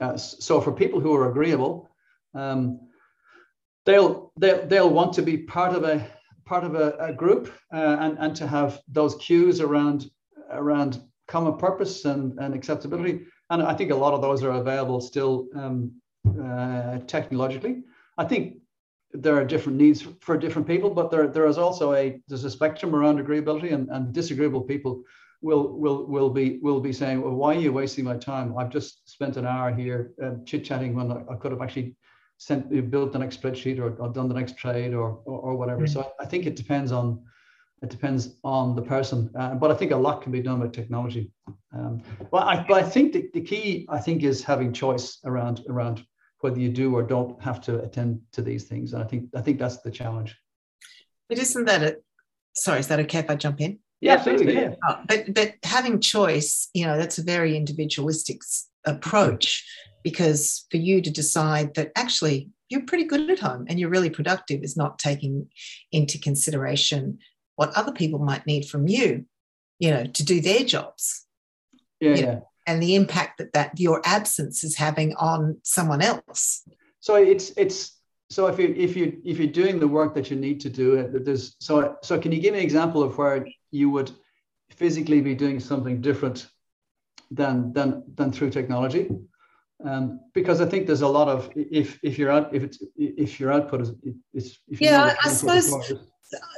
Uh, 0.00 0.16
so 0.16 0.60
for 0.60 0.72
people 0.72 1.00
who 1.00 1.14
are 1.14 1.30
agreeable, 1.30 1.90
um, 2.34 2.80
they'll 3.84 4.32
they'll 4.38 4.66
they'll 4.66 4.90
want 4.90 5.12
to 5.14 5.22
be 5.22 5.38
part 5.38 5.74
of 5.74 5.84
a 5.84 6.06
part 6.46 6.64
of 6.64 6.74
a, 6.74 6.96
a 6.98 7.12
group 7.12 7.52
uh, 7.72 7.96
and 8.00 8.18
and 8.18 8.36
to 8.36 8.46
have 8.46 8.80
those 8.88 9.14
cues 9.16 9.60
around 9.60 10.10
around 10.50 11.02
common 11.28 11.56
purpose 11.58 12.04
and, 12.04 12.38
and 12.38 12.54
acceptability. 12.54 13.26
And 13.50 13.62
I 13.62 13.74
think 13.74 13.90
a 13.90 13.96
lot 13.96 14.14
of 14.14 14.22
those 14.22 14.42
are 14.42 14.52
available 14.52 15.00
still 15.00 15.48
um, 15.54 15.92
uh, 16.42 16.98
technologically. 17.06 17.82
I 18.18 18.24
think 18.24 18.58
there 19.22 19.36
are 19.36 19.44
different 19.44 19.78
needs 19.78 20.06
for 20.20 20.36
different 20.36 20.66
people, 20.66 20.90
but 20.90 21.10
there, 21.10 21.26
there 21.26 21.46
is 21.46 21.58
also 21.58 21.94
a 21.94 22.20
there's 22.28 22.44
a 22.44 22.50
spectrum 22.50 22.94
around 22.94 23.18
agreeability 23.18 23.72
and, 23.72 23.88
and 23.90 24.12
disagreeable 24.12 24.62
people 24.62 25.02
will 25.42 25.78
will 25.78 26.06
will 26.06 26.30
be 26.30 26.58
will 26.62 26.80
be 26.80 26.92
saying, 26.92 27.20
well, 27.20 27.34
why 27.34 27.54
are 27.54 27.60
you 27.60 27.72
wasting 27.72 28.04
my 28.04 28.16
time? 28.16 28.56
I've 28.56 28.70
just 28.70 29.08
spent 29.08 29.36
an 29.36 29.46
hour 29.46 29.74
here 29.74 30.12
uh, 30.22 30.32
chit 30.44 30.64
chatting 30.64 30.94
when 30.94 31.10
I, 31.12 31.22
I, 31.32 31.36
could 31.36 31.52
have 31.52 31.62
actually 31.62 31.94
sent 32.38 32.90
built 32.90 33.12
the 33.12 33.18
next 33.18 33.40
spreadsheet 33.40 33.78
or, 33.78 33.94
or 33.96 34.08
done 34.12 34.28
the 34.28 34.34
next 34.34 34.56
trade 34.56 34.94
or 34.94 35.20
or, 35.24 35.38
or 35.40 35.56
whatever. 35.56 35.82
Mm-hmm. 35.82 36.00
So 36.00 36.12
I, 36.18 36.24
I, 36.24 36.26
think 36.26 36.46
it 36.46 36.56
depends 36.56 36.92
on 36.92 37.22
it 37.82 37.90
depends 37.90 38.36
on 38.42 38.74
the 38.74 38.82
person, 38.82 39.30
uh, 39.38 39.54
but 39.54 39.70
I 39.70 39.74
think 39.74 39.92
a 39.92 39.96
lot 39.96 40.22
can 40.22 40.32
be 40.32 40.40
done 40.40 40.60
with 40.60 40.72
technology. 40.72 41.30
Um, 41.72 42.02
but 42.30 42.46
I 42.46 42.64
but 42.66 42.82
I 42.82 42.88
think 42.88 43.12
the, 43.12 43.28
the 43.34 43.42
key 43.42 43.86
I 43.88 43.98
think 43.98 44.22
is 44.22 44.42
having 44.42 44.72
choice 44.72 45.18
around 45.24 45.60
around 45.68 46.04
whether 46.46 46.60
you 46.60 46.68
do 46.68 46.94
or 46.94 47.02
don't 47.02 47.42
have 47.42 47.60
to 47.60 47.80
attend 47.80 48.20
to 48.30 48.40
these 48.40 48.64
things. 48.64 48.92
And 48.92 49.02
I 49.02 49.06
think 49.06 49.30
I 49.34 49.40
think 49.40 49.58
that's 49.58 49.78
the 49.78 49.90
challenge. 49.90 50.38
But 51.28 51.38
isn't 51.38 51.64
that 51.64 51.82
a 51.82 51.96
sorry, 52.54 52.78
is 52.78 52.86
that 52.86 53.00
okay 53.00 53.18
if 53.18 53.28
I 53.28 53.34
jump 53.34 53.60
in? 53.60 53.80
Yeah, 54.00 54.12
absolutely. 54.12 54.54
Yeah. 54.54 54.74
Oh, 54.88 55.00
but 55.08 55.34
but 55.34 55.54
having 55.64 55.98
choice, 56.00 56.68
you 56.72 56.86
know, 56.86 56.96
that's 56.96 57.18
a 57.18 57.24
very 57.24 57.56
individualistic 57.56 58.42
approach 58.84 59.66
because 60.04 60.66
for 60.70 60.76
you 60.76 61.02
to 61.02 61.10
decide 61.10 61.74
that 61.74 61.90
actually 61.96 62.50
you're 62.68 62.86
pretty 62.86 63.04
good 63.04 63.28
at 63.28 63.40
home 63.40 63.66
and 63.68 63.80
you're 63.80 63.90
really 63.96 64.10
productive 64.10 64.62
is 64.62 64.76
not 64.76 65.00
taking 65.00 65.48
into 65.90 66.16
consideration 66.16 67.18
what 67.56 67.74
other 67.74 67.92
people 67.92 68.20
might 68.20 68.46
need 68.46 68.68
from 68.68 68.86
you, 68.86 69.24
you 69.80 69.90
know, 69.90 70.04
to 70.04 70.24
do 70.24 70.40
their 70.40 70.62
jobs. 70.62 71.26
Yeah, 72.00 72.14
yeah 72.14 72.38
and 72.66 72.82
the 72.82 72.94
impact 72.94 73.38
that 73.38 73.52
that 73.52 73.78
your 73.78 74.00
absence 74.04 74.64
is 74.64 74.76
having 74.76 75.14
on 75.16 75.58
someone 75.62 76.02
else. 76.02 76.62
So 77.00 77.14
it's 77.14 77.52
it's 77.56 77.98
so 78.28 78.48
if 78.48 78.58
you 78.58 78.74
if 78.76 78.96
you 78.96 79.20
if 79.24 79.38
you're 79.38 79.46
doing 79.46 79.78
the 79.78 79.88
work 79.88 80.14
that 80.14 80.30
you 80.30 80.36
need 80.36 80.60
to 80.60 80.68
do 80.68 80.94
it 80.94 81.24
there's 81.24 81.54
so 81.60 81.96
so 82.02 82.18
can 82.18 82.32
you 82.32 82.40
give 82.40 82.52
me 82.52 82.58
an 82.58 82.64
example 82.64 83.02
of 83.02 83.16
where 83.16 83.46
you 83.70 83.90
would 83.90 84.10
physically 84.70 85.20
be 85.20 85.34
doing 85.34 85.60
something 85.60 86.00
different 86.00 86.48
than 87.30 87.72
than 87.72 88.02
than 88.14 88.32
through 88.32 88.50
technology? 88.50 89.08
Um, 89.84 90.20
because 90.32 90.60
I 90.60 90.66
think 90.66 90.86
there's 90.86 91.02
a 91.02 91.08
lot 91.08 91.28
of 91.28 91.50
if 91.54 91.98
if 92.02 92.18
you're 92.18 92.30
out 92.30 92.54
if 92.54 92.62
it's 92.62 92.82
if 92.96 93.38
your 93.38 93.52
output 93.52 93.82
is 93.82 93.92
is 94.32 94.58
yeah 94.68 95.14
I 95.22 95.28
suppose 95.28 95.70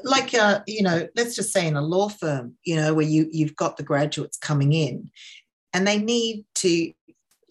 like 0.04 0.34
uh, 0.34 0.60
you 0.66 0.82
know 0.82 1.06
let's 1.16 1.34
just 1.34 1.52
say 1.52 1.66
in 1.66 1.76
a 1.76 1.82
law 1.82 2.08
firm 2.08 2.54
you 2.64 2.76
know 2.76 2.94
where 2.94 3.04
you 3.04 3.28
you've 3.30 3.56
got 3.56 3.76
the 3.76 3.82
graduates 3.82 4.38
coming 4.38 4.72
in 4.72 5.10
and 5.72 5.86
they 5.86 5.98
need 5.98 6.44
to 6.54 6.92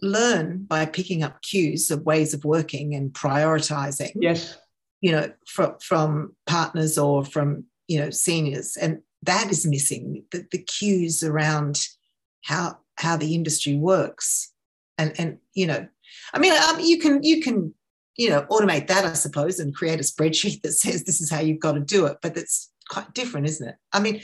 learn 0.02 0.64
by 0.64 0.86
picking 0.86 1.24
up 1.24 1.42
cues 1.42 1.90
of 1.90 2.04
ways 2.04 2.34
of 2.34 2.46
working 2.46 2.94
and 2.94 3.14
prioritizing 3.14 4.12
yes 4.16 4.58
you 5.02 5.12
know 5.12 5.32
from 5.48 5.76
from 5.82 6.36
partners 6.46 6.98
or 6.98 7.26
from 7.26 7.64
you 7.88 8.00
know 8.00 8.10
seniors 8.10 8.78
and 8.78 9.02
that 9.24 9.52
is 9.52 9.66
missing. 9.66 10.24
The, 10.32 10.46
the 10.52 10.60
cues 10.60 11.24
around 11.24 11.86
how 12.44 12.80
how 12.96 13.18
the 13.18 13.36
industry 13.36 13.76
works, 13.76 14.52
and 14.98 15.14
and 15.18 15.38
you 15.54 15.68
know, 15.68 15.88
I 16.34 16.40
mean, 16.40 16.54
um, 16.54 16.80
you 16.80 17.00
can 17.00 17.24
you 17.24 17.42
can 17.42 17.74
you 18.16 18.30
know 18.30 18.46
automate 18.50 18.88
that, 18.88 19.06
I 19.06 19.14
suppose, 19.14 19.60
and 19.60 19.76
create 19.76 20.00
a 20.00 20.04
spreadsheet 20.04 20.62
that 20.64 20.74
says 20.74 21.04
this 21.04 21.22
is 21.22 21.32
how 21.32 21.40
you've 21.40 21.60
got 21.60 21.74
to 21.74 21.80
do 21.80 22.06
it. 22.06 22.18
But 22.22 22.38
it's 22.38 22.72
quite 22.90 23.14
different, 23.14 23.48
isn't 23.48 23.68
it? 23.68 23.76
I 23.94 24.00
mean, 24.00 24.22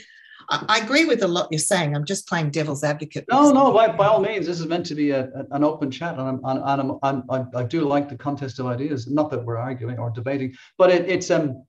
I, 0.48 0.80
agree 0.82 1.04
with 1.04 1.22
a 1.22 1.28
lot 1.28 1.48
you're 1.50 1.58
saying. 1.58 1.94
I'm 1.94 2.04
just 2.04 2.28
playing 2.28 2.50
devil's 2.50 2.84
advocate. 2.84 3.24
No, 3.30 3.50
no, 3.52 3.72
by, 3.72 3.88
by 3.88 4.06
all 4.06 4.20
means, 4.20 4.46
this 4.46 4.60
is 4.60 4.66
meant 4.66 4.86
to 4.86 4.94
be 4.94 5.10
a, 5.10 5.30
an 5.50 5.64
open 5.64 5.90
chat, 5.90 6.18
and, 6.18 6.22
I'm, 6.22 6.40
and 6.44 6.98
I'm, 7.02 7.24
I'm, 7.30 7.50
i 7.54 7.62
do 7.62 7.82
like 7.82 8.08
the 8.08 8.16
contest 8.16 8.58
of 8.58 8.66
ideas. 8.66 9.08
Not 9.08 9.30
that 9.30 9.44
we're 9.44 9.56
arguing 9.56 9.98
or 9.98 10.10
debating, 10.10 10.54
but 10.78 10.90
it, 10.90 11.08
it's 11.08 11.30
um. 11.30 11.64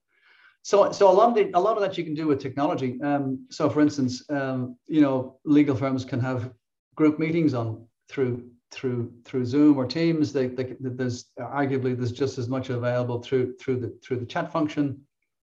So, 0.63 0.91
so 0.91 1.11
a 1.11 1.13
lot 1.13 1.29
of 1.29 1.35
the, 1.35 1.51
a 1.55 1.59
lot 1.59 1.77
of 1.77 1.81
that 1.81 1.95
you 1.95 2.03
can 2.03 2.15
do 2.15 2.25
with 2.25 2.39
technology. 2.39 2.99
Um, 3.03 3.45
so, 3.51 3.69
for 3.69 3.81
instance, 3.81 4.27
um, 4.31 4.75
you 4.87 4.99
know, 4.99 5.37
legal 5.45 5.75
firms 5.75 6.03
can 6.03 6.19
have 6.21 6.51
group 6.95 7.19
meetings 7.19 7.53
on 7.53 7.85
through 8.09 8.49
through 8.71 9.13
through 9.23 9.45
Zoom 9.45 9.77
or 9.77 9.85
Teams. 9.85 10.33
They, 10.33 10.47
they, 10.47 10.75
there's 10.79 11.25
arguably 11.39 11.95
there's 11.95 12.11
just 12.11 12.37
as 12.37 12.49
much 12.49 12.69
available 12.69 13.21
through 13.21 13.55
through 13.57 13.79
the 13.79 13.97
through 14.03 14.17
the 14.17 14.25
chat 14.25 14.51
function. 14.51 15.01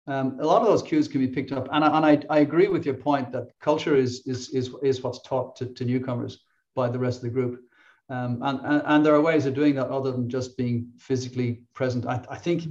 Um, 0.08 0.40
a 0.40 0.46
lot 0.46 0.62
of 0.62 0.68
those 0.68 0.82
cues 0.82 1.08
can 1.08 1.22
be 1.22 1.28
picked 1.28 1.52
up, 1.52 1.68
and, 1.72 1.86
I, 1.86 1.98
and 1.98 2.06
I, 2.06 2.36
I 2.36 2.40
agree 2.40 2.68
with 2.68 2.86
your 2.86 2.96
point 2.96 3.32
that 3.32 3.50
culture 3.60 3.96
is 3.96 4.24
is 4.26 4.50
is, 4.50 4.74
is 4.82 5.02
what's 5.04 5.22
taught 5.22 5.56
to, 5.58 5.68
to 5.68 5.86
newcomers 5.86 6.44
by 6.76 6.90
the 6.90 7.00
rest 7.00 7.18
of 7.18 7.24
the 7.24 7.30
group, 7.30 7.62
um, 8.10 8.40
and, 8.42 8.60
and, 8.64 8.82
and 8.86 9.06
there 9.06 9.14
are 9.14 9.22
ways 9.22 9.46
of 9.46 9.54
doing 9.54 9.76
that 9.76 9.90
other 9.90 10.12
than 10.12 10.30
just 10.30 10.58
being 10.58 10.90
physically 10.98 11.62
present. 11.74 12.06
I, 12.06 12.22
I 12.30 12.38
think. 12.38 12.64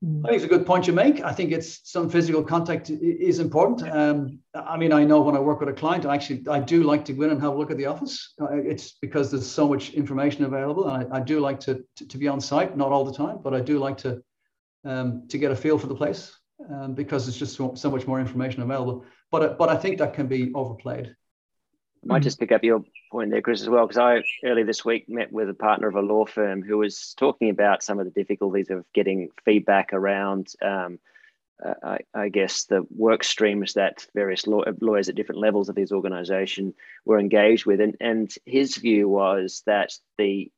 I 0.00 0.28
think 0.28 0.36
it's 0.36 0.44
a 0.44 0.48
good 0.48 0.64
point 0.64 0.86
you 0.86 0.92
make. 0.92 1.24
I 1.24 1.32
think 1.32 1.50
it's 1.50 1.80
some 1.90 2.08
physical 2.08 2.44
contact 2.44 2.88
is 2.88 3.40
important. 3.40 3.90
Um, 3.90 4.38
I 4.54 4.76
mean, 4.76 4.92
I 4.92 5.02
know 5.02 5.20
when 5.20 5.34
I 5.34 5.40
work 5.40 5.58
with 5.58 5.70
a 5.70 5.72
client, 5.72 6.06
I 6.06 6.14
actually 6.14 6.44
I 6.48 6.60
do 6.60 6.84
like 6.84 7.04
to 7.06 7.12
go 7.12 7.24
in 7.24 7.30
and 7.30 7.40
have 7.40 7.54
a 7.54 7.58
look 7.58 7.72
at 7.72 7.78
the 7.78 7.86
office. 7.86 8.34
Uh, 8.40 8.58
it's 8.58 8.92
because 8.92 9.32
there's 9.32 9.50
so 9.50 9.66
much 9.66 9.94
information 9.94 10.44
available, 10.44 10.88
and 10.88 11.12
I, 11.12 11.16
I 11.16 11.20
do 11.20 11.40
like 11.40 11.58
to, 11.66 11.84
to, 11.96 12.06
to 12.06 12.16
be 12.16 12.28
on 12.28 12.40
site, 12.40 12.76
not 12.76 12.92
all 12.92 13.04
the 13.04 13.12
time, 13.12 13.38
but 13.42 13.54
I 13.54 13.60
do 13.60 13.80
like 13.80 13.96
to 13.98 14.22
um, 14.84 15.26
to 15.28 15.38
get 15.38 15.50
a 15.50 15.56
feel 15.56 15.78
for 15.78 15.86
the 15.86 15.94
place 15.94 16.36
um, 16.70 16.94
because 16.94 17.28
it's 17.28 17.36
just 17.36 17.56
so, 17.56 17.74
so, 17.74 17.90
much 17.90 18.06
more 18.06 18.20
information 18.20 18.62
available. 18.62 19.04
But 19.30 19.58
but 19.58 19.68
I 19.68 19.76
think 19.76 19.98
that 19.98 20.14
can 20.14 20.26
be 20.26 20.52
overplayed. 20.54 21.14
I 22.02 22.06
might 22.06 22.22
just 22.22 22.38
pick 22.38 22.52
up 22.52 22.62
your 22.62 22.84
point 23.10 23.30
there, 23.30 23.42
Chris, 23.42 23.60
as 23.60 23.68
well, 23.68 23.86
because 23.86 23.98
I 23.98 24.22
earlier 24.46 24.64
this 24.64 24.84
week 24.84 25.08
met 25.08 25.32
with 25.32 25.48
a 25.50 25.54
partner 25.54 25.88
of 25.88 25.96
a 25.96 26.00
law 26.00 26.26
firm 26.26 26.62
who 26.62 26.78
was 26.78 27.14
talking 27.16 27.50
about 27.50 27.82
some 27.82 27.98
of 27.98 28.04
the 28.04 28.12
difficulties 28.12 28.70
of 28.70 28.84
getting 28.94 29.30
feedback 29.44 29.92
around. 29.92 30.48
Um, 30.62 30.98
uh, 31.64 31.74
I, 31.82 31.98
I, 32.14 32.28
guess 32.28 32.66
the 32.66 32.86
work 32.88 33.24
streams 33.24 33.72
that 33.72 34.06
various 34.14 34.46
law, 34.46 34.62
lawyers 34.80 35.08
at 35.08 35.16
different 35.16 35.40
levels 35.40 35.68
of 35.68 35.74
his 35.74 35.90
organization 35.90 36.72
were 37.04 37.18
engaged 37.18 37.66
with. 37.66 37.80
And, 37.80 37.96
and 38.00 38.32
his 38.46 38.76
view 38.76 39.08
was 39.08 39.64
that 39.66 39.92
the 40.18 40.52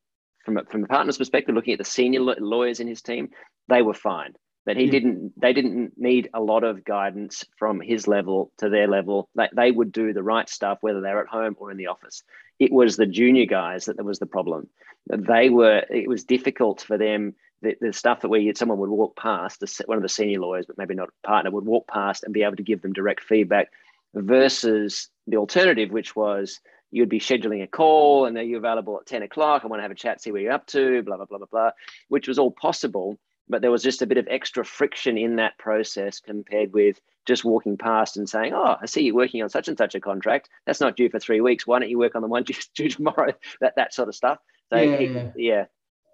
from 0.45 0.57
a, 0.57 0.63
from 0.65 0.83
a 0.83 0.87
partner's 0.87 1.17
perspective, 1.17 1.55
looking 1.55 1.73
at 1.73 1.79
the 1.79 1.85
senior 1.85 2.19
lawyers 2.21 2.79
in 2.79 2.87
his 2.87 3.01
team, 3.01 3.29
they 3.67 3.81
were 3.81 3.93
fine. 3.93 4.33
That 4.67 4.77
he 4.77 4.85
yeah. 4.85 4.91
didn't, 4.91 5.33
they 5.41 5.53
didn't 5.53 5.93
need 5.97 6.29
a 6.35 6.39
lot 6.39 6.63
of 6.63 6.85
guidance 6.85 7.43
from 7.57 7.81
his 7.81 8.07
level 8.07 8.51
to 8.59 8.69
their 8.69 8.87
level. 8.87 9.27
They, 9.33 9.49
they 9.55 9.71
would 9.71 9.91
do 9.91 10.13
the 10.13 10.21
right 10.21 10.47
stuff, 10.47 10.77
whether 10.81 11.01
they're 11.01 11.21
at 11.21 11.27
home 11.27 11.55
or 11.57 11.71
in 11.71 11.77
the 11.77 11.87
office. 11.87 12.21
It 12.59 12.71
was 12.71 12.95
the 12.95 13.07
junior 13.07 13.47
guys 13.47 13.85
that 13.85 14.03
was 14.05 14.19
the 14.19 14.27
problem. 14.27 14.69
They 15.07 15.49
were, 15.49 15.83
it 15.89 16.07
was 16.07 16.25
difficult 16.25 16.81
for 16.81 16.97
them. 16.97 17.33
The, 17.63 17.75
the 17.81 17.93
stuff 17.93 18.21
that 18.21 18.29
where 18.29 18.41
someone 18.53 18.77
would 18.77 18.89
walk 18.89 19.15
past, 19.15 19.63
one 19.85 19.97
of 19.97 20.03
the 20.03 20.09
senior 20.09 20.39
lawyers, 20.39 20.65
but 20.67 20.77
maybe 20.77 20.93
not 20.93 21.09
a 21.09 21.27
partner, 21.27 21.49
would 21.49 21.65
walk 21.65 21.87
past 21.87 22.23
and 22.23 22.33
be 22.33 22.43
able 22.43 22.55
to 22.55 22.63
give 22.63 22.83
them 22.83 22.93
direct 22.93 23.23
feedback 23.23 23.69
versus 24.13 25.09
the 25.25 25.37
alternative, 25.37 25.89
which 25.89 26.15
was 26.15 26.59
you'd 26.91 27.09
be 27.09 27.19
scheduling 27.19 27.63
a 27.63 27.67
call 27.67 28.25
and 28.25 28.37
are 28.37 28.43
you 28.43 28.57
available 28.57 28.99
at 28.99 29.07
10 29.07 29.23
o'clock? 29.23 29.63
I 29.63 29.67
want 29.67 29.79
to 29.79 29.83
have 29.83 29.91
a 29.91 29.95
chat, 29.95 30.21
see 30.21 30.31
where 30.31 30.41
you're 30.41 30.51
up 30.51 30.67
to, 30.67 31.01
blah, 31.03 31.17
blah, 31.17 31.25
blah, 31.25 31.37
blah, 31.39 31.47
blah, 31.49 31.71
which 32.09 32.27
was 32.27 32.37
all 32.37 32.51
possible. 32.51 33.17
But 33.51 33.61
there 33.61 33.71
was 33.71 33.83
just 33.83 34.01
a 34.01 34.07
bit 34.07 34.17
of 34.17 34.27
extra 34.29 34.65
friction 34.65 35.17
in 35.17 35.35
that 35.35 35.57
process 35.57 36.19
compared 36.19 36.73
with 36.73 36.99
just 37.27 37.45
walking 37.45 37.77
past 37.77 38.17
and 38.17 38.27
saying, 38.27 38.53
Oh, 38.53 38.77
I 38.81 38.85
see 38.85 39.03
you're 39.03 39.15
working 39.15 39.43
on 39.43 39.49
such 39.49 39.67
and 39.67 39.77
such 39.77 39.93
a 39.93 39.99
contract. 39.99 40.49
That's 40.65 40.81
not 40.81 40.95
due 40.95 41.09
for 41.09 41.19
three 41.19 41.41
weeks. 41.41 41.67
Why 41.67 41.79
don't 41.79 41.89
you 41.89 41.99
work 41.99 42.15
on 42.15 42.21
the 42.21 42.27
one 42.27 42.43
due 42.75 42.89
tomorrow? 42.89 43.33
That 43.59 43.75
that 43.75 43.93
sort 43.93 44.07
of 44.07 44.15
stuff. 44.15 44.39
So 44.71 44.77
yeah, 44.77 44.91
it, 44.93 45.11
yeah. 45.11 45.31
yeah. 45.35 45.65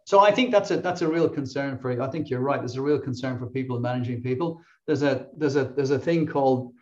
So 0.06 0.19
I 0.19 0.32
think 0.32 0.52
that's 0.52 0.71
a 0.71 0.78
that's 0.78 1.02
a 1.02 1.08
real 1.08 1.30
concern 1.30 1.78
for 1.78 1.91
you. 1.91 2.02
I 2.02 2.10
think 2.10 2.30
you're 2.30 2.41
right. 2.41 2.60
There's 2.60 2.78
a 2.78 2.82
real 2.82 3.00
concern 3.00 3.38
for 3.38 3.45
people 3.45 3.80
managing 3.80 4.23
people. 4.23 4.60
There's 4.88 5.04
a 5.04 5.28
there's 5.38 5.56
a 5.56 5.65
there's 5.65 5.91
a 5.91 6.00
thing 6.00 6.26
called 6.26 6.73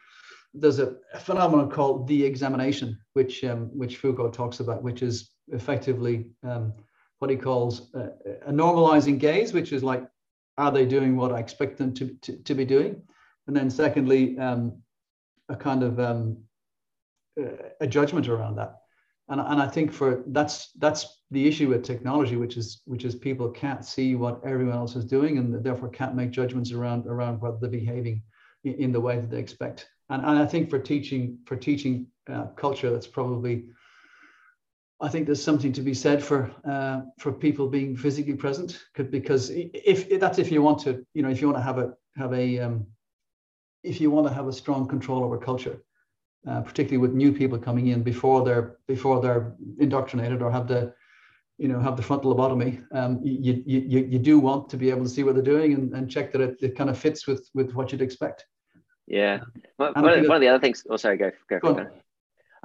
there's 0.54 0.80
a, 0.80 0.96
phenomenon 1.20 1.70
called 1.70 2.08
the 2.08 2.24
examination, 2.24 2.98
which 3.14 3.44
um, 3.44 3.70
which 3.78 3.98
Foucault 3.98 4.32
talks 4.32 4.62
about, 4.62 4.84
which 4.84 5.02
is 5.02 5.32
effectively 5.50 6.28
um, 6.44 6.74
what 7.20 7.30
he 7.30 7.38
calls 7.38 7.94
a, 7.94 8.10
a, 8.48 8.52
normalizing 8.52 9.20
gaze, 9.20 9.54
which 9.54 9.72
is 9.72 9.84
like, 9.84 10.06
are 10.58 10.72
they 10.72 10.86
doing 10.86 11.16
what 11.16 11.32
I 11.32 11.40
expect 11.40 11.78
them 11.78 11.94
to, 11.96 12.16
to, 12.22 12.38
to 12.44 12.56
be 12.56 12.66
doing? 12.66 13.02
And 13.48 13.56
then 13.56 13.70
secondly, 13.70 14.38
um, 14.40 14.82
a 15.50 15.56
kind 15.56 15.84
of 15.84 16.00
um, 16.00 16.38
a 17.80 17.88
judgment 17.88 18.28
around 18.28 18.56
that. 18.56 18.78
And, 19.28 19.42
and 19.42 19.62
I 19.62 19.68
think 19.68 19.92
for 19.92 20.24
that's 20.28 20.72
that's 20.78 21.22
the 21.32 21.48
issue 21.48 21.70
with 21.70 21.84
technology, 21.84 22.36
which 22.36 22.58
is 22.58 22.82
which 22.86 23.06
is 23.06 23.16
people 23.16 23.50
can't 23.50 23.84
see 23.84 24.16
what 24.16 24.42
everyone 24.46 24.78
else 24.78 24.96
is 24.96 25.06
doing 25.06 25.38
and 25.38 25.64
therefore 25.64 25.90
can't 25.90 26.16
make 26.16 26.32
judgments 26.32 26.72
around 26.72 27.08
around 27.08 27.42
whether 27.42 27.58
they're 27.60 27.70
behaving 27.70 28.22
in, 28.64 28.74
in 28.76 28.92
the 28.92 29.02
way 29.02 29.16
that 29.16 29.30
they 29.30 29.40
expect 29.40 29.88
and, 30.10 30.24
and 30.24 30.40
I 30.40 30.46
think 30.46 30.70
for 30.70 30.80
teaching 30.80 31.40
for 31.46 31.56
teaching 31.56 32.08
uh, 32.32 32.48
culture, 32.56 32.92
that's 32.92 33.08
probably 33.08 33.66
I 35.02 35.10
think 35.10 35.26
there's 35.26 35.44
something 35.44 35.74
to 35.74 35.82
be 35.82 35.94
said 35.94 36.24
for 36.24 36.52
uh, 36.64 37.02
for 37.20 37.32
people 37.32 37.68
being 37.68 37.98
physically 37.98 38.36
present, 38.36 38.80
because 38.96 39.50
if, 39.50 40.10
if, 40.10 40.20
that's 40.20 40.40
if 40.40 40.52
you 40.52 40.62
want 40.62 40.80
to, 40.80 41.06
you 41.14 41.22
know, 41.22 41.30
if 41.30 41.42
you 41.42 41.48
want 41.48 41.58
to 41.58 41.64
have 41.64 41.78
a 41.80 41.94
have 42.16 42.34
a 42.34 42.60
um, 42.60 42.88
if 43.84 44.00
you 44.00 44.10
want 44.10 44.28
to 44.28 44.34
have 44.34 44.48
a 44.48 44.54
strong 44.54 44.88
control 44.88 45.24
over 45.24 45.38
culture, 45.38 45.84
uh, 46.48 46.62
particularly 46.62 46.98
with 46.98 47.14
new 47.14 47.34
people 47.34 47.58
coming 47.58 47.88
in 47.88 48.04
before 48.04 48.46
they're 48.46 48.78
before 48.88 49.22
they're 49.22 49.56
indoctrinated 49.80 50.42
or 50.42 50.50
have 50.50 50.68
the 50.68 50.94
you 51.58 51.68
know 51.68 51.80
have 51.80 51.98
the 51.98 52.04
frontal 52.04 52.34
lobotomy 52.34 52.84
um, 52.94 53.20
you, 53.24 53.64
you 53.66 53.84
you 53.86 54.00
you 54.06 54.20
do 54.20 54.40
want 54.40 54.70
to 54.70 54.78
be 54.78 54.90
able 54.90 55.04
to 55.04 55.10
see 55.10 55.24
what 55.24 55.36
they're 55.36 55.44
doing 55.44 55.74
and, 55.74 55.94
and 55.94 56.10
check 56.10 56.32
that 56.32 56.42
it, 56.42 56.58
it 56.62 56.78
kind 56.78 56.90
of 56.90 56.98
fits 56.98 57.28
with 57.28 57.50
with 57.54 57.74
what 57.74 57.92
you'd 57.92 58.02
expect 58.02 58.46
yeah. 59.08 59.42
One, 59.78 59.94
one, 59.94 60.14
of 60.20 60.42
the 60.42 60.48
other 60.48 60.60
things, 60.60 60.86
oh, 60.90 60.98
sorry, 60.98 61.18
go, 61.18 61.32
go, 61.50 61.60
go, 61.60 61.74
go. 61.74 61.88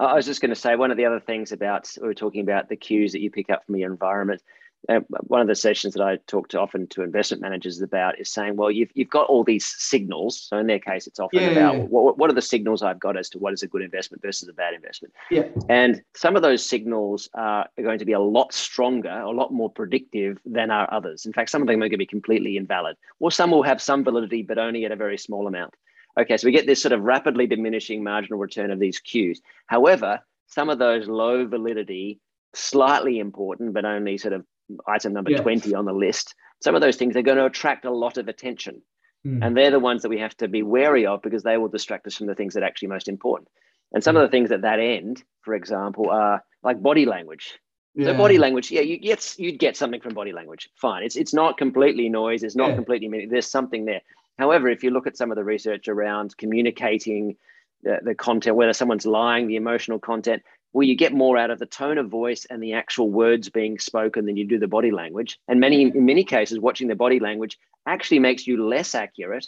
I 0.00 0.14
was 0.14 0.26
just 0.26 0.40
going 0.40 0.50
to 0.50 0.56
say 0.56 0.76
one 0.76 0.90
of 0.90 0.96
the 0.96 1.04
other 1.04 1.20
things 1.20 1.52
about, 1.52 1.90
we 2.00 2.08
were 2.08 2.14
talking 2.14 2.40
about 2.40 2.68
the 2.68 2.76
cues 2.76 3.12
that 3.12 3.20
you 3.20 3.30
pick 3.30 3.50
up 3.50 3.66
from 3.66 3.76
your 3.76 3.90
environment. 3.90 4.42
Uh, 4.88 5.00
one 5.26 5.42
of 5.42 5.46
the 5.46 5.54
sessions 5.54 5.92
that 5.92 6.02
I 6.02 6.16
talk 6.26 6.48
to 6.48 6.58
often 6.58 6.86
to 6.86 7.02
investment 7.02 7.42
managers 7.42 7.82
about 7.82 8.18
is 8.18 8.30
saying, 8.30 8.56
well, 8.56 8.70
you've, 8.70 8.88
you've 8.94 9.10
got 9.10 9.26
all 9.26 9.44
these 9.44 9.66
signals. 9.66 10.40
So 10.40 10.56
in 10.56 10.66
their 10.68 10.78
case, 10.78 11.06
it's 11.06 11.20
often 11.20 11.42
yeah, 11.42 11.48
about 11.48 11.74
yeah. 11.74 11.82
What, 11.82 12.16
what 12.16 12.30
are 12.30 12.32
the 12.32 12.40
signals 12.40 12.82
I've 12.82 12.98
got 12.98 13.18
as 13.18 13.28
to 13.30 13.38
what 13.38 13.52
is 13.52 13.62
a 13.62 13.66
good 13.66 13.82
investment 13.82 14.22
versus 14.22 14.48
a 14.48 14.54
bad 14.54 14.72
investment. 14.72 15.12
Yeah. 15.30 15.48
And 15.68 16.00
some 16.14 16.34
of 16.34 16.40
those 16.40 16.64
signals 16.64 17.28
are 17.34 17.68
going 17.76 17.98
to 17.98 18.06
be 18.06 18.12
a 18.14 18.20
lot 18.20 18.54
stronger, 18.54 19.10
a 19.10 19.30
lot 19.30 19.52
more 19.52 19.68
predictive 19.68 20.38
than 20.46 20.70
are 20.70 20.88
others. 20.90 21.26
In 21.26 21.34
fact, 21.34 21.50
some 21.50 21.60
of 21.60 21.68
them 21.68 21.76
are 21.76 21.80
going 21.80 21.90
to 21.90 21.98
be 21.98 22.06
completely 22.06 22.56
invalid, 22.56 22.96
or 23.18 23.30
some 23.30 23.50
will 23.50 23.64
have 23.64 23.82
some 23.82 24.02
validity, 24.02 24.42
but 24.42 24.56
only 24.56 24.86
at 24.86 24.92
a 24.92 24.96
very 24.96 25.18
small 25.18 25.46
amount. 25.46 25.74
Okay, 26.20 26.36
so 26.36 26.46
we 26.46 26.52
get 26.52 26.66
this 26.66 26.82
sort 26.82 26.92
of 26.92 27.00
rapidly 27.02 27.46
diminishing 27.46 28.04
marginal 28.04 28.38
return 28.38 28.70
of 28.70 28.78
these 28.78 28.98
cues. 28.98 29.40
However, 29.66 30.20
some 30.46 30.68
of 30.68 30.78
those 30.78 31.08
low 31.08 31.46
validity, 31.46 32.20
slightly 32.54 33.18
important, 33.18 33.72
but 33.72 33.84
only 33.84 34.18
sort 34.18 34.34
of 34.34 34.44
item 34.86 35.12
number 35.12 35.34
20 35.34 35.74
on 35.74 35.84
the 35.84 35.92
list, 35.92 36.34
some 36.62 36.74
of 36.74 36.80
those 36.80 36.96
things 36.96 37.16
are 37.16 37.22
going 37.22 37.38
to 37.38 37.46
attract 37.46 37.84
a 37.84 37.90
lot 37.90 38.18
of 38.18 38.28
attention. 38.28 38.82
Mm. 39.26 39.44
And 39.44 39.56
they're 39.56 39.70
the 39.70 39.78
ones 39.78 40.02
that 40.02 40.08
we 40.08 40.18
have 40.18 40.36
to 40.38 40.48
be 40.48 40.62
wary 40.62 41.06
of 41.06 41.22
because 41.22 41.42
they 41.42 41.56
will 41.56 41.68
distract 41.68 42.06
us 42.06 42.16
from 42.16 42.26
the 42.26 42.34
things 42.34 42.54
that 42.54 42.62
are 42.62 42.66
actually 42.66 42.88
most 42.88 43.08
important. 43.08 43.48
And 43.92 44.04
some 44.04 44.16
mm. 44.16 44.22
of 44.22 44.28
the 44.28 44.30
things 44.30 44.50
at 44.52 44.62
that 44.62 44.78
end, 44.78 45.22
for 45.42 45.54
example, 45.54 46.10
are 46.10 46.42
like 46.62 46.82
body 46.82 47.06
language. 47.06 47.58
Yeah. 47.94 48.06
So 48.06 48.14
body 48.16 48.38
language, 48.38 48.70
yeah, 48.70 48.82
you 48.82 48.98
get 48.98 49.34
you'd 49.36 49.58
get 49.58 49.76
something 49.76 50.00
from 50.00 50.14
body 50.14 50.32
language. 50.32 50.68
Fine. 50.76 51.02
It's 51.02 51.16
it's 51.16 51.34
not 51.34 51.58
completely 51.58 52.08
noise, 52.08 52.44
it's 52.44 52.54
not 52.54 52.70
yeah. 52.70 52.76
completely 52.76 53.26
there's 53.28 53.50
something 53.50 53.84
there. 53.84 54.00
However, 54.38 54.68
if 54.68 54.82
you 54.82 54.90
look 54.90 55.06
at 55.06 55.16
some 55.16 55.30
of 55.30 55.36
the 55.36 55.44
research 55.44 55.88
around 55.88 56.36
communicating 56.36 57.36
the, 57.82 57.98
the 58.02 58.14
content, 58.14 58.56
whether 58.56 58.72
someone's 58.72 59.06
lying, 59.06 59.46
the 59.46 59.56
emotional 59.56 59.98
content, 59.98 60.42
well, 60.72 60.86
you 60.86 60.96
get 60.96 61.12
more 61.12 61.36
out 61.36 61.50
of 61.50 61.58
the 61.58 61.66
tone 61.66 61.98
of 61.98 62.08
voice 62.08 62.46
and 62.48 62.62
the 62.62 62.74
actual 62.74 63.10
words 63.10 63.48
being 63.48 63.78
spoken 63.78 64.26
than 64.26 64.36
you 64.36 64.46
do 64.46 64.58
the 64.58 64.68
body 64.68 64.90
language. 64.92 65.38
And 65.48 65.58
many, 65.58 65.82
in 65.82 66.06
many 66.06 66.24
cases, 66.24 66.60
watching 66.60 66.88
the 66.88 66.94
body 66.94 67.18
language 67.18 67.58
actually 67.86 68.20
makes 68.20 68.46
you 68.46 68.64
less 68.64 68.94
accurate 68.94 69.46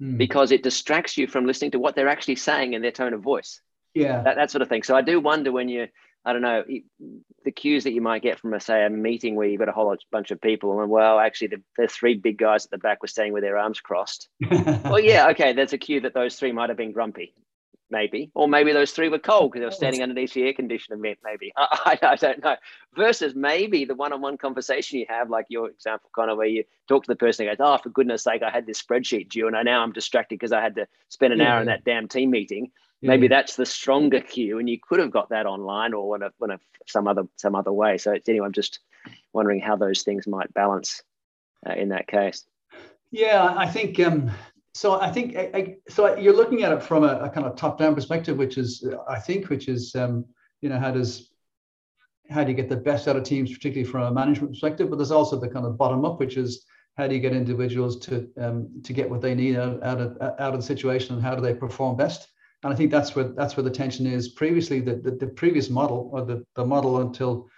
mm. 0.00 0.16
because 0.16 0.52
it 0.52 0.62
distracts 0.62 1.18
you 1.18 1.26
from 1.26 1.46
listening 1.46 1.72
to 1.72 1.78
what 1.78 1.96
they're 1.96 2.08
actually 2.08 2.36
saying 2.36 2.74
in 2.74 2.82
their 2.82 2.92
tone 2.92 3.14
of 3.14 3.20
voice. 3.20 3.60
Yeah, 3.94 4.22
that, 4.22 4.36
that 4.36 4.50
sort 4.52 4.62
of 4.62 4.68
thing. 4.68 4.84
So 4.84 4.94
I 4.94 5.02
do 5.02 5.18
wonder 5.18 5.50
when 5.50 5.68
you 5.68 5.88
I 6.24 6.32
don't 6.32 6.42
know, 6.42 6.64
the 7.44 7.50
cues 7.50 7.84
that 7.84 7.92
you 7.92 8.02
might 8.02 8.22
get 8.22 8.38
from 8.38 8.52
a 8.52 8.60
say 8.60 8.84
a 8.84 8.90
meeting 8.90 9.36
where 9.36 9.48
you've 9.48 9.58
got 9.58 9.70
a 9.70 9.72
whole 9.72 9.96
bunch 10.12 10.30
of 10.30 10.40
people 10.40 10.80
and 10.80 10.90
well, 10.90 11.18
actually 11.18 11.48
the, 11.48 11.62
the 11.78 11.88
three 11.88 12.14
big 12.14 12.36
guys 12.36 12.66
at 12.66 12.70
the 12.70 12.78
back 12.78 13.00
were 13.00 13.08
standing 13.08 13.32
with 13.32 13.42
their 13.42 13.56
arms 13.56 13.80
crossed. 13.80 14.28
well, 14.50 15.00
yeah, 15.00 15.28
okay, 15.30 15.52
there's 15.52 15.72
a 15.72 15.78
cue 15.78 16.00
that 16.00 16.12
those 16.12 16.36
three 16.36 16.52
might 16.52 16.68
have 16.68 16.76
been 16.76 16.92
grumpy. 16.92 17.34
maybe, 17.90 18.30
or 18.34 18.48
maybe 18.48 18.72
those 18.72 18.92
three 18.92 19.08
were 19.08 19.18
cold 19.18 19.50
because 19.50 19.60
they 19.60 19.66
were 19.66 19.72
standing 19.72 20.02
underneath 20.02 20.32
the 20.32 20.44
air 20.44 20.52
conditioner. 20.52 20.96
Maybe 20.96 21.52
I, 21.56 21.98
I, 22.02 22.06
I 22.08 22.16
don't 22.16 22.42
know. 22.42 22.56
Versus 22.96 23.34
maybe 23.34 23.84
the 23.84 23.94
one-on-one 23.94 24.38
conversation 24.38 24.98
you 24.98 25.06
have, 25.08 25.30
like 25.30 25.46
your 25.48 25.68
example, 25.68 26.10
kind 26.14 26.30
of 26.30 26.38
where 26.38 26.46
you 26.46 26.64
talk 26.88 27.04
to 27.04 27.08
the 27.08 27.16
person 27.16 27.46
and 27.46 27.56
goes, 27.56 27.64
"Oh, 27.64 27.78
for 27.82 27.90
goodness' 27.90 28.24
sake, 28.24 28.42
I 28.42 28.50
had 28.50 28.66
this 28.66 28.82
spreadsheet 28.82 29.28
due, 29.28 29.46
and 29.46 29.56
I 29.56 29.62
now 29.62 29.82
I'm 29.82 29.92
distracted 29.92 30.38
because 30.38 30.52
I 30.52 30.60
had 30.60 30.74
to 30.76 30.86
spend 31.08 31.32
an 31.32 31.40
yeah, 31.40 31.54
hour 31.54 31.60
in 31.60 31.66
that 31.66 31.84
damn 31.84 32.08
team 32.08 32.30
meeting." 32.30 32.70
Yeah, 33.00 33.08
maybe 33.08 33.28
that's 33.28 33.56
the 33.56 33.66
stronger 33.66 34.20
cue, 34.20 34.58
and 34.58 34.68
you 34.68 34.78
could 34.80 35.00
have 35.00 35.10
got 35.10 35.30
that 35.30 35.46
online 35.46 35.94
or 35.94 36.16
in 36.16 36.22
a, 36.22 36.30
in 36.42 36.50
a, 36.50 36.60
some 36.86 37.08
other 37.08 37.24
some 37.36 37.54
other 37.54 37.72
way. 37.72 37.98
So 37.98 38.14
anyway, 38.28 38.46
I'm 38.46 38.52
just 38.52 38.80
wondering 39.32 39.60
how 39.60 39.76
those 39.76 40.02
things 40.02 40.26
might 40.26 40.52
balance 40.52 41.02
uh, 41.66 41.72
in 41.72 41.90
that 41.90 42.06
case. 42.06 42.44
Yeah, 43.10 43.54
I 43.56 43.66
think 43.66 43.98
um, 44.00 44.30
so. 44.74 45.00
I 45.00 45.10
think 45.10 45.36
I, 45.36 45.50
I, 45.54 45.76
so. 45.88 46.16
You're 46.16 46.36
looking 46.36 46.62
at 46.62 46.72
it 46.72 46.82
from 46.82 47.04
a, 47.04 47.18
a, 47.20 47.30
kind 47.30 47.46
of 47.46 47.56
top-down 47.56 47.94
perspective, 47.94 48.36
which 48.36 48.58
is, 48.58 48.86
I 49.08 49.18
think, 49.18 49.48
which 49.48 49.68
is, 49.68 49.94
um, 49.96 50.24
you 50.60 50.68
know, 50.68 50.78
how 50.78 50.90
does 50.90 51.32
how 52.30 52.44
do 52.44 52.50
you 52.50 52.56
get 52.56 52.68
the 52.68 52.76
best 52.76 53.08
out 53.08 53.16
of 53.16 53.24
teams, 53.24 53.50
particularly 53.52 53.90
from 53.90 54.02
a 54.02 54.12
management 54.12 54.52
perspective? 54.52 54.90
But 54.90 54.96
there's 54.96 55.10
also 55.10 55.40
the 55.40 55.48
kind 55.48 55.66
of 55.66 55.76
bottom-up, 55.76 56.20
which 56.20 56.36
is 56.36 56.64
how 56.96 57.08
do 57.08 57.14
you 57.14 57.20
get 57.20 57.32
individuals 57.32 57.98
to 58.00 58.28
um, 58.38 58.68
to 58.84 58.92
get 58.92 59.08
what 59.08 59.22
they 59.22 59.34
need 59.34 59.56
out, 59.56 59.82
out 59.82 60.00
of 60.00 60.18
out 60.20 60.54
of 60.54 60.60
the 60.60 60.66
situation, 60.66 61.14
and 61.14 61.24
how 61.24 61.34
do 61.34 61.40
they 61.40 61.54
perform 61.54 61.96
best? 61.96 62.28
And 62.62 62.72
I 62.72 62.76
think 62.76 62.90
that's 62.90 63.14
where 63.16 63.24
that's 63.24 63.56
where 63.56 63.64
the 63.64 63.70
tension 63.70 64.06
is. 64.06 64.28
Previously, 64.28 64.80
the 64.80 64.96
the, 64.96 65.12
the 65.12 65.26
previous 65.26 65.70
model 65.70 66.10
or 66.12 66.24
the, 66.24 66.44
the 66.54 66.64
model 66.64 67.00
until 67.00 67.48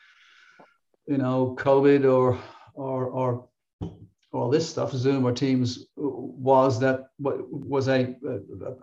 you 1.07 1.19
know 1.19 1.57
COVID 1.59 2.11
or 2.11 2.39
or 2.75 3.07
or 3.07 3.49
all 4.33 4.49
this 4.49 4.69
stuff, 4.69 4.93
Zoom 4.93 5.27
or 5.27 5.33
Teams, 5.33 5.87
was 5.97 6.81
that 6.81 7.09
was 7.19 7.89
a, 7.89 8.15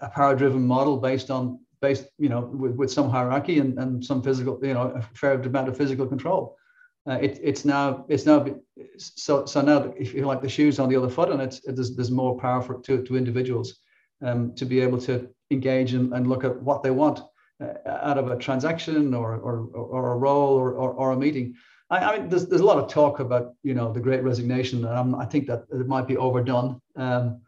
a 0.01 0.09
power 0.09 0.35
driven 0.35 0.65
model 0.65 0.97
based 0.97 1.31
on 1.31 1.59
based 1.81 2.05
you 2.17 2.29
know 2.29 2.41
with, 2.41 2.75
with 2.75 2.91
some 2.91 3.09
hierarchy 3.09 3.59
and, 3.59 3.79
and 3.79 4.03
some 4.03 4.21
physical 4.21 4.59
you 4.61 4.73
know 4.73 4.91
a 4.95 5.01
fair 5.15 5.33
amount 5.33 5.69
of 5.69 5.77
physical 5.77 6.05
control. 6.05 6.57
Uh, 7.07 7.13
it, 7.13 7.39
it's 7.41 7.63
now 7.63 8.05
it's 8.09 8.25
now 8.25 8.45
so 8.97 9.45
so 9.45 9.61
now 9.61 9.93
if 9.97 10.13
you 10.13 10.25
like 10.25 10.41
the 10.41 10.49
shoes 10.49 10.79
on 10.79 10.89
the 10.89 10.95
other 10.95 11.09
foot 11.09 11.29
and 11.29 11.41
it's 11.41 11.65
it, 11.65 11.75
there's, 11.75 11.95
there's 11.95 12.11
more 12.11 12.37
power 12.37 12.61
for 12.61 12.81
to, 12.81 13.03
to 13.03 13.15
individuals 13.15 13.79
um, 14.21 14.53
to 14.53 14.65
be 14.65 14.81
able 14.81 14.99
to 14.99 15.29
engage 15.51 15.93
and, 15.93 16.13
and 16.13 16.27
look 16.27 16.43
at 16.43 16.61
what 16.61 16.83
they 16.83 16.91
want 16.91 17.21
uh, 17.61 17.73
out 17.87 18.17
of 18.17 18.29
a 18.29 18.37
transaction 18.37 19.13
or 19.13 19.35
or, 19.35 19.67
or 19.73 20.13
a 20.13 20.17
role 20.17 20.55
or, 20.55 20.73
or, 20.73 20.91
or 20.91 21.11
a 21.11 21.17
meeting 21.17 21.55
I, 21.89 21.97
I, 21.97 22.17
mean, 22.19 22.29
there's, 22.29 22.47
there's 22.47 22.61
a 22.61 22.65
lot 22.65 22.77
of 22.77 22.89
talk 22.89 23.19
about, 23.19 23.55
you 23.63 23.73
know, 23.73 23.91
the 23.91 23.99
great 23.99 24.23
resignation. 24.23 24.85
And 24.85 25.15
I 25.15 25.25
think 25.25 25.47
that 25.47 25.65
it 25.71 25.87
might 25.87 26.07
be 26.07 26.17
overdone. 26.17 26.81
Um, 26.95 27.41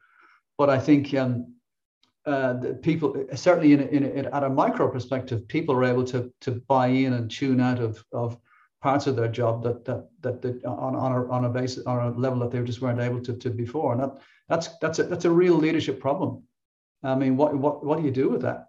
but 0.57 0.69
I 0.69 0.79
think 0.79 1.13
um, 1.13 1.53
uh, 2.25 2.55
people, 2.81 3.25
certainly 3.35 3.73
in, 3.73 3.81
in, 3.81 4.03
in, 4.03 4.25
at 4.27 4.43
a 4.43 4.49
micro 4.49 4.89
perspective, 4.89 5.47
people 5.47 5.75
are 5.75 5.83
able 5.83 6.03
to, 6.05 6.31
to 6.41 6.51
buy 6.51 6.87
in 6.87 7.13
and 7.13 7.29
tune 7.29 7.59
out 7.59 7.79
of, 7.79 8.03
of 8.11 8.37
parts 8.81 9.05
of 9.05 9.15
their 9.15 9.27
job 9.27 9.63
that, 9.63 9.85
that, 9.85 10.07
that, 10.21 10.41
that 10.41 10.65
on, 10.65 10.95
on, 10.95 11.11
a, 11.11 11.29
on 11.29 11.45
a 11.45 11.49
basis, 11.49 11.85
on 11.85 11.99
a 11.99 12.17
level 12.17 12.39
that 12.39 12.51
they 12.51 12.63
just 12.63 12.81
weren't 12.81 12.99
able 12.99 13.21
to, 13.21 13.33
to 13.33 13.49
before. 13.49 13.93
And 13.93 14.01
that, 14.01 14.17
that's, 14.49 14.67
that's, 14.79 14.99
a, 14.99 15.03
that's 15.03 15.25
a 15.25 15.31
real 15.31 15.55
leadership 15.55 15.99
problem. 15.99 16.43
I 17.03 17.15
mean, 17.15 17.37
what, 17.37 17.55
what, 17.57 17.83
what 17.85 17.99
do 17.99 18.05
you 18.05 18.11
do 18.11 18.29
with 18.29 18.41
that? 18.43 18.67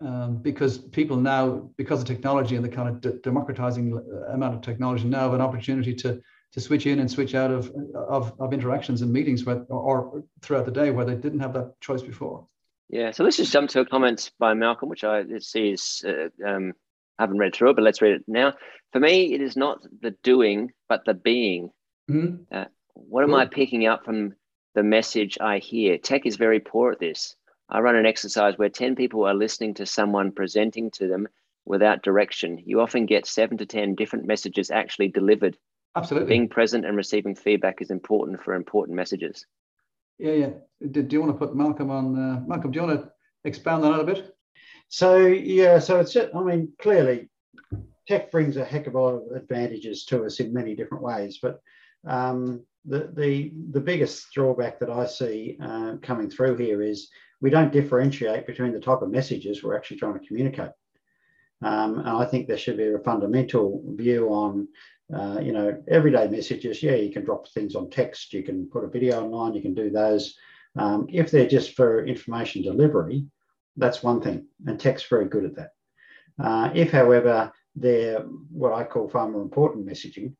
um, 0.00 0.36
because 0.36 0.78
people 0.78 1.16
now, 1.16 1.70
because 1.76 2.00
of 2.00 2.06
technology 2.06 2.56
and 2.56 2.64
the 2.64 2.68
kind 2.68 2.88
of 2.88 3.00
de- 3.00 3.18
democratizing 3.18 3.94
uh, 3.96 4.32
amount 4.32 4.54
of 4.54 4.62
technology, 4.62 5.04
now 5.04 5.20
have 5.20 5.34
an 5.34 5.40
opportunity 5.40 5.94
to 5.96 6.20
to 6.52 6.60
switch 6.60 6.86
in 6.86 6.98
and 6.98 7.10
switch 7.10 7.34
out 7.34 7.50
of 7.50 7.72
of, 7.94 8.32
of 8.40 8.52
interactions 8.52 9.02
and 9.02 9.12
meetings 9.12 9.44
where, 9.44 9.64
or 9.68 10.24
throughout 10.42 10.64
the 10.64 10.72
day 10.72 10.90
where 10.90 11.04
they 11.04 11.14
didn't 11.14 11.40
have 11.40 11.52
that 11.52 11.78
choice 11.80 12.02
before. 12.02 12.46
Yeah, 12.88 13.12
so 13.12 13.22
let's 13.22 13.36
just 13.36 13.52
jump 13.52 13.70
to 13.70 13.80
a 13.80 13.86
comment 13.86 14.32
by 14.38 14.54
Malcolm, 14.54 14.88
which 14.88 15.04
I 15.04 15.24
see 15.38 15.70
is 15.70 16.04
uh, 16.06 16.28
um, 16.46 16.72
I 17.18 17.24
haven't 17.24 17.38
read 17.38 17.54
through 17.54 17.70
it, 17.70 17.76
but 17.76 17.84
let's 17.84 18.02
read 18.02 18.14
it 18.14 18.24
now. 18.26 18.54
For 18.92 19.00
me, 19.00 19.34
it 19.34 19.40
is 19.40 19.56
not 19.56 19.80
the 20.00 20.12
doing, 20.22 20.72
but 20.88 21.04
the 21.04 21.14
being. 21.14 21.70
Mm-hmm. 22.10 22.42
Uh, 22.50 22.64
what 22.94 23.22
am 23.22 23.34
I 23.34 23.46
picking 23.46 23.86
up 23.86 24.04
from 24.04 24.34
the 24.74 24.82
message 24.82 25.38
I 25.40 25.58
hear? 25.58 25.98
Tech 25.98 26.26
is 26.26 26.36
very 26.36 26.58
poor 26.58 26.90
at 26.90 26.98
this. 26.98 27.36
I 27.70 27.80
run 27.80 27.96
an 27.96 28.06
exercise 28.06 28.58
where 28.58 28.68
10 28.68 28.96
people 28.96 29.24
are 29.26 29.34
listening 29.34 29.74
to 29.74 29.86
someone 29.86 30.32
presenting 30.32 30.90
to 30.92 31.06
them 31.06 31.28
without 31.64 32.02
direction. 32.02 32.60
You 32.64 32.80
often 32.80 33.06
get 33.06 33.26
seven 33.26 33.56
to 33.58 33.66
10 33.66 33.94
different 33.94 34.26
messages 34.26 34.70
actually 34.70 35.08
delivered. 35.08 35.56
Absolutely. 35.96 36.28
Being 36.28 36.48
present 36.48 36.84
and 36.84 36.96
receiving 36.96 37.34
feedback 37.34 37.80
is 37.80 37.90
important 37.90 38.42
for 38.42 38.54
important 38.54 38.96
messages. 38.96 39.46
Yeah, 40.18 40.32
yeah. 40.32 40.50
Do, 40.90 41.02
do 41.02 41.16
you 41.16 41.20
want 41.20 41.32
to 41.32 41.38
put 41.38 41.56
Malcolm 41.56 41.90
on? 41.90 42.16
Uh, 42.16 42.40
Malcolm, 42.46 42.70
do 42.70 42.80
you 42.80 42.86
want 42.86 43.00
to 43.00 43.10
expand 43.44 43.84
on 43.84 43.92
that 43.92 44.00
a 44.00 44.04
bit? 44.04 44.34
So, 44.88 45.26
yeah, 45.26 45.78
so 45.78 46.00
it's, 46.00 46.16
I 46.16 46.42
mean, 46.42 46.72
clearly 46.80 47.28
tech 48.08 48.30
brings 48.32 48.56
a 48.56 48.64
heck 48.64 48.88
of 48.88 48.96
a 48.96 49.00
lot 49.00 49.14
of 49.14 49.36
advantages 49.36 50.04
to 50.06 50.24
us 50.24 50.40
in 50.40 50.52
many 50.52 50.74
different 50.74 51.04
ways, 51.04 51.38
but 51.40 51.60
um, 52.06 52.64
the, 52.84 53.10
the, 53.14 53.52
the 53.70 53.80
biggest 53.80 54.26
drawback 54.34 54.80
that 54.80 54.90
I 54.90 55.06
see 55.06 55.56
uh, 55.62 55.96
coming 56.02 56.28
through 56.28 56.56
here 56.56 56.82
is 56.82 57.08
we 57.40 57.50
don't 57.50 57.72
differentiate 57.72 58.46
between 58.46 58.72
the 58.72 58.80
type 58.80 59.02
of 59.02 59.10
messages 59.10 59.62
we're 59.62 59.76
actually 59.76 59.98
trying 59.98 60.18
to 60.18 60.26
communicate. 60.26 60.70
Um, 61.62 61.98
and 61.98 62.08
I 62.08 62.24
think 62.24 62.46
there 62.46 62.58
should 62.58 62.76
be 62.76 62.88
a 62.88 62.98
fundamental 62.98 63.82
view 63.96 64.28
on, 64.28 64.68
uh, 65.14 65.40
you 65.40 65.52
know, 65.52 65.82
everyday 65.88 66.28
messages. 66.28 66.82
Yeah, 66.82 66.94
you 66.94 67.12
can 67.12 67.24
drop 67.24 67.48
things 67.48 67.74
on 67.74 67.90
text, 67.90 68.32
you 68.32 68.42
can 68.42 68.68
put 68.70 68.84
a 68.84 68.88
video 68.88 69.22
online, 69.22 69.54
you 69.54 69.62
can 69.62 69.74
do 69.74 69.90
those. 69.90 70.36
Um, 70.78 71.06
if 71.10 71.30
they're 71.30 71.48
just 71.48 71.74
for 71.74 72.06
information 72.06 72.62
delivery, 72.62 73.26
that's 73.76 74.02
one 74.02 74.20
thing, 74.20 74.46
and 74.66 74.78
tech's 74.78 75.04
very 75.04 75.26
good 75.26 75.44
at 75.44 75.56
that. 75.56 75.70
Uh, 76.42 76.70
if, 76.74 76.92
however, 76.92 77.52
they're 77.76 78.20
what 78.50 78.72
I 78.72 78.84
call 78.84 79.08
far 79.08 79.28
more 79.28 79.42
important 79.42 79.86
messaging, 79.86 80.34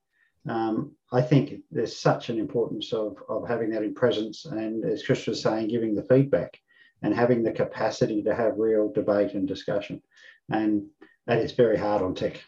um, 0.48 0.92
I 1.12 1.20
think 1.20 1.60
there's 1.70 1.98
such 1.98 2.30
an 2.30 2.38
importance 2.38 2.92
of, 2.92 3.16
of 3.28 3.46
having 3.46 3.70
that 3.70 3.82
in 3.82 3.94
presence, 3.94 4.46
and 4.46 4.84
as 4.84 5.02
Chris 5.02 5.26
was 5.26 5.42
saying, 5.42 5.68
giving 5.68 5.94
the 5.94 6.04
feedback 6.04 6.58
and 7.02 7.14
having 7.14 7.42
the 7.42 7.52
capacity 7.52 8.22
to 8.22 8.34
have 8.34 8.58
real 8.58 8.92
debate 8.92 9.34
and 9.34 9.48
discussion. 9.48 10.02
And 10.50 10.86
that 11.26 11.38
is 11.38 11.52
very 11.52 11.78
hard 11.78 12.02
on 12.02 12.14
tech. 12.14 12.40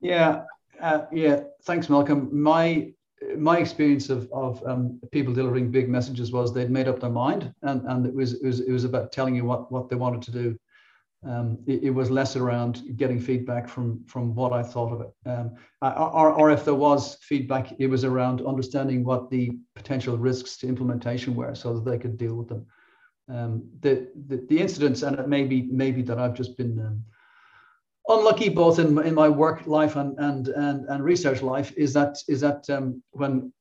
Yeah, 0.00 0.42
uh, 0.80 1.06
yeah. 1.12 1.40
Thanks, 1.64 1.88
Malcolm. 1.88 2.28
My 2.32 2.92
my 3.36 3.58
experience 3.58 4.10
of, 4.10 4.30
of 4.30 4.62
um, 4.66 5.00
people 5.10 5.32
delivering 5.32 5.70
big 5.70 5.88
messages 5.88 6.32
was 6.32 6.52
they'd 6.52 6.70
made 6.70 6.86
up 6.86 7.00
their 7.00 7.10
mind, 7.10 7.52
and, 7.62 7.82
and 7.86 8.06
it 8.06 8.14
was 8.14 8.34
it 8.34 8.46
was 8.46 8.60
it 8.60 8.70
was 8.70 8.84
about 8.84 9.10
telling 9.10 9.34
you 9.34 9.44
what 9.44 9.72
what 9.72 9.88
they 9.88 9.96
wanted 9.96 10.22
to 10.22 10.30
do. 10.30 10.58
Um, 11.24 11.58
it, 11.66 11.84
it, 11.84 11.90
was 11.90 12.08
less 12.08 12.36
around 12.36 12.82
getting 12.96 13.18
feedback 13.18 13.68
from 13.68 14.04
from 14.04 14.34
what 14.34 14.52
I 14.52 14.62
thought 14.62 14.92
of 14.92 15.00
it, 15.00 15.28
um, 15.28 15.56
or, 15.82 16.32
or 16.32 16.50
if 16.50 16.64
there 16.64 16.74
was 16.74 17.16
feedback, 17.22 17.72
it 17.80 17.88
was 17.88 18.04
around 18.04 18.42
understanding 18.46 19.02
what 19.02 19.30
the 19.30 19.50
potential 19.74 20.18
risks 20.18 20.58
to 20.58 20.68
implementation 20.68 21.34
were, 21.34 21.54
so 21.54 21.74
that 21.74 21.90
they 21.90 21.98
could 21.98 22.16
deal 22.18 22.36
with 22.36 22.48
them 22.48 22.66
um, 23.28 23.68
the, 23.80 24.08
the, 24.28 24.44
the 24.48 24.58
incidents, 24.58 25.02
and 25.02 25.18
it 25.18 25.28
may 25.28 25.44
be 25.44 25.62
maybe 25.70 26.02
that 26.02 26.18
I've 26.18 26.34
just 26.34 26.56
been 26.56 26.78
um, 26.78 27.04
unlucky 28.08 28.48
both 28.48 28.78
in, 28.78 28.98
in 29.04 29.14
my 29.14 29.28
work 29.28 29.66
life 29.66 29.96
and, 29.96 30.18
and 30.18 30.48
and 30.48 30.86
and 30.88 31.04
research 31.04 31.42
life 31.42 31.72
is 31.76 31.92
that 31.92 32.18
is 32.28 32.40
that 32.40 32.68
um, 32.70 33.02
when 33.10 33.52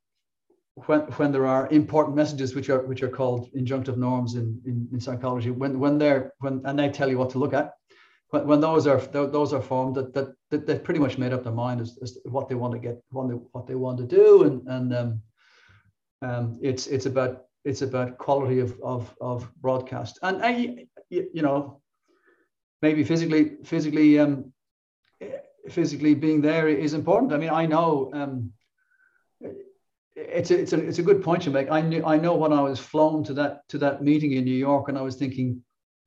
when 0.87 1.01
when 1.17 1.31
there 1.31 1.47
are 1.47 1.67
important 1.69 2.15
messages 2.15 2.53
which 2.53 2.69
are 2.69 2.85
which 2.85 3.01
are 3.01 3.09
called 3.09 3.51
injunctive 3.53 3.97
norms 3.97 4.35
in, 4.35 4.61
in, 4.65 4.87
in 4.91 4.99
psychology 4.99 5.49
when 5.49 5.79
when 5.79 5.97
they're 5.97 6.33
when 6.39 6.61
and 6.65 6.77
they 6.77 6.89
tell 6.89 7.09
you 7.09 7.17
what 7.17 7.29
to 7.29 7.39
look 7.39 7.53
at 7.53 7.73
when, 8.29 8.45
when 8.45 8.59
those 8.59 8.85
are 8.85 8.99
those 8.99 9.53
are 9.53 9.61
formed 9.61 9.95
that 9.95 10.13
that, 10.13 10.35
that 10.51 10.67
they've 10.67 10.83
pretty 10.83 10.99
much 10.99 11.17
made 11.17 11.33
up 11.33 11.43
their 11.43 11.53
mind 11.53 11.81
as, 11.81 11.97
as 12.01 12.17
what 12.25 12.49
they 12.49 12.55
want 12.55 12.73
to 12.73 12.79
get 12.79 13.01
what 13.09 13.29
they, 13.29 13.35
what 13.53 13.65
they 13.65 13.75
want 13.75 13.97
to 13.97 14.05
do 14.05 14.43
and 14.43 14.67
and 14.67 14.93
um, 14.93 15.21
um, 16.21 16.59
it's 16.61 16.87
it's 16.87 17.05
about 17.05 17.44
it's 17.65 17.81
about 17.81 18.17
quality 18.17 18.59
of 18.59 18.79
of, 18.81 19.13
of 19.19 19.51
broadcast. 19.61 20.19
And 20.21 20.43
I, 20.43 20.85
you 21.09 21.41
know 21.41 21.81
maybe 22.81 23.03
physically 23.03 23.57
physically 23.63 24.19
um, 24.19 24.53
physically 25.69 26.15
being 26.15 26.41
there 26.41 26.67
is 26.67 26.93
important. 26.93 27.33
I 27.33 27.37
mean 27.37 27.49
i 27.49 27.65
know 27.65 28.11
um, 28.13 28.51
it's 30.15 30.51
a, 30.51 30.59
it's 30.61 30.73
a 30.73 30.79
it's 30.79 30.99
a 30.99 31.03
good 31.03 31.23
point 31.23 31.45
you 31.45 31.51
make. 31.51 31.69
I 31.69 31.81
knew 31.81 32.03
i 32.05 32.17
know 32.17 32.35
when 32.35 32.53
i 32.53 32.61
was 32.61 32.79
flown 32.79 33.23
to 33.25 33.33
that 33.33 33.67
to 33.69 33.77
that 33.79 34.01
meeting 34.01 34.31
in 34.33 34.45
new 34.45 34.61
york 34.69 34.87
and 34.87 34.97
i 34.97 35.01
was 35.01 35.17
thinking 35.17 35.61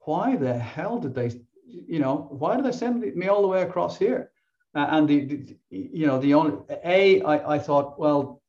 why 0.08 0.36
the 0.36 0.58
hell 0.58 0.98
did 0.98 1.14
they 1.14 1.30
you 1.68 1.98
know 1.98 2.28
why 2.30 2.56
did 2.56 2.64
they 2.64 2.72
send 2.72 3.00
me 3.14 3.28
all 3.28 3.42
the 3.42 3.48
way 3.48 3.62
across 3.62 3.98
here? 3.98 4.30
Uh, 4.74 4.86
and 4.90 5.08
the, 5.08 5.24
the, 5.24 5.56
you 5.70 6.06
know 6.06 6.18
the 6.18 6.34
only 6.34 6.56
a 6.84 7.22
I, 7.22 7.54
I 7.54 7.58
thought 7.58 7.98
well 7.98 8.40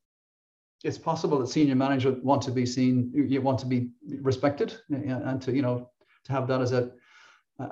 it's 0.84 0.98
possible 0.98 1.40
that 1.40 1.48
senior 1.48 1.76
management 1.76 2.24
want 2.24 2.42
to 2.44 2.52
be 2.52 2.66
seen, 2.66 3.12
you 3.14 3.42
want 3.42 3.60
to 3.60 3.66
be 3.66 3.90
respected, 4.22 4.78
and 4.90 5.42
to 5.42 5.52
you 5.52 5.62
know 5.62 5.90
to 6.26 6.32
have 6.32 6.48
that 6.48 6.62
as 6.62 6.72
a 6.72 6.92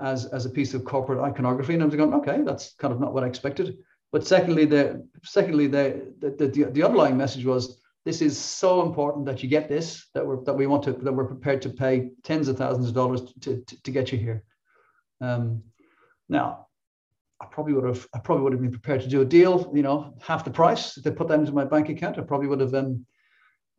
as 0.01 0.25
as 0.25 0.45
a 0.45 0.49
piece 0.49 0.73
of 0.73 0.83
corporate 0.83 1.19
iconography. 1.19 1.73
And 1.73 1.83
I'm 1.83 1.89
going, 1.89 2.13
okay, 2.13 2.41
that's 2.43 2.73
kind 2.75 2.93
of 2.93 2.99
not 2.99 3.13
what 3.13 3.23
I 3.23 3.27
expected. 3.27 3.77
But 4.11 4.27
secondly, 4.27 4.65
the 4.65 5.07
secondly 5.23 5.67
the 5.67 6.13
the, 6.19 6.47
the, 6.47 6.63
the 6.65 6.83
underlying 6.83 7.17
message 7.17 7.45
was 7.45 7.81
this 8.05 8.21
is 8.21 8.37
so 8.37 8.81
important 8.81 9.25
that 9.25 9.43
you 9.43 9.49
get 9.49 9.67
this 9.67 10.07
that 10.13 10.25
we're 10.25 10.43
that 10.43 10.53
we 10.53 10.67
want 10.67 10.83
to 10.83 10.93
that 10.93 11.11
we're 11.11 11.25
prepared 11.25 11.61
to 11.63 11.69
pay 11.69 12.09
tens 12.23 12.47
of 12.47 12.57
thousands 12.57 12.87
of 12.87 12.93
dollars 12.93 13.21
to, 13.41 13.61
to, 13.61 13.83
to 13.83 13.91
get 13.91 14.11
you 14.11 14.17
here 14.17 14.43
Um, 15.21 15.63
now, 16.29 16.66
I 17.39 17.45
probably 17.45 17.73
would 17.73 17.85
have 17.85 18.07
I 18.13 18.19
probably 18.19 18.43
would 18.43 18.53
have 18.53 18.61
been 18.61 18.71
prepared 18.71 19.01
to 19.01 19.07
do 19.07 19.21
a 19.21 19.25
deal, 19.25 19.71
you 19.73 19.83
know, 19.83 20.13
half 20.21 20.43
the 20.43 20.51
price. 20.51 20.97
If 20.97 21.03
they 21.03 21.11
put 21.11 21.27
that 21.27 21.39
into 21.39 21.51
my 21.51 21.65
bank 21.65 21.89
account, 21.89 22.17
I 22.17 22.21
probably 22.21 22.47
would 22.47 22.59
have 22.59 22.73
um, 22.73 23.05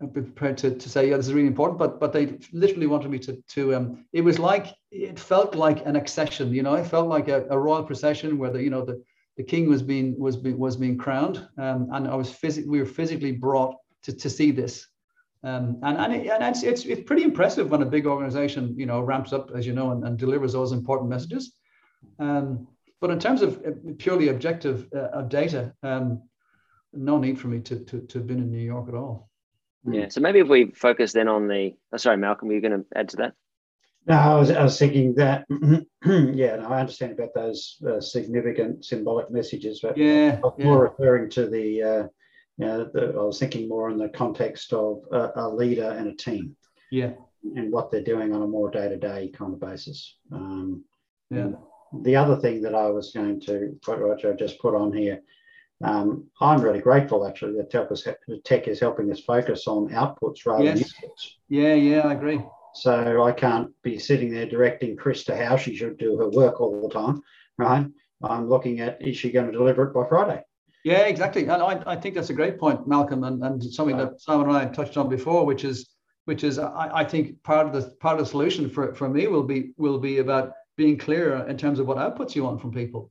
been 0.01 0.25
prepared 0.25 0.57
to, 0.59 0.77
to 0.77 0.89
say, 0.89 1.11
yeah, 1.11 1.17
this 1.17 1.27
is 1.27 1.35
really 1.35 1.49
important. 1.49 1.79
But 1.79 1.99
but 1.99 2.13
they 2.13 2.39
literally 2.53 2.87
wanted 2.87 3.11
me 3.11 3.19
to 3.21 3.43
to 3.55 3.75
um, 3.75 4.05
it 4.13 4.21
was 4.21 4.39
like 4.39 4.67
it 4.91 5.19
felt 5.19 5.55
like 5.55 5.85
an 5.87 5.97
accession, 5.97 6.55
you 6.55 6.63
know, 6.63 6.75
it 6.75 6.87
felt 6.87 7.09
like 7.09 7.29
a, 7.29 7.47
a 7.51 7.59
royal 7.59 7.83
procession 7.83 8.39
where 8.39 8.51
the 8.51 8.63
you 8.63 8.71
know 8.71 8.85
the 8.85 9.03
the 9.37 9.43
king 9.43 9.69
was 9.69 9.83
being 9.83 10.19
was 10.19 10.37
being 10.37 10.59
was 10.59 10.77
being 10.77 10.97
crowned, 10.97 11.47
um, 11.59 11.89
and 11.93 12.07
I 12.07 12.15
was 12.15 12.31
physically 12.31 12.71
we 12.71 12.79
were 12.81 12.87
physically 12.87 13.33
brought 13.33 13.75
to, 14.05 14.13
to 14.13 14.31
see 14.31 14.51
this. 14.53 14.87
Um, 15.45 15.79
and 15.83 15.97
and, 15.99 16.15
it, 16.15 16.27
and 16.27 16.43
it's, 16.43 16.65
it's, 16.65 16.85
it's 16.85 17.05
pretty 17.05 17.23
impressive 17.23 17.71
when 17.71 17.83
a 17.83 17.87
big 17.87 18.07
organization 18.07 18.75
you 18.77 18.87
know 18.87 19.01
ramps 19.01 19.33
up 19.33 19.51
as 19.55 19.67
you 19.67 19.73
know 19.73 19.93
and, 19.93 20.05
and 20.05 20.19
delivers 20.19 20.53
those 20.53 20.73
important 20.73 21.11
messages. 21.11 21.53
Um, 22.19 22.69
but 23.01 23.11
in 23.11 23.19
terms 23.19 23.43
of 23.43 23.59
uh, 23.59 23.71
purely 23.99 24.29
objective 24.29 24.89
uh, 24.95 25.09
of 25.11 25.29
data, 25.29 25.73
um, 25.83 26.23
no 26.93 27.19
need 27.19 27.39
for 27.39 27.49
me 27.49 27.61
to, 27.61 27.79
to, 27.85 28.01
to 28.01 28.19
have 28.19 28.27
been 28.27 28.39
in 28.39 28.51
New 28.51 28.59
York 28.59 28.89
at 28.89 28.95
all. 28.95 29.29
Yeah. 29.85 30.09
So 30.09 30.21
maybe 30.21 30.41
if 30.41 30.49
we 30.49 30.73
focus 30.73 31.13
then 31.13 31.29
on 31.29 31.49
the, 31.49 31.75
oh, 31.93 31.97
sorry, 31.97 32.17
Malcolm, 32.17 32.49
were 32.49 32.55
you 32.55 32.61
going 32.61 32.81
to 32.81 32.87
add 32.97 33.11
to 33.11 33.17
that? 33.19 33.35
No, 34.07 34.15
I 34.15 34.35
was, 34.35 34.51
I 34.51 34.63
was 34.63 34.79
thinking 34.79 35.15
that, 35.17 35.45
yeah, 36.05 36.57
no, 36.57 36.69
I 36.69 36.81
understand 36.81 37.13
about 37.13 37.35
those 37.35 37.77
uh, 37.87 38.01
significant 38.01 38.85
symbolic 38.85 39.31
messages, 39.31 39.81
but 39.83 39.97
yeah, 39.97 40.39
I 40.43 40.47
was 40.47 40.55
more 40.59 40.83
referring 40.83 41.31
to 41.31 41.47
the, 41.47 41.83
uh, 41.83 42.09
you 42.57 42.67
know, 42.67 42.91
the, 42.93 43.15
I 43.19 43.23
was 43.23 43.39
thinking 43.39 43.69
more 43.69 43.91
in 43.91 43.99
the 43.99 44.09
context 44.09 44.73
of 44.73 45.03
a, 45.13 45.33
a, 45.37 45.49
leader 45.49 45.91
and 45.91 46.09
a 46.09 46.15
team. 46.15 46.57
Yeah. 46.91 47.13
And 47.55 47.71
what 47.71 47.91
they're 47.91 48.03
doing 48.03 48.35
on 48.35 48.43
a 48.43 48.47
more 48.47 48.71
day 48.71 48.89
to 48.89 48.97
day 48.97 49.31
kind 49.33 49.53
of 49.53 49.61
basis. 49.61 50.17
Um, 50.33 50.85
yeah 51.31 51.51
the 52.03 52.16
other 52.16 52.36
thing 52.36 52.62
that 52.62 52.74
I 52.74 52.89
was 52.89 53.12
going 53.12 53.41
to 53.43 53.78
put, 53.82 54.07
which 54.07 54.24
I 54.24 54.32
just 54.32 54.59
put 54.61 54.74
on 54.74 54.93
here, 54.93 55.20
um, 55.82 56.26
I'm 56.41 56.61
really 56.61 56.80
grateful 56.80 57.26
actually 57.26 57.57
that 57.57 57.70
tech 57.70 57.91
is, 57.91 58.07
tech 58.45 58.68
is 58.68 58.80
helping 58.80 59.11
us 59.12 59.20
focus 59.20 59.66
on 59.66 59.89
outputs 59.91 60.45
rather 60.45 60.64
yes. 60.64 60.78
than 60.78 60.86
inputs. 60.86 61.32
Yeah, 61.49 61.74
yeah, 61.74 62.01
I 62.01 62.14
agree. 62.14 62.41
So 62.74 63.24
I 63.24 63.32
can't 63.32 63.70
be 63.82 63.99
sitting 63.99 64.32
there 64.32 64.47
directing 64.47 64.97
Chris 64.97 65.24
to 65.24 65.36
how 65.36 65.57
she 65.57 65.74
should 65.74 65.99
do 65.99 66.16
her 66.18 66.28
work 66.28 66.61
all 66.61 66.82
the 66.82 66.93
time, 66.93 67.22
right? 67.57 67.86
I'm 68.22 68.49
looking 68.49 68.80
at 68.80 69.01
is 69.01 69.16
she 69.16 69.30
going 69.30 69.47
to 69.47 69.53
deliver 69.53 69.84
it 69.84 69.95
by 69.95 70.07
Friday? 70.09 70.43
Yeah, 70.84 71.07
exactly. 71.07 71.43
And 71.43 71.62
I, 71.62 71.82
I 71.86 71.97
think 71.97 72.14
that's 72.14 72.30
a 72.30 72.34
great 72.34 72.59
point, 72.59 72.86
Malcolm, 72.86 73.24
and, 73.24 73.43
and 73.43 73.62
something 73.62 73.97
that 73.97 74.20
Simon 74.20 74.49
and 74.49 74.57
I 74.57 74.66
touched 74.66 74.97
on 74.97 75.09
before, 75.09 75.45
which 75.45 75.64
is 75.64 75.89
which 76.24 76.45
is 76.45 76.59
I, 76.59 76.91
I 76.93 77.05
think 77.05 77.43
part 77.43 77.66
of 77.66 77.72
the 77.72 77.91
part 78.01 78.18
of 78.18 78.24
the 78.24 78.30
solution 78.30 78.68
for, 78.68 78.95
for 78.95 79.09
me 79.09 79.26
will 79.28 79.43
be 79.43 79.72
will 79.76 79.99
be 79.99 80.18
about 80.18 80.53
being 80.79 80.97
clear 80.97 81.45
in 81.49 81.59
terms 81.59 81.81
of 81.81 81.87
what 81.87 81.99
outputs 81.99 82.35
you 82.35 82.45
want 82.45 82.61
from 82.62 82.72
people. 82.72 83.11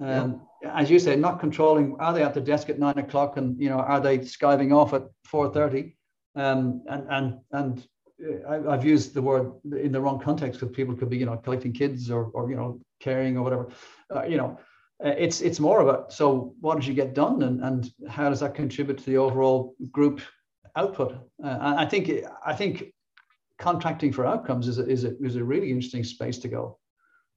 Um, 0.00 0.42
yeah. 0.62 0.78
As 0.78 0.90
you 0.90 0.98
say, 0.98 1.16
not 1.16 1.40
controlling. 1.40 1.96
Are 1.98 2.12
they 2.12 2.22
at 2.22 2.34
the 2.34 2.40
desk 2.40 2.68
at 2.68 2.78
nine 2.78 2.98
o'clock, 2.98 3.38
and 3.38 3.60
you 3.60 3.70
know, 3.70 3.80
are 3.80 4.00
they 4.00 4.18
skiving 4.18 4.72
off 4.72 4.92
at 4.92 5.04
four 5.24 5.52
thirty? 5.52 5.96
Um, 6.36 6.82
and 6.88 7.06
and 7.10 7.38
and 7.52 7.88
uh, 8.22 8.68
I, 8.68 8.72
have 8.76 8.84
used 8.84 9.14
the 9.14 9.22
word 9.22 9.52
in 9.64 9.90
the 9.90 10.00
wrong 10.00 10.20
context 10.20 10.60
because 10.60 10.74
people 10.74 10.94
could 10.94 11.10
be, 11.10 11.16
you 11.16 11.26
know, 11.26 11.36
collecting 11.38 11.72
kids 11.72 12.10
or 12.10 12.26
or 12.34 12.50
you 12.50 12.56
know, 12.56 12.80
caring 13.00 13.36
or 13.36 13.42
whatever. 13.42 13.68
Uh, 14.14 14.24
you 14.24 14.36
know, 14.36 14.58
uh, 15.04 15.14
it's 15.18 15.40
it's 15.40 15.60
more 15.60 15.80
about 15.80 16.12
so 16.12 16.54
what 16.60 16.76
did 16.76 16.86
you 16.86 16.94
get 16.94 17.14
done, 17.14 17.42
and 17.42 17.64
and 17.64 17.90
how 18.08 18.28
does 18.28 18.40
that 18.40 18.54
contribute 18.54 18.98
to 18.98 19.06
the 19.06 19.16
overall 19.16 19.74
group 19.90 20.20
output? 20.76 21.12
Uh, 21.42 21.74
I 21.78 21.86
think 21.86 22.10
I 22.44 22.54
think 22.54 22.92
contracting 23.58 24.12
for 24.12 24.26
outcomes 24.26 24.66
is 24.66 24.78
a, 24.78 24.86
is 24.86 25.04
a, 25.04 25.16
is 25.22 25.36
a 25.36 25.44
really 25.44 25.70
interesting 25.70 26.04
space 26.04 26.38
to 26.38 26.48
go. 26.48 26.79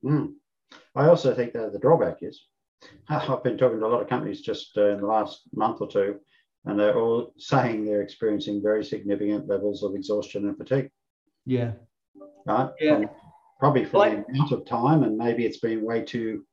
Mm. 0.04 0.34
I 0.96 1.08
also 1.08 1.34
think 1.34 1.54
that 1.54 1.72
the 1.72 1.80
drawback 1.80 2.18
is 2.22 2.46
I've 3.10 3.44
been 3.44 3.58
talking 3.58 3.80
to 3.80 3.86
a 3.86 3.88
lot 3.88 4.02
of 4.02 4.10
companies 4.10 4.42
just 4.42 4.78
uh, 4.78 4.90
in 4.90 5.02
the 5.02 5.08
last 5.08 5.42
month 5.54 5.82
or 5.82 5.88
two, 5.88 6.20
and 6.66 6.80
they're 6.80 6.98
all 6.98 7.34
saying 7.38 7.86
they're 7.86 8.02
experiencing 8.02 8.62
very 8.62 8.84
significant 8.84 9.48
levels 9.48 9.84
of 9.84 9.96
exhaustion 9.96 10.48
and 10.48 10.58
fatigue. 10.58 10.90
Yeah. 11.46 11.74
Right. 12.46 12.70
Yeah. 12.80 12.96
From, 12.96 13.10
probably 13.60 13.86
for 13.86 14.06
the 14.10 14.26
amount 14.28 14.52
of 14.52 14.66
time, 14.66 15.04
and 15.04 15.18
maybe 15.18 15.46
it's 15.46 15.60
been 15.60 15.84
way 15.84 16.02
too 16.02 16.46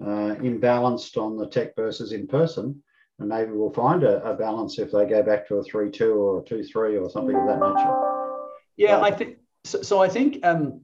uh, 0.00 0.36
imbalanced 0.40 1.16
on 1.16 1.36
the 1.36 1.48
tech 1.48 1.74
versus 1.76 2.12
in 2.12 2.26
person. 2.26 2.82
And 3.18 3.28
maybe 3.28 3.52
we'll 3.52 3.72
find 3.72 4.02
a, 4.02 4.22
a 4.24 4.34
balance 4.34 4.78
if 4.78 4.90
they 4.90 5.06
go 5.06 5.22
back 5.22 5.46
to 5.48 5.56
a 5.56 5.62
three-two 5.62 6.12
or 6.12 6.40
a 6.40 6.44
two-three 6.44 6.96
or 6.96 7.10
something 7.10 7.36
of 7.36 7.46
that 7.46 7.60
nature. 7.60 8.38
Yeah, 8.76 9.00
I 9.00 9.10
think 9.10 9.36
so. 9.64 9.82
So 9.82 10.02
I 10.02 10.08
think 10.08 10.44
um, 10.44 10.80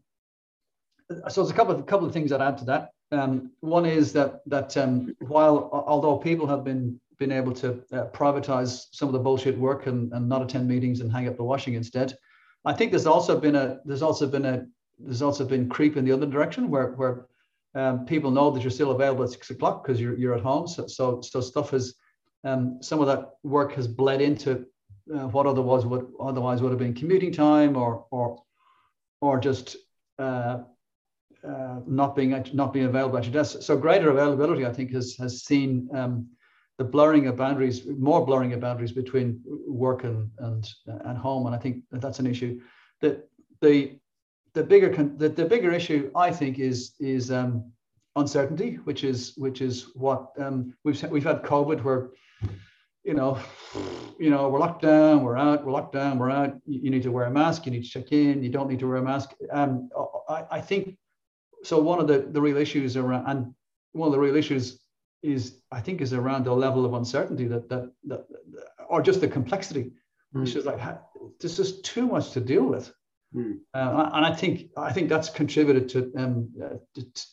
so 1.28 1.42
there's 1.42 1.50
a 1.50 1.54
couple 1.54 1.74
of 1.74 1.86
couple 1.86 2.06
of 2.06 2.12
things 2.12 2.30
that 2.30 2.40
add 2.40 2.58
to 2.58 2.64
that. 2.66 2.90
Um, 3.10 3.52
one 3.60 3.86
is 3.86 4.12
that 4.12 4.42
that 4.46 4.76
um, 4.76 5.14
while 5.20 5.70
although 5.72 6.16
people 6.16 6.46
have 6.46 6.64
been 6.64 7.00
been 7.18 7.32
able 7.32 7.52
to 7.52 7.82
uh, 7.92 8.04
privatize 8.06 8.86
some 8.92 9.08
of 9.08 9.12
the 9.12 9.18
bullshit 9.18 9.58
work 9.58 9.86
and, 9.86 10.12
and 10.12 10.28
not 10.28 10.42
attend 10.42 10.68
meetings 10.68 11.00
and 11.00 11.10
hang 11.10 11.26
up 11.26 11.36
the 11.36 11.42
washing 11.42 11.74
instead, 11.74 12.16
I 12.64 12.72
think 12.72 12.92
there's 12.92 13.06
also 13.06 13.38
been 13.40 13.56
a 13.56 13.80
there's 13.84 14.02
also 14.02 14.26
been 14.26 14.44
a 14.44 14.66
there's 14.98 15.22
also 15.22 15.44
been 15.44 15.68
creep 15.68 15.96
in 15.96 16.04
the 16.04 16.12
other 16.12 16.26
direction 16.26 16.68
where 16.68 16.92
where 16.92 17.26
um, 17.74 18.04
people 18.06 18.30
know 18.30 18.50
that 18.50 18.62
you're 18.62 18.70
still 18.70 18.90
available 18.90 19.24
at 19.24 19.30
six 19.30 19.50
o'clock 19.50 19.84
because 19.84 20.00
you're 20.00 20.16
you're 20.16 20.34
at 20.34 20.42
home. 20.42 20.66
So 20.68 20.86
so 20.86 21.20
so 21.22 21.40
stuff 21.40 21.70
has 21.70 21.94
um, 22.44 22.78
some 22.82 23.00
of 23.00 23.06
that 23.06 23.30
work 23.42 23.72
has 23.72 23.88
bled 23.88 24.20
into 24.20 24.66
uh, 25.14 25.28
what 25.28 25.46
otherwise 25.46 25.86
would 25.86 26.06
otherwise 26.20 26.60
would 26.60 26.70
have 26.70 26.78
been 26.78 26.94
commuting 26.94 27.32
time 27.32 27.76
or 27.76 28.06
or 28.10 28.42
or 29.20 29.40
just 29.40 29.76
uh, 30.18 30.58
uh, 31.46 31.80
not 31.86 32.16
being 32.16 32.30
not 32.52 32.72
being 32.72 32.86
available 32.86 33.20
your 33.22 33.32
desk. 33.32 33.62
So 33.62 33.76
greater 33.76 34.10
availability, 34.10 34.66
I 34.66 34.72
think, 34.72 34.90
has 34.92 35.16
has 35.16 35.42
seen 35.42 35.88
um, 35.94 36.28
the 36.78 36.84
blurring 36.84 37.26
of 37.26 37.36
boundaries, 37.36 37.86
more 37.86 38.24
blurring 38.24 38.52
of 38.52 38.60
boundaries 38.60 38.92
between 38.92 39.40
work 39.66 40.04
and 40.04 40.30
and 40.38 40.68
and 40.86 41.18
home, 41.18 41.46
and 41.46 41.54
I 41.54 41.58
think 41.58 41.82
that 41.90 42.00
that's 42.00 42.18
an 42.18 42.26
issue. 42.26 42.60
The 43.00 43.22
the 43.60 43.98
the 44.54 44.64
bigger 44.64 44.90
the, 45.16 45.28
the 45.28 45.44
bigger 45.44 45.72
issue, 45.72 46.10
I 46.14 46.30
think, 46.30 46.58
is 46.58 46.94
is 47.00 47.30
um, 47.30 47.72
uncertainty, 48.16 48.74
which 48.84 49.04
is 49.04 49.34
which 49.36 49.60
is 49.60 49.90
what 49.94 50.32
um, 50.38 50.74
we've 50.84 51.02
we've 51.10 51.24
had 51.24 51.42
COVID 51.42 51.82
where 51.84 52.10
you 53.04 53.14
know, 53.14 53.38
you 54.18 54.28
know, 54.28 54.50
we're 54.50 54.58
locked 54.58 54.82
down, 54.82 55.22
we're 55.22 55.38
out, 55.38 55.64
we're 55.64 55.72
locked 55.72 55.94
down, 55.94 56.18
we're 56.18 56.30
out. 56.30 56.54
You, 56.66 56.80
you, 56.82 56.90
need 56.90 57.02
to 57.04 57.10
wear 57.10 57.24
a 57.24 57.30
mask, 57.30 57.64
you 57.64 57.72
need 57.72 57.84
to 57.84 57.88
check 57.88 58.12
in, 58.12 58.42
you 58.42 58.50
don't 58.50 58.68
need 58.68 58.80
to 58.80 58.86
wear 58.86 58.98
a 58.98 59.02
mask. 59.02 59.30
Um, 59.50 59.88
I, 60.28 60.44
I 60.50 60.60
think 60.60 60.98
so 61.64 61.80
one 61.80 62.00
of 62.00 62.06
the, 62.06 62.18
the 62.18 62.40
real 62.40 62.56
issues 62.56 62.96
around 62.96 63.26
and 63.26 63.54
one 63.92 64.08
of 64.08 64.12
the 64.12 64.18
real 64.18 64.36
issues 64.36 64.80
is 65.22 65.60
I 65.72 65.80
think 65.80 66.00
is 66.00 66.12
around 66.12 66.44
the 66.44 66.54
level 66.54 66.84
of 66.84 66.94
uncertainty 66.94 67.46
that 67.48 67.68
that, 67.68 67.90
that 68.06 68.26
or 68.88 69.02
just 69.02 69.20
the 69.20 69.28
complexity. 69.28 69.92
Mm. 70.34 70.42
It's 70.42 70.52
just 70.52 70.66
like 70.66 70.80
this 71.40 71.58
is 71.58 71.80
too 71.82 72.06
much 72.06 72.32
to 72.32 72.40
deal 72.40 72.64
with. 72.64 72.92
Mm. 73.34 73.58
Uh, 73.74 74.10
and 74.14 74.24
I 74.24 74.34
think 74.34 74.70
I 74.76 74.92
think 74.92 75.08
that's 75.08 75.28
contributed 75.28 75.88
to, 75.90 76.12
um, 76.16 76.50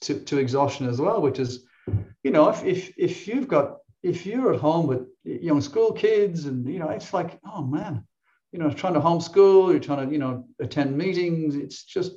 to 0.02 0.20
to 0.20 0.38
exhaustion 0.38 0.88
as 0.88 1.00
well, 1.00 1.22
which 1.22 1.40
is, 1.40 1.66
you 2.24 2.32
know, 2.32 2.50
if 2.50 2.64
if 2.64 2.94
if 2.98 3.28
you've 3.28 3.48
got 3.48 3.78
if 4.04 4.26
you're 4.26 4.54
at 4.54 4.60
home 4.60 4.88
with 4.88 5.08
young 5.24 5.62
school 5.62 5.94
kids 5.94 6.46
and 6.46 6.68
you 6.72 6.80
know 6.80 6.90
it's 6.90 7.14
like 7.14 7.40
oh 7.46 7.64
man, 7.64 8.06
you 8.52 8.60
know 8.60 8.70
trying 8.72 8.94
to 8.94 9.00
homeschool, 9.00 9.72
you're 9.72 9.80
trying 9.80 10.06
to 10.06 10.12
you 10.12 10.20
know 10.20 10.46
attend 10.60 10.98
meetings, 10.98 11.56
it's 11.56 11.84
just 11.84 12.14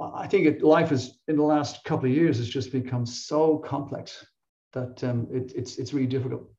I 0.00 0.26
think 0.26 0.46
it, 0.46 0.62
life 0.62 0.90
is 0.92 1.18
in 1.28 1.36
the 1.36 1.42
last 1.42 1.84
couple 1.84 2.06
of 2.06 2.14
years 2.14 2.38
has 2.38 2.48
just 2.48 2.72
become 2.72 3.06
so 3.06 3.58
complex 3.58 4.24
that 4.72 5.02
um, 5.04 5.28
it, 5.30 5.52
it's 5.54 5.78
it's 5.78 5.92
really 5.92 6.06
difficult. 6.06 6.50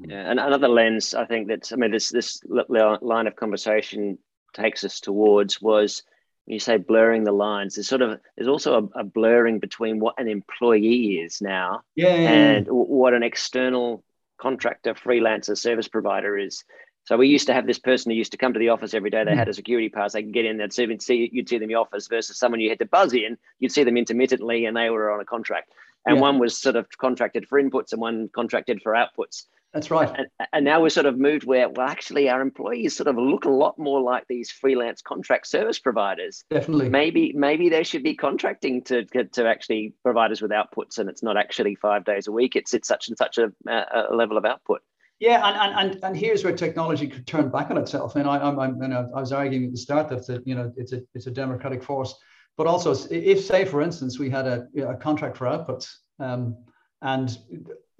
Yeah, 0.00 0.30
and 0.30 0.40
another 0.40 0.68
lens 0.68 1.14
I 1.14 1.26
think 1.26 1.48
that 1.48 1.70
I 1.72 1.76
mean 1.76 1.90
this 1.90 2.10
this 2.10 2.40
line 2.46 3.26
of 3.26 3.36
conversation 3.36 4.18
takes 4.54 4.84
us 4.84 5.00
towards 5.00 5.60
was 5.60 6.02
you 6.46 6.58
say 6.58 6.76
blurring 6.76 7.24
the 7.24 7.32
lines. 7.32 7.74
There's 7.74 7.88
sort 7.88 8.02
of 8.02 8.20
there's 8.36 8.48
also 8.48 8.90
a, 8.94 9.00
a 9.00 9.04
blurring 9.04 9.58
between 9.58 9.98
what 9.98 10.18
an 10.18 10.28
employee 10.28 11.18
is 11.18 11.40
now 11.40 11.82
yeah, 11.94 12.14
yeah, 12.14 12.30
and 12.30 12.66
yeah. 12.66 12.72
what 12.72 13.14
an 13.14 13.22
external 13.22 14.04
contractor, 14.38 14.94
freelancer, 14.94 15.56
service 15.56 15.88
provider 15.88 16.38
is. 16.38 16.64
So 17.04 17.16
we 17.16 17.28
used 17.28 17.46
to 17.48 17.54
have 17.54 17.66
this 17.66 17.78
person 17.78 18.10
who 18.10 18.16
used 18.16 18.32
to 18.32 18.38
come 18.38 18.52
to 18.52 18.58
the 18.58 18.68
office 18.68 18.94
every 18.94 19.10
day. 19.10 19.24
They 19.24 19.32
hmm. 19.32 19.38
had 19.38 19.48
a 19.48 19.54
security 19.54 19.88
pass. 19.88 20.12
They 20.12 20.22
could 20.22 20.32
get 20.32 20.44
in. 20.44 20.58
They'd 20.58 20.72
see, 20.72 20.98
see 21.00 21.30
you'd 21.32 21.48
see 21.48 21.56
them 21.56 21.64
in 21.64 21.68
the 21.70 21.74
office 21.74 22.06
versus 22.06 22.38
someone 22.38 22.60
you 22.60 22.68
had 22.68 22.78
to 22.78 22.86
buzz 22.86 23.12
in. 23.12 23.36
You'd 23.58 23.72
see 23.72 23.84
them 23.84 23.96
intermittently, 23.96 24.66
and 24.66 24.76
they 24.76 24.90
were 24.90 25.10
on 25.10 25.20
a 25.20 25.24
contract. 25.24 25.72
And 26.06 26.16
yeah. 26.16 26.22
one 26.22 26.38
was 26.38 26.56
sort 26.58 26.76
of 26.76 26.86
contracted 26.98 27.48
for 27.48 27.60
inputs, 27.60 27.92
and 27.92 28.00
one 28.00 28.28
contracted 28.32 28.82
for 28.82 28.92
outputs. 28.92 29.46
That's 29.72 29.90
right. 29.90 30.10
And, 30.14 30.26
and 30.52 30.64
now 30.66 30.82
we're 30.82 30.90
sort 30.90 31.06
of 31.06 31.18
moved 31.18 31.44
where, 31.44 31.68
well, 31.68 31.88
actually, 31.88 32.28
our 32.28 32.42
employees 32.42 32.94
sort 32.94 33.06
of 33.06 33.16
look 33.16 33.46
a 33.46 33.50
lot 33.50 33.78
more 33.78 34.02
like 34.02 34.26
these 34.28 34.50
freelance 34.50 35.00
contract 35.00 35.46
service 35.46 35.78
providers. 35.78 36.44
Definitely. 36.50 36.90
Maybe 36.90 37.32
maybe 37.32 37.70
they 37.70 37.82
should 37.82 38.02
be 38.02 38.14
contracting 38.14 38.82
to 38.84 39.04
to 39.04 39.46
actually 39.46 39.94
provide 40.02 40.30
us 40.30 40.42
with 40.42 40.50
outputs, 40.50 40.98
and 40.98 41.08
it's 41.08 41.22
not 41.22 41.36
actually 41.36 41.74
five 41.74 42.04
days 42.04 42.26
a 42.26 42.32
week. 42.32 42.54
It's 42.54 42.74
it's 42.74 42.86
such 42.86 43.08
and 43.08 43.16
such 43.16 43.38
a, 43.38 43.50
a 43.66 44.14
level 44.14 44.36
of 44.36 44.44
output. 44.44 44.82
Yeah, 45.22 45.40
and, 45.46 45.56
and, 45.56 45.92
and 45.92 46.04
and 46.04 46.16
here's 46.16 46.42
where 46.42 46.52
technology 46.52 47.06
could 47.06 47.28
turn 47.28 47.48
back 47.48 47.70
on 47.70 47.78
itself. 47.78 48.16
And 48.16 48.28
I, 48.28 48.38
I'm, 48.38 48.58
I'm 48.58 48.76
know, 48.76 49.08
I 49.14 49.20
was 49.20 49.30
arguing 49.30 49.66
at 49.66 49.70
the 49.70 49.78
start 49.78 50.08
that 50.08 50.42
you 50.44 50.56
know 50.56 50.72
it's 50.76 50.92
a 50.92 51.02
it's 51.14 51.28
a 51.28 51.30
democratic 51.30 51.84
force. 51.84 52.12
but 52.56 52.66
also 52.66 52.90
if 53.08 53.44
say 53.44 53.64
for 53.64 53.82
instance 53.82 54.18
we 54.18 54.28
had 54.28 54.46
a, 54.48 54.66
a 54.88 54.96
contract 54.96 55.36
for 55.36 55.46
outputs 55.46 55.86
um, 56.18 56.56
and 57.02 57.38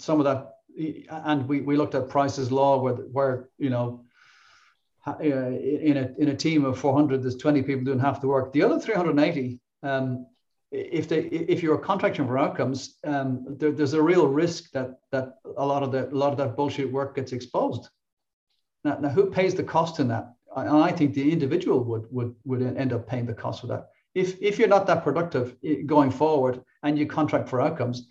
some 0.01 0.19
of 0.19 0.25
that 0.25 0.51
and 1.29 1.49
we, 1.49 1.61
we 1.61 1.77
looked 1.77 1.95
at 1.95 2.09
Price's 2.09 2.51
law 2.51 2.81
where 2.83 2.95
where 3.17 3.49
you 3.57 3.71
know 3.71 4.05
in 5.21 5.97
a 5.97 6.07
in 6.19 6.29
a 6.29 6.37
team 6.37 6.65
of 6.65 6.77
400 6.77 7.23
there's 7.23 7.37
20 7.37 7.63
people 7.63 7.85
doing 7.85 8.01
half 8.01 8.21
the 8.21 8.27
work 8.27 8.53
the 8.53 8.65
other 8.65 8.81
380 8.81 9.61
um, 9.85 10.27
if 10.73 11.09
they 11.09 11.21
if 11.21 11.63
you're 11.63 11.79
contracting 11.79 12.27
for 12.27 12.39
outcomes 12.39 12.97
um, 13.05 13.45
there, 13.59 13.71
there's 13.71 13.93
a 13.93 14.03
real 14.03 14.27
risk 14.27 14.73
that 14.73 15.01
that 15.11 15.39
a 15.57 15.65
lot 15.65 15.83
of 15.83 15.93
that 15.93 16.13
a 16.13 16.17
lot 16.17 16.33
of 16.33 16.39
that 16.39 16.57
bullshit 16.57 16.91
work 16.91 17.15
gets 17.15 17.33
exposed. 17.33 17.89
Now, 18.85 18.99
now 18.99 19.11
who 19.11 19.31
pays 19.31 19.55
the 19.55 19.65
cost 19.65 20.01
in 20.01 20.09
that? 20.09 20.35
And 20.57 20.77
I 20.77 20.93
think 20.93 21.15
the 21.15 21.31
individual 21.31 21.85
would 21.85 22.07
would 22.11 22.35
would 22.45 22.63
end 22.63 22.93
up 22.93 23.07
paying 23.07 23.27
the 23.27 23.35
cost 23.35 23.61
for 23.61 23.69
that. 23.69 23.91
If 24.15 24.41
if 24.43 24.59
you're 24.59 24.69
not 24.69 24.87
that 24.87 25.05
productive 25.05 25.57
going 25.87 26.11
forward 26.11 26.63
and 26.83 26.99
you 26.99 27.07
contract 27.07 27.49
for 27.49 27.61
outcomes 27.61 28.09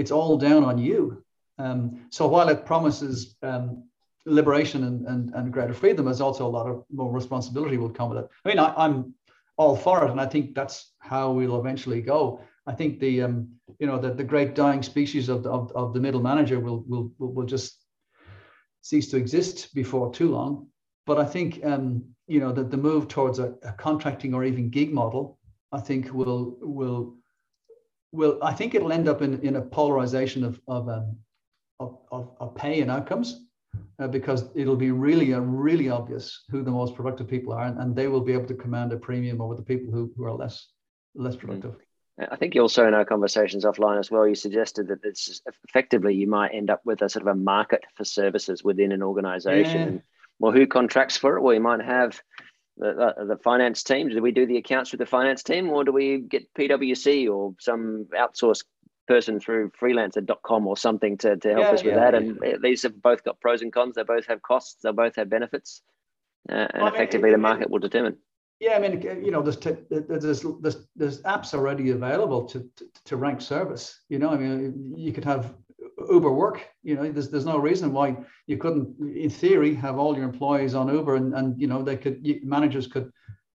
it's 0.00 0.10
all 0.10 0.38
down 0.38 0.64
on 0.64 0.78
you. 0.78 1.22
Um, 1.58 2.06
so 2.10 2.26
while 2.26 2.48
it 2.48 2.64
promises 2.64 3.36
um, 3.42 3.84
liberation 4.24 4.84
and, 4.84 5.06
and, 5.06 5.34
and 5.34 5.52
greater 5.52 5.74
freedom, 5.74 6.06
there's 6.06 6.22
also 6.22 6.46
a 6.46 6.48
lot 6.48 6.66
of 6.66 6.84
more 6.90 7.12
responsibility 7.12 7.76
will 7.76 7.90
come 7.90 8.08
with 8.08 8.24
it. 8.24 8.30
I 8.44 8.48
mean, 8.48 8.58
I, 8.58 8.84
am 8.86 9.14
all 9.60 9.76
for 9.76 10.06
it, 10.06 10.10
and 10.10 10.18
I 10.18 10.24
think 10.24 10.54
that's 10.54 10.94
how 11.00 11.32
we'll 11.32 11.60
eventually 11.60 12.00
go. 12.00 12.40
I 12.66 12.72
think 12.72 12.98
the 12.98 13.22
um, 13.22 13.48
you 13.78 13.86
know 13.86 13.98
the, 13.98 14.14
the 14.14 14.24
great 14.24 14.54
dying 14.54 14.82
species 14.82 15.28
of 15.28 15.42
the, 15.42 15.50
of, 15.50 15.70
of 15.72 15.92
the 15.92 16.00
middle 16.00 16.22
manager 16.22 16.58
will, 16.60 16.82
will 16.88 17.12
will 17.18 17.44
just 17.44 17.84
cease 18.80 19.10
to 19.10 19.18
exist 19.18 19.74
before 19.74 20.14
too 20.14 20.30
long. 20.30 20.66
But 21.04 21.18
I 21.18 21.26
think 21.26 21.62
um, 21.62 22.02
you 22.26 22.40
know 22.40 22.52
that 22.52 22.70
the 22.70 22.78
move 22.78 23.08
towards 23.08 23.38
a, 23.38 23.54
a 23.62 23.72
contracting 23.72 24.32
or 24.32 24.44
even 24.44 24.70
gig 24.70 24.94
model, 24.94 25.38
I 25.72 25.80
think 25.80 26.10
will 26.14 26.56
will 26.62 27.16
will 28.12 28.38
I 28.42 28.54
think 28.54 28.74
it'll 28.74 28.92
end 28.92 29.08
up 29.08 29.20
in, 29.20 29.40
in 29.40 29.56
a 29.56 29.62
polarization 29.62 30.42
of 30.42 30.58
of, 30.68 30.88
um, 30.88 31.18
of, 31.80 31.98
of, 32.10 32.30
of 32.40 32.54
pay 32.54 32.80
and 32.80 32.90
outcomes 32.90 33.44
uh, 33.98 34.08
because 34.08 34.44
it'll 34.54 34.76
be 34.76 34.90
really 34.90 35.34
uh, 35.34 35.40
really 35.40 35.88
obvious 35.90 36.44
who 36.50 36.62
the 36.62 36.70
most 36.70 36.94
productive 36.94 37.28
people 37.28 37.52
are, 37.52 37.66
and, 37.66 37.78
and, 37.78 37.94
they 37.94 38.08
will 38.08 38.20
be 38.20 38.32
able 38.32 38.46
to 38.46 38.54
command 38.54 38.92
a 38.92 38.96
premium 38.96 39.40
over 39.40 39.54
the 39.54 39.62
people 39.62 39.92
who, 39.92 40.12
who 40.16 40.24
are 40.24 40.32
less 40.32 40.68
less 41.14 41.36
mm. 41.36 41.40
productive. 41.40 41.76
I 42.30 42.36
think 42.36 42.54
also 42.56 42.86
in 42.86 42.94
our 42.94 43.04
conversations 43.04 43.64
offline 43.64 43.98
as 43.98 44.10
well, 44.10 44.26
you 44.26 44.34
suggested 44.34 44.88
that 44.88 44.98
it's 45.04 45.40
effectively 45.68 46.14
you 46.14 46.28
might 46.28 46.54
end 46.54 46.68
up 46.68 46.82
with 46.84 47.00
a 47.00 47.08
sort 47.08 47.22
of 47.22 47.28
a 47.28 47.34
market 47.34 47.84
for 47.94 48.04
services 48.04 48.62
within 48.62 48.92
an 48.92 49.02
organization. 49.02 49.94
Yeah. 49.94 50.00
Well, 50.38 50.52
who 50.52 50.66
contracts 50.66 51.16
for 51.16 51.36
it? 51.36 51.42
Well, 51.42 51.54
you 51.54 51.60
might 51.60 51.82
have 51.82 52.20
the, 52.76 53.14
the, 53.18 53.24
the, 53.26 53.36
finance 53.36 53.82
team. 53.82 54.08
Do 54.08 54.20
we 54.20 54.32
do 54.32 54.46
the 54.46 54.58
accounts 54.58 54.90
with 54.90 54.98
the 54.98 55.06
finance 55.06 55.42
team, 55.42 55.70
or 55.70 55.84
do 55.84 55.92
we 55.92 56.18
get 56.18 56.52
PwC 56.54 57.30
or 57.30 57.54
some 57.58 58.06
outsourced 58.14 58.64
person 59.06 59.40
through 59.40 59.70
freelancer.com 59.80 60.66
or 60.66 60.76
something 60.76 61.18
to, 61.18 61.36
to 61.36 61.48
help 61.48 61.60
yeah, 61.60 61.70
us 61.70 61.82
with 61.82 61.94
yeah, 61.94 62.10
that. 62.10 62.14
And 62.14 62.38
these 62.62 62.82
have 62.82 63.00
both 63.00 63.24
got 63.24 63.40
pros 63.40 63.62
and 63.62 63.72
cons. 63.72 63.96
They 63.96 64.02
both 64.02 64.26
have 64.26 64.42
costs. 64.42 64.82
They 64.82 64.92
both 64.92 65.16
have 65.16 65.28
benefits. 65.28 65.82
Uh, 66.48 66.66
and 66.72 66.88
effectively, 66.88 67.30
I 67.30 67.32
mean, 67.32 67.42
the 67.42 67.48
market 67.48 67.70
will 67.70 67.78
determine. 67.78 68.16
Yeah, 68.60 68.76
I 68.76 68.78
mean, 68.78 69.00
you 69.24 69.30
know, 69.30 69.42
there's, 69.42 69.56
t- 69.56 69.76
there's, 69.90 70.42
there's, 70.42 70.76
there's 70.94 71.22
apps 71.22 71.54
already 71.54 71.90
available 71.90 72.44
to, 72.46 72.68
to, 72.76 72.84
to 73.06 73.16
rank 73.16 73.40
service. 73.40 74.00
You 74.08 74.18
know, 74.18 74.30
I 74.30 74.36
mean, 74.36 74.94
you 74.96 75.12
could 75.12 75.24
have 75.24 75.54
Uber 76.10 76.30
work. 76.30 76.66
You 76.82 76.94
know, 76.94 77.10
there's 77.10 77.30
there's 77.30 77.46
no 77.46 77.58
reason 77.58 77.92
why 77.92 78.16
you 78.46 78.58
couldn't, 78.58 78.94
in 79.16 79.30
theory, 79.30 79.74
have 79.74 79.98
all 79.98 80.14
your 80.14 80.24
employees 80.24 80.74
on 80.74 80.92
Uber, 80.92 81.16
and 81.16 81.34
and 81.34 81.60
you 81.60 81.66
know 81.66 81.82
they 81.82 81.96
could 81.96 82.24
managers 82.44 82.86
could 82.86 83.10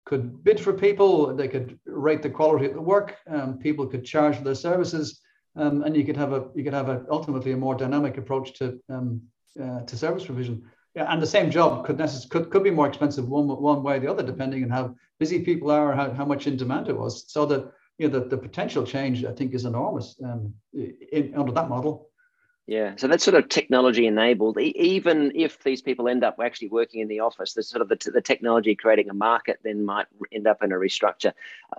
could 0.05 0.43
bid 0.45 0.61
for 0.61 0.73
people. 0.73 1.35
They 1.35 1.49
could 1.49 1.79
rate 1.87 2.23
the 2.23 2.31
quality 2.31 2.67
of 2.67 2.75
the 2.75 2.81
work. 2.81 3.17
Um, 3.29 3.59
people 3.59 3.87
could 3.87 4.05
charge 4.05 4.37
for 4.37 4.45
their 4.45 4.55
services 4.55 5.21
um, 5.57 5.83
and 5.83 5.97
you 5.97 6.05
could 6.05 6.17
have 6.17 6.33
a 6.33 6.49
you 6.55 6.65
could 6.65 6.75
have 6.75 6.89
a 6.89 7.05
ultimately 7.11 7.53
a 7.53 7.57
more 7.57 7.75
dynamic 7.75 8.17
approach 8.19 8.55
to 8.59 8.81
um, 8.89 9.23
uh, 9.63 9.81
to 9.83 9.97
service 9.97 10.27
provision. 10.27 10.63
Yeah, 10.95 11.13
and 11.13 11.21
the 11.21 11.27
same 11.27 11.51
job 11.51 11.85
could 11.85 11.97
necess- 11.97 12.29
could 12.29 12.51
could 12.51 12.63
be 12.63 12.71
more 12.71 12.87
expensive 12.87 13.29
one 13.29 13.49
one 13.49 13.83
way 13.83 13.97
or 13.97 14.01
the 14.01 14.11
other 14.11 14.23
depending 14.23 14.63
on 14.65 14.71
how 14.71 14.95
busy 15.19 15.41
people 15.45 15.71
are 15.71 15.91
or 15.91 15.95
how, 15.95 16.13
how 16.13 16.25
much 16.25 16.47
in 16.47 16.57
demand 16.57 16.89
it 16.89 16.97
was. 16.97 17.31
So 17.33 17.47
that 17.47 17.73
you 17.99 18.09
know 18.09 18.19
the, 18.19 18.27
the 18.27 18.39
potential 18.39 18.85
change 18.85 19.25
I 19.25 19.33
think 19.33 19.55
is 19.55 19.65
enormous 19.65 20.17
um, 20.25 20.55
in, 20.73 21.35
under 21.37 21.53
that 21.53 21.69
model. 21.69 22.11
Yeah, 22.67 22.95
so 22.97 23.09
that's 23.09 23.23
sort 23.23 23.35
of 23.35 23.51
technology 23.51 24.07
enabled. 24.07 24.59
even 24.59 25.33
if 25.35 25.62
these 25.65 25.83
people 25.83 26.09
end 26.09 26.25
up 26.25 26.37
actually 26.43 26.69
working 26.69 27.01
in 27.01 27.09
the 27.09 27.21
office, 27.21 27.53
the 27.53 27.62
sort 27.62 27.83
of 27.83 27.89
the, 27.89 28.11
the 28.11 28.23
technology 28.23 28.75
creating 28.75 29.11
a 29.11 29.15
market 29.15 29.59
then 29.62 29.85
might 29.85 30.07
end 30.33 30.47
up 30.47 30.62
in 30.62 30.73
a 30.73 30.77
restructure. 30.77 31.33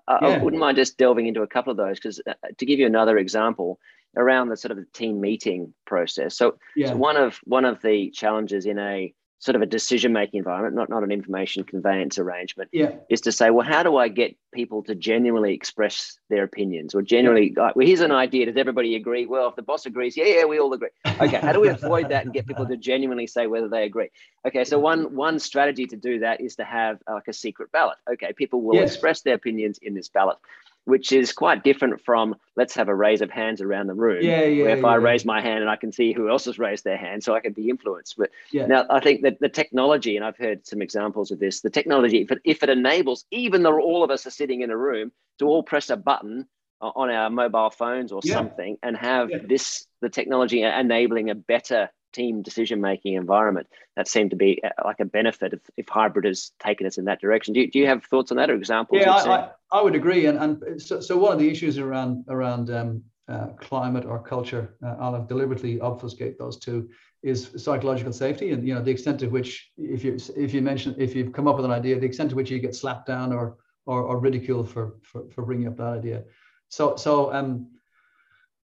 I, 0.08 0.20
yeah. 0.22 0.28
I 0.28 0.38
wouldn't 0.38 0.60
mind 0.60 0.78
just 0.78 1.00
delving 1.00 1.26
into 1.26 1.42
a 1.42 1.48
couple 1.48 1.72
of 1.72 1.78
those 1.78 1.98
because 1.98 2.22
uh, 2.28 2.34
to 2.56 2.66
give 2.68 2.78
you 2.78 2.86
another 2.86 3.18
example 3.18 3.80
around 4.16 4.50
the 4.50 4.58
sort 4.58 4.72
of 4.72 4.78
the 4.78 4.86
team 4.94 5.20
meeting 5.20 5.74
process. 5.86 6.38
So, 6.38 6.60
yeah. 6.76 6.90
so 6.90 6.98
one 6.98 7.18
of 7.18 7.40
one 7.46 7.66
of 7.66 7.82
the 7.82 8.12
challenges 8.12 8.68
in 8.68 8.78
a 8.78 9.12
sort 9.40 9.56
of 9.56 9.62
a 9.62 9.66
decision 9.66 10.14
making 10.14 10.38
environment, 10.40 10.76
not, 10.76 10.90
not 10.90 11.04
an 11.04 11.12
information 11.12 11.64
conveyance 11.64 12.18
arrangement, 12.18 12.70
yeah. 12.72 12.92
is 13.10 13.22
to 13.22 13.32
say, 13.32 13.50
well, 13.50 13.66
how 13.66 13.84
do 13.84 13.98
I 13.98 14.08
get 14.08 14.36
people 14.54 14.82
to 14.84 14.96
genuinely 14.96 15.54
express 15.54 16.18
their 16.30 16.44
opinions 16.44 16.96
or 16.96 17.02
genuinely, 17.02 17.54
yeah. 17.56 17.64
like, 17.64 17.76
well, 17.76 17.86
here's 17.86 18.00
an 18.00 18.12
idea. 18.12 18.46
Does 18.46 18.58
everybody 18.58 18.96
agree? 18.96 19.26
Well, 19.26 19.50
if 19.50 19.56
the 19.56 19.62
boss 19.62 19.86
agrees, 19.86 20.16
yeah, 20.16 20.26
yeah, 20.26 20.46
we 20.46 20.60
all 20.60 20.72
agree. 20.74 20.90
Okay, 21.06 21.38
how 21.38 21.52
do 21.52 21.60
we 21.60 21.68
avoid 21.68 22.10
that 22.10 22.26
and 22.26 22.34
get 22.34 22.48
people 22.48 22.66
to 22.66 22.78
genuinely 22.78 23.28
say 23.28 23.48
whether 23.48 23.68
they 23.68 23.84
agree? 23.84 24.10
Okay, 24.48 24.64
so 24.64 24.80
one 24.80 25.16
one 25.16 25.40
strategy 25.40 25.86
to 25.88 25.96
do 25.96 26.20
that 26.20 26.42
is 26.42 26.56
to 26.56 26.64
have 26.64 27.00
like 27.10 27.28
a 27.28 27.34
secret 27.34 27.72
ballot. 27.72 27.98
Okay, 28.12 28.34
people 28.34 28.62
will 28.62 28.76
yes. 28.76 28.94
express 28.94 29.22
their 29.22 29.36
opinions 29.36 29.80
in 29.82 29.94
this 29.94 30.10
ballot 30.10 30.38
which 30.86 31.12
is 31.12 31.34
quite 31.34 31.64
different 31.64 32.04
from 32.06 32.36
let's 32.56 32.76
have 32.76 32.88
a 32.88 32.96
raise 32.96 33.22
of 33.22 33.30
hands 33.30 33.62
around 33.62 33.88
the 33.88 33.94
room. 33.94 34.24
Yeah, 34.24 34.44
yeah. 34.44 34.64
Where 34.64 34.78
if 34.78 34.82
yeah, 34.82 34.88
I 34.88 34.96
raise 34.96 35.26
my 35.26 35.42
hand 35.42 35.62
and 35.62 35.70
I 35.70 35.76
can 35.76 35.92
see 35.92 36.14
who 36.14 36.30
else 36.30 36.46
has 36.46 36.58
raised 36.58 36.84
their 36.84 36.98
hand, 36.98 37.24
so 37.24 37.36
I 37.36 37.40
can 37.40 37.54
be 37.54 37.70
influenced. 37.70 38.16
But 38.18 38.32
yeah. 38.52 38.66
now 38.66 38.86
I 38.90 39.00
think 39.00 39.24
that 39.24 39.40
the 39.40 39.50
technology, 39.50 40.16
and 40.16 40.26
I've 40.26 40.38
heard 40.38 40.66
some 40.66 40.82
examples 40.82 41.32
of 41.32 41.40
this, 41.40 41.62
the 41.62 41.70
technology, 41.70 42.22
if 42.22 42.32
it, 42.32 42.40
if 42.44 42.64
it 42.64 42.70
enables, 42.70 43.26
even 43.32 43.64
though 43.64 43.80
all 43.80 44.04
of 44.04 44.12
us 44.12 44.26
are 44.26 44.32
sitting 44.32 44.62
in 44.62 44.72
a 44.72 44.78
room, 44.78 45.12
to 45.40 45.46
all 45.46 45.64
press 45.64 45.90
a 45.90 45.98
button 45.98 46.48
uh, 46.82 46.92
on 46.96 47.10
our 47.10 47.30
mobile 47.30 47.70
phones 47.70 48.12
or 48.12 48.22
yeah. 48.24 48.34
something 48.34 48.78
and 48.84 48.96
have 48.96 49.30
this 49.48 49.88
the 50.02 50.10
technology 50.10 50.62
enabling 50.62 51.30
a 51.30 51.36
better 51.36 51.90
team 52.16 52.42
decision 52.42 52.82
making 52.82 53.14
environment. 53.14 53.68
That 53.96 54.08
seemed 54.08 54.32
to 54.32 54.36
be 54.36 54.62
uh, 54.64 54.70
like 54.84 55.00
a 55.00 55.06
benefit 55.06 55.54
if, 55.54 55.60
if 55.78 55.90
hybrid 55.90 56.26
has 56.26 56.52
taken 56.60 56.88
us 56.88 56.98
in 56.98 57.06
that 57.06 57.22
direction. 57.22 57.54
Do 57.54 57.62
you, 57.62 57.72
do 57.72 57.80
you 57.80 57.88
have 57.88 58.04
thoughts 58.06 58.32
on 58.32 58.38
that 58.38 58.50
or 58.50 58.56
examples? 58.56 59.02
Yeah, 59.02 59.12
I, 59.12 59.38
I, 59.38 59.50
I, 59.72 59.82
would 59.82 59.96
agree. 59.96 60.26
And, 60.28 60.38
and 60.38 60.82
so, 60.82 61.00
so 61.00 61.18
one 61.18 61.34
of 61.34 61.40
the 61.40 61.50
issues 61.50 61.78
around 61.78 62.26
around 62.30 62.70
um, 62.70 63.04
uh, 63.28 63.48
climate 63.60 64.06
or 64.06 64.20
culture, 64.22 64.76
uh, 64.84 64.96
I'll 65.00 65.26
deliberately 65.26 65.80
obfuscate 65.80 66.40
those 66.40 66.58
two, 66.58 66.90
is 67.24 67.50
psychological 67.58 68.14
safety 68.14 68.52
and 68.52 68.68
you 68.68 68.76
know 68.76 68.84
the 68.84 68.92
extent 68.92 69.20
to 69.20 69.28
which 69.28 69.72
if 69.78 70.04
you 70.04 70.16
if 70.38 70.54
you 70.54 70.62
mention 70.62 70.94
if 71.00 71.16
you've 71.16 71.34
come 71.34 71.48
up 71.48 71.56
with 71.56 71.66
an 71.66 71.72
idea, 71.72 72.00
the 72.00 72.06
extent 72.06 72.30
to 72.30 72.36
which 72.36 72.52
you 72.52 72.60
get 72.60 72.76
slapped 72.76 73.08
down 73.08 73.34
or 73.34 73.58
or, 73.88 74.02
or 74.04 74.20
ridiculed 74.20 74.70
for, 74.70 74.96
for 75.02 75.28
for 75.30 75.44
bringing 75.44 75.68
up 75.68 75.78
that 75.78 75.98
idea. 76.00 76.24
So 76.70 76.96
so 76.96 77.34
um, 77.34 77.68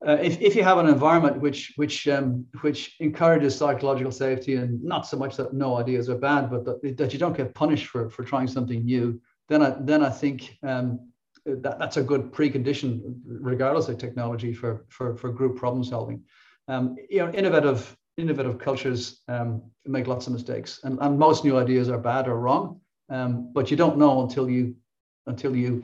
uh, 0.05 0.17
if, 0.21 0.41
if 0.41 0.55
you 0.55 0.63
have 0.63 0.79
an 0.79 0.87
environment 0.87 1.39
which 1.39 1.73
which 1.75 2.07
um, 2.07 2.45
which 2.61 2.95
encourages 2.99 3.55
psychological 3.55 4.11
safety 4.11 4.55
and 4.55 4.83
not 4.83 5.05
so 5.05 5.15
much 5.15 5.37
that 5.37 5.53
no 5.53 5.77
ideas 5.77 6.09
are 6.09 6.17
bad, 6.17 6.49
but 6.49 6.65
that, 6.65 6.97
that 6.97 7.13
you 7.13 7.19
don't 7.19 7.37
get 7.37 7.53
punished 7.53 7.87
for 7.87 8.09
for 8.09 8.23
trying 8.23 8.47
something 8.47 8.83
new, 8.83 9.21
then 9.47 9.61
I 9.61 9.75
then 9.79 10.03
I 10.03 10.09
think 10.09 10.57
um, 10.63 11.11
that, 11.45 11.77
that's 11.77 11.97
a 11.97 12.03
good 12.03 12.31
precondition, 12.31 13.15
regardless 13.25 13.89
of 13.89 13.99
technology, 13.99 14.53
for 14.53 14.85
for 14.89 15.15
for 15.15 15.29
group 15.31 15.57
problem 15.57 15.83
solving. 15.83 16.23
Um, 16.67 16.95
you 17.09 17.19
know, 17.19 17.31
innovative 17.31 17.95
innovative 18.17 18.57
cultures 18.57 19.21
um, 19.27 19.61
make 19.85 20.07
lots 20.07 20.25
of 20.25 20.33
mistakes, 20.33 20.79
and, 20.83 20.97
and 21.01 21.19
most 21.19 21.43
new 21.43 21.57
ideas 21.59 21.89
are 21.89 21.99
bad 21.99 22.27
or 22.27 22.39
wrong, 22.39 22.81
um, 23.09 23.51
but 23.53 23.69
you 23.69 23.77
don't 23.77 23.97
know 23.97 24.21
until 24.23 24.49
you 24.49 24.75
until 25.27 25.55
you 25.55 25.83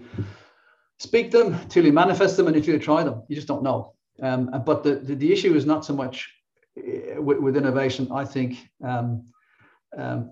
speak 0.97 1.29
them, 1.29 1.53
until 1.53 1.85
you 1.85 1.93
manifest 1.93 2.35
them, 2.35 2.47
and 2.47 2.55
until 2.55 2.73
you 2.73 2.79
try 2.79 3.03
them. 3.03 3.21
You 3.27 3.35
just 3.35 3.47
don't 3.47 3.61
know. 3.61 3.93
Um, 4.21 4.51
but 4.65 4.83
the, 4.83 4.95
the, 4.95 5.15
the, 5.15 5.31
issue 5.31 5.55
is 5.55 5.65
not 5.65 5.85
so 5.85 5.93
much 5.93 6.27
uh, 6.77 7.21
with, 7.21 7.37
with 7.39 7.55
innovation, 7.55 8.07
I 8.11 8.25
think, 8.25 8.57
um, 8.83 9.25
um, 9.95 10.31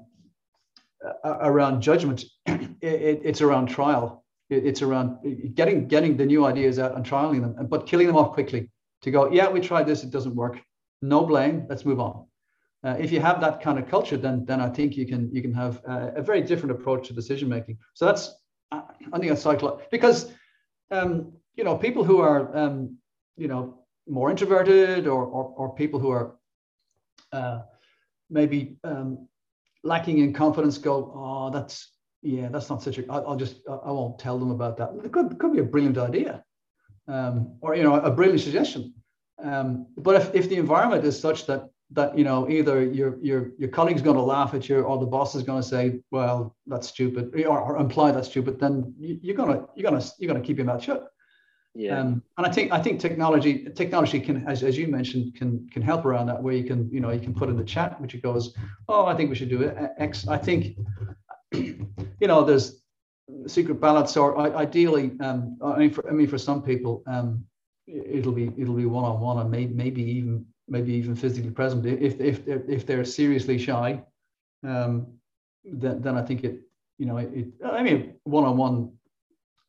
around 1.24 1.82
judgment. 1.82 2.26
it, 2.46 2.70
it's 2.82 3.42
around 3.42 3.68
trial. 3.68 4.26
It, 4.50 4.66
it's 4.66 4.82
around 4.82 5.20
getting 5.54 5.88
getting 5.88 6.18
the 6.18 6.26
new 6.26 6.46
ideas 6.46 6.80
out 6.80 6.96
and 6.96 7.06
trialing 7.06 7.42
them, 7.42 7.68
but 7.68 7.86
killing 7.86 8.08
them 8.08 8.16
off 8.16 8.34
quickly 8.34 8.72
to 9.02 9.12
go, 9.12 9.32
yeah, 9.32 9.50
we 9.50 9.60
tried 9.60 9.86
this, 9.86 10.04
it 10.04 10.10
doesn't 10.10 10.36
work. 10.36 10.60
No 11.02 11.26
blame, 11.26 11.66
let's 11.70 11.86
move 11.86 12.00
on. 12.00 12.26
Uh, 12.84 12.96
if 13.00 13.12
you 13.12 13.20
have 13.20 13.42
that 13.42 13.62
kind 13.62 13.80
of 13.80 13.88
culture, 13.88 14.18
then 14.18 14.46
then 14.46 14.62
I 14.62 14.70
think 14.70 14.96
you 14.96 15.08
can 15.08 15.34
you 15.34 15.42
can 15.42 15.54
have 15.54 15.82
a, 15.86 16.14
a 16.18 16.22
very 16.22 16.42
different 16.42 16.72
approach 16.72 17.08
to 17.08 17.14
decision 17.14 17.50
making. 17.50 17.78
So 17.94 18.06
that's 18.06 18.36
I 18.72 19.20
think 19.20 19.32
a 19.32 19.38
cycle 19.38 19.82
because 19.92 20.32
um, 20.92 21.34
you 21.56 21.64
know 21.64 21.76
people 21.76 22.04
who 22.04 22.20
are 22.20 22.56
um, 22.56 22.98
you 23.38 23.48
know 23.48 23.80
more 24.08 24.30
introverted 24.30 25.08
or 25.08 25.24
or, 25.26 25.54
or 25.58 25.76
people 25.76 26.00
who 26.00 26.10
are 26.10 26.36
uh, 27.32 27.62
maybe 28.30 28.78
um, 28.84 29.28
lacking 29.84 30.20
in 30.20 30.34
confidence 30.34 30.78
go 30.78 31.12
oh 31.16 31.50
that's 31.50 31.96
yeah, 32.26 32.50
that's 32.50 32.70
not 32.70 32.82
such 32.82 32.98
a. 32.98 33.04
I'll 33.12 33.36
just 33.36 33.58
I 33.68 33.92
won't 33.92 34.18
tell 34.18 34.40
them 34.40 34.50
about 34.50 34.78
that. 34.78 34.90
It 35.04 35.12
could 35.12 35.38
could 35.38 35.54
be 35.54 35.60
a 35.60 35.64
brilliant 35.64 36.00
idea, 36.00 36.44
um, 37.08 37.56
or 37.62 37.76
you 37.76 37.84
know, 37.84 38.00
a 38.00 38.10
brilliant 38.10 38.42
suggestion. 38.42 38.94
Um, 39.42 39.88
but 39.98 40.16
if, 40.16 40.34
if 40.34 40.50
the 40.50 40.56
environment 40.56 41.06
is 41.06 41.20
such 41.20 41.46
that 41.46 41.70
that 41.92 42.18
you 42.18 42.24
know 42.24 42.50
either 42.50 42.84
your 42.84 43.20
your 43.22 43.52
your 43.60 43.70
colleague's 43.70 44.02
going 44.02 44.16
to 44.16 44.24
laugh 44.24 44.56
at 44.56 44.68
you 44.68 44.82
or 44.82 44.98
the 44.98 45.06
boss 45.06 45.36
is 45.36 45.44
going 45.44 45.62
to 45.62 45.68
say, 45.68 46.00
well, 46.10 46.56
that's 46.66 46.88
stupid, 46.88 47.32
or, 47.46 47.62
or 47.62 47.78
imply 47.78 48.12
that's 48.12 48.28
stupid, 48.28 48.60
then 48.60 48.94
you, 48.98 49.34
are 49.34 49.38
gonna 49.38 49.66
you're 49.76 49.90
gonna 49.90 50.04
you're 50.18 50.34
gonna 50.34 50.44
keep 50.44 50.58
your 50.58 50.66
mouth 50.66 50.84
shut. 50.84 51.08
Yeah. 51.76 52.00
Um, 52.00 52.24
and 52.38 52.48
I 52.48 52.52
think 52.52 52.72
I 52.72 52.82
think 52.82 53.02
technology 53.02 53.68
technology 53.76 54.22
can, 54.22 54.48
as, 54.48 54.64
as 54.64 54.78
you 54.78 54.88
mentioned, 54.88 55.36
can 55.36 55.68
can 55.70 55.82
help 55.82 56.06
around 56.06 56.28
that. 56.28 56.42
Where 56.42 56.54
you 56.54 56.64
can 56.64 56.90
you 56.90 57.02
know 57.02 57.12
you 57.12 57.20
can 57.20 57.34
put 57.34 57.50
in 57.50 57.58
the 57.58 57.66
chat, 57.66 58.00
which 58.00 58.16
it 58.16 58.24
goes, 58.24 58.56
oh, 58.88 59.06
I 59.06 59.14
think 59.16 59.30
we 59.30 59.36
should 59.36 59.50
do 59.50 59.62
it. 59.62 59.76
X. 59.98 60.26
I 60.28 60.38
think, 60.38 60.78
you 61.52 61.88
know, 62.22 62.46
there's 62.46 62.82
secret 63.46 63.82
ballots, 63.82 64.16
or 64.16 64.40
ideally, 64.56 65.12
um, 65.20 65.58
I 65.62 65.78
mean, 65.78 65.92
for 65.92 66.08
I 66.08 66.14
mean, 66.14 66.28
for 66.28 66.38
some 66.38 66.64
people, 66.64 67.04
um, 67.08 67.44
it'll 67.88 68.32
be 68.32 68.54
it'll 68.58 68.76
be 68.76 68.86
one 68.86 69.04
on 69.04 69.20
one, 69.20 69.40
and 69.40 69.52
maybe 69.52 69.74
maybe 69.74 70.02
even 70.02 70.46
maybe 70.70 70.94
even 70.94 71.14
physically 71.14 71.52
present. 71.52 71.86
If 71.86 72.22
if 72.22 72.46
they're, 72.46 72.64
if 72.70 72.86
they're 72.86 73.04
seriously 73.04 73.58
shy, 73.58 74.02
um, 74.64 75.08
then 75.66 76.02
then 76.02 76.16
I 76.16 76.22
think 76.22 76.46
it 76.46 76.62
you 76.98 77.06
know 77.06 77.18
it. 77.18 77.48
I 77.66 77.84
mean, 77.84 78.16
one 78.24 78.46
on 78.46 78.56
one 78.56 78.94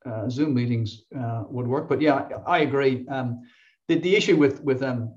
uh, 0.08 0.28
Zoom 0.28 0.54
meetings 0.54 1.02
uh, 1.18 1.44
would 1.48 1.66
work. 1.66 1.88
But 1.88 2.00
yeah, 2.00 2.28
I 2.46 2.60
agree. 2.60 3.06
Um, 3.08 3.42
the, 3.88 3.98
the 3.98 4.16
issue 4.16 4.36
with 4.36 4.62
with 4.62 4.82
um, 4.82 5.14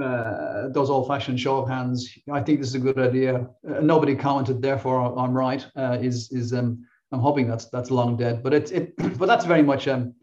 uh, 0.00 0.68
those 0.70 0.90
old-fashioned 0.90 1.38
show 1.38 1.58
of 1.58 1.68
hands, 1.68 2.12
I 2.32 2.40
think 2.40 2.58
this 2.58 2.68
is 2.68 2.74
a 2.74 2.80
good 2.80 2.98
idea. 2.98 3.48
Uh, 3.68 3.80
nobody 3.80 4.16
commented, 4.16 4.60
therefore 4.60 5.16
I'm 5.18 5.32
right. 5.32 5.64
Uh, 5.76 5.98
is 6.00 6.30
is 6.32 6.52
um, 6.52 6.84
I'm 7.12 7.20
hoping 7.20 7.46
that's 7.48 7.66
that's 7.66 7.90
long 7.90 8.16
dead. 8.16 8.42
But 8.42 8.54
it's 8.54 8.70
it, 8.70 8.94
but 9.18 9.26
that's 9.26 9.44
very 9.44 9.62
much 9.62 9.86
um, 9.88 10.14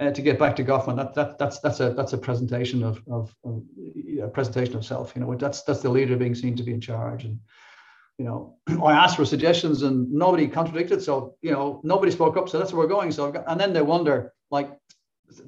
uh, 0.00 0.10
to 0.10 0.22
get 0.22 0.38
back 0.38 0.56
to 0.56 0.64
Goffman. 0.64 0.96
That, 0.96 1.14
that 1.14 1.38
that's 1.38 1.60
that's 1.60 1.80
a 1.80 1.90
that's 1.90 2.12
a 2.12 2.18
presentation 2.18 2.82
of 2.82 3.02
of, 3.10 3.34
of 3.44 3.62
a 4.22 4.28
presentation 4.28 4.76
of 4.76 4.84
self. 4.84 5.12
You 5.14 5.22
know, 5.22 5.34
that's 5.34 5.62
that's 5.62 5.82
the 5.82 5.90
leader 5.90 6.16
being 6.16 6.34
seen 6.34 6.56
to 6.56 6.62
be 6.62 6.72
in 6.72 6.80
charge 6.80 7.24
and 7.24 7.38
you 8.18 8.24
know, 8.24 8.56
I 8.84 8.92
asked 8.92 9.16
for 9.16 9.24
suggestions 9.24 9.82
and 9.82 10.10
nobody 10.12 10.46
contradicted. 10.48 11.02
So, 11.02 11.36
you 11.42 11.50
know, 11.50 11.80
nobody 11.84 12.12
spoke 12.12 12.36
up. 12.36 12.48
So 12.48 12.58
that's 12.58 12.72
where 12.72 12.82
we're 12.82 12.88
going. 12.88 13.12
So, 13.12 13.30
got, 13.30 13.44
and 13.46 13.58
then 13.60 13.72
they 13.72 13.82
wonder, 13.82 14.32
like 14.50 14.70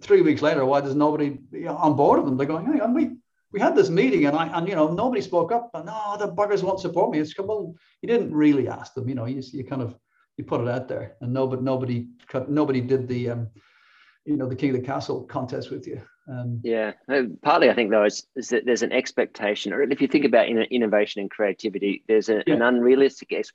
three 0.00 0.22
weeks 0.22 0.42
later, 0.42 0.64
why 0.64 0.80
does 0.80 0.94
nobody 0.94 1.38
on 1.68 1.96
board 1.96 2.18
of 2.18 2.24
them? 2.24 2.36
They're 2.36 2.46
going, 2.46 2.72
hey, 2.72 2.80
and 2.80 2.94
we, 2.94 3.10
we 3.52 3.60
had 3.60 3.76
this 3.76 3.90
meeting 3.90 4.24
and 4.26 4.36
I, 4.36 4.46
and, 4.56 4.68
you 4.68 4.74
know, 4.74 4.92
nobody 4.92 5.20
spoke 5.20 5.52
up 5.52 5.70
no, 5.74 6.16
the 6.18 6.28
buggers 6.28 6.62
won't 6.62 6.80
support 6.80 7.10
me. 7.10 7.18
It's 7.18 7.38
well, 7.38 7.74
you 8.00 8.08
didn't 8.08 8.34
really 8.34 8.68
ask 8.68 8.94
them, 8.94 9.08
you 9.08 9.14
know, 9.14 9.26
you, 9.26 9.42
you 9.52 9.64
kind 9.64 9.82
of, 9.82 9.94
you 10.38 10.44
put 10.44 10.62
it 10.62 10.68
out 10.68 10.88
there 10.88 11.16
and 11.20 11.32
nobody, 11.32 11.62
nobody, 11.62 12.06
nobody 12.48 12.80
did 12.80 13.06
the, 13.06 13.30
um, 13.30 13.48
you 14.24 14.36
know, 14.36 14.48
the 14.48 14.56
king 14.56 14.70
of 14.70 14.76
the 14.76 14.86
castle 14.86 15.24
contest 15.24 15.70
with 15.70 15.86
you. 15.86 16.00
Um, 16.28 16.60
yeah, 16.62 16.92
partly 17.42 17.68
I 17.68 17.74
think 17.74 17.90
though 17.90 18.04
is, 18.04 18.26
is, 18.36 18.50
that 18.50 18.64
there's 18.64 18.82
an 18.82 18.92
expectation, 18.92 19.72
or 19.72 19.82
if 19.82 20.00
you 20.00 20.06
think 20.06 20.24
about 20.24 20.48
innovation 20.48 21.20
and 21.20 21.30
creativity, 21.30 22.04
there's 22.06 22.28
a, 22.28 22.44
yeah. 22.46 22.54
an 22.54 22.62
unrealistic 22.62 23.32
ex- 23.32 23.50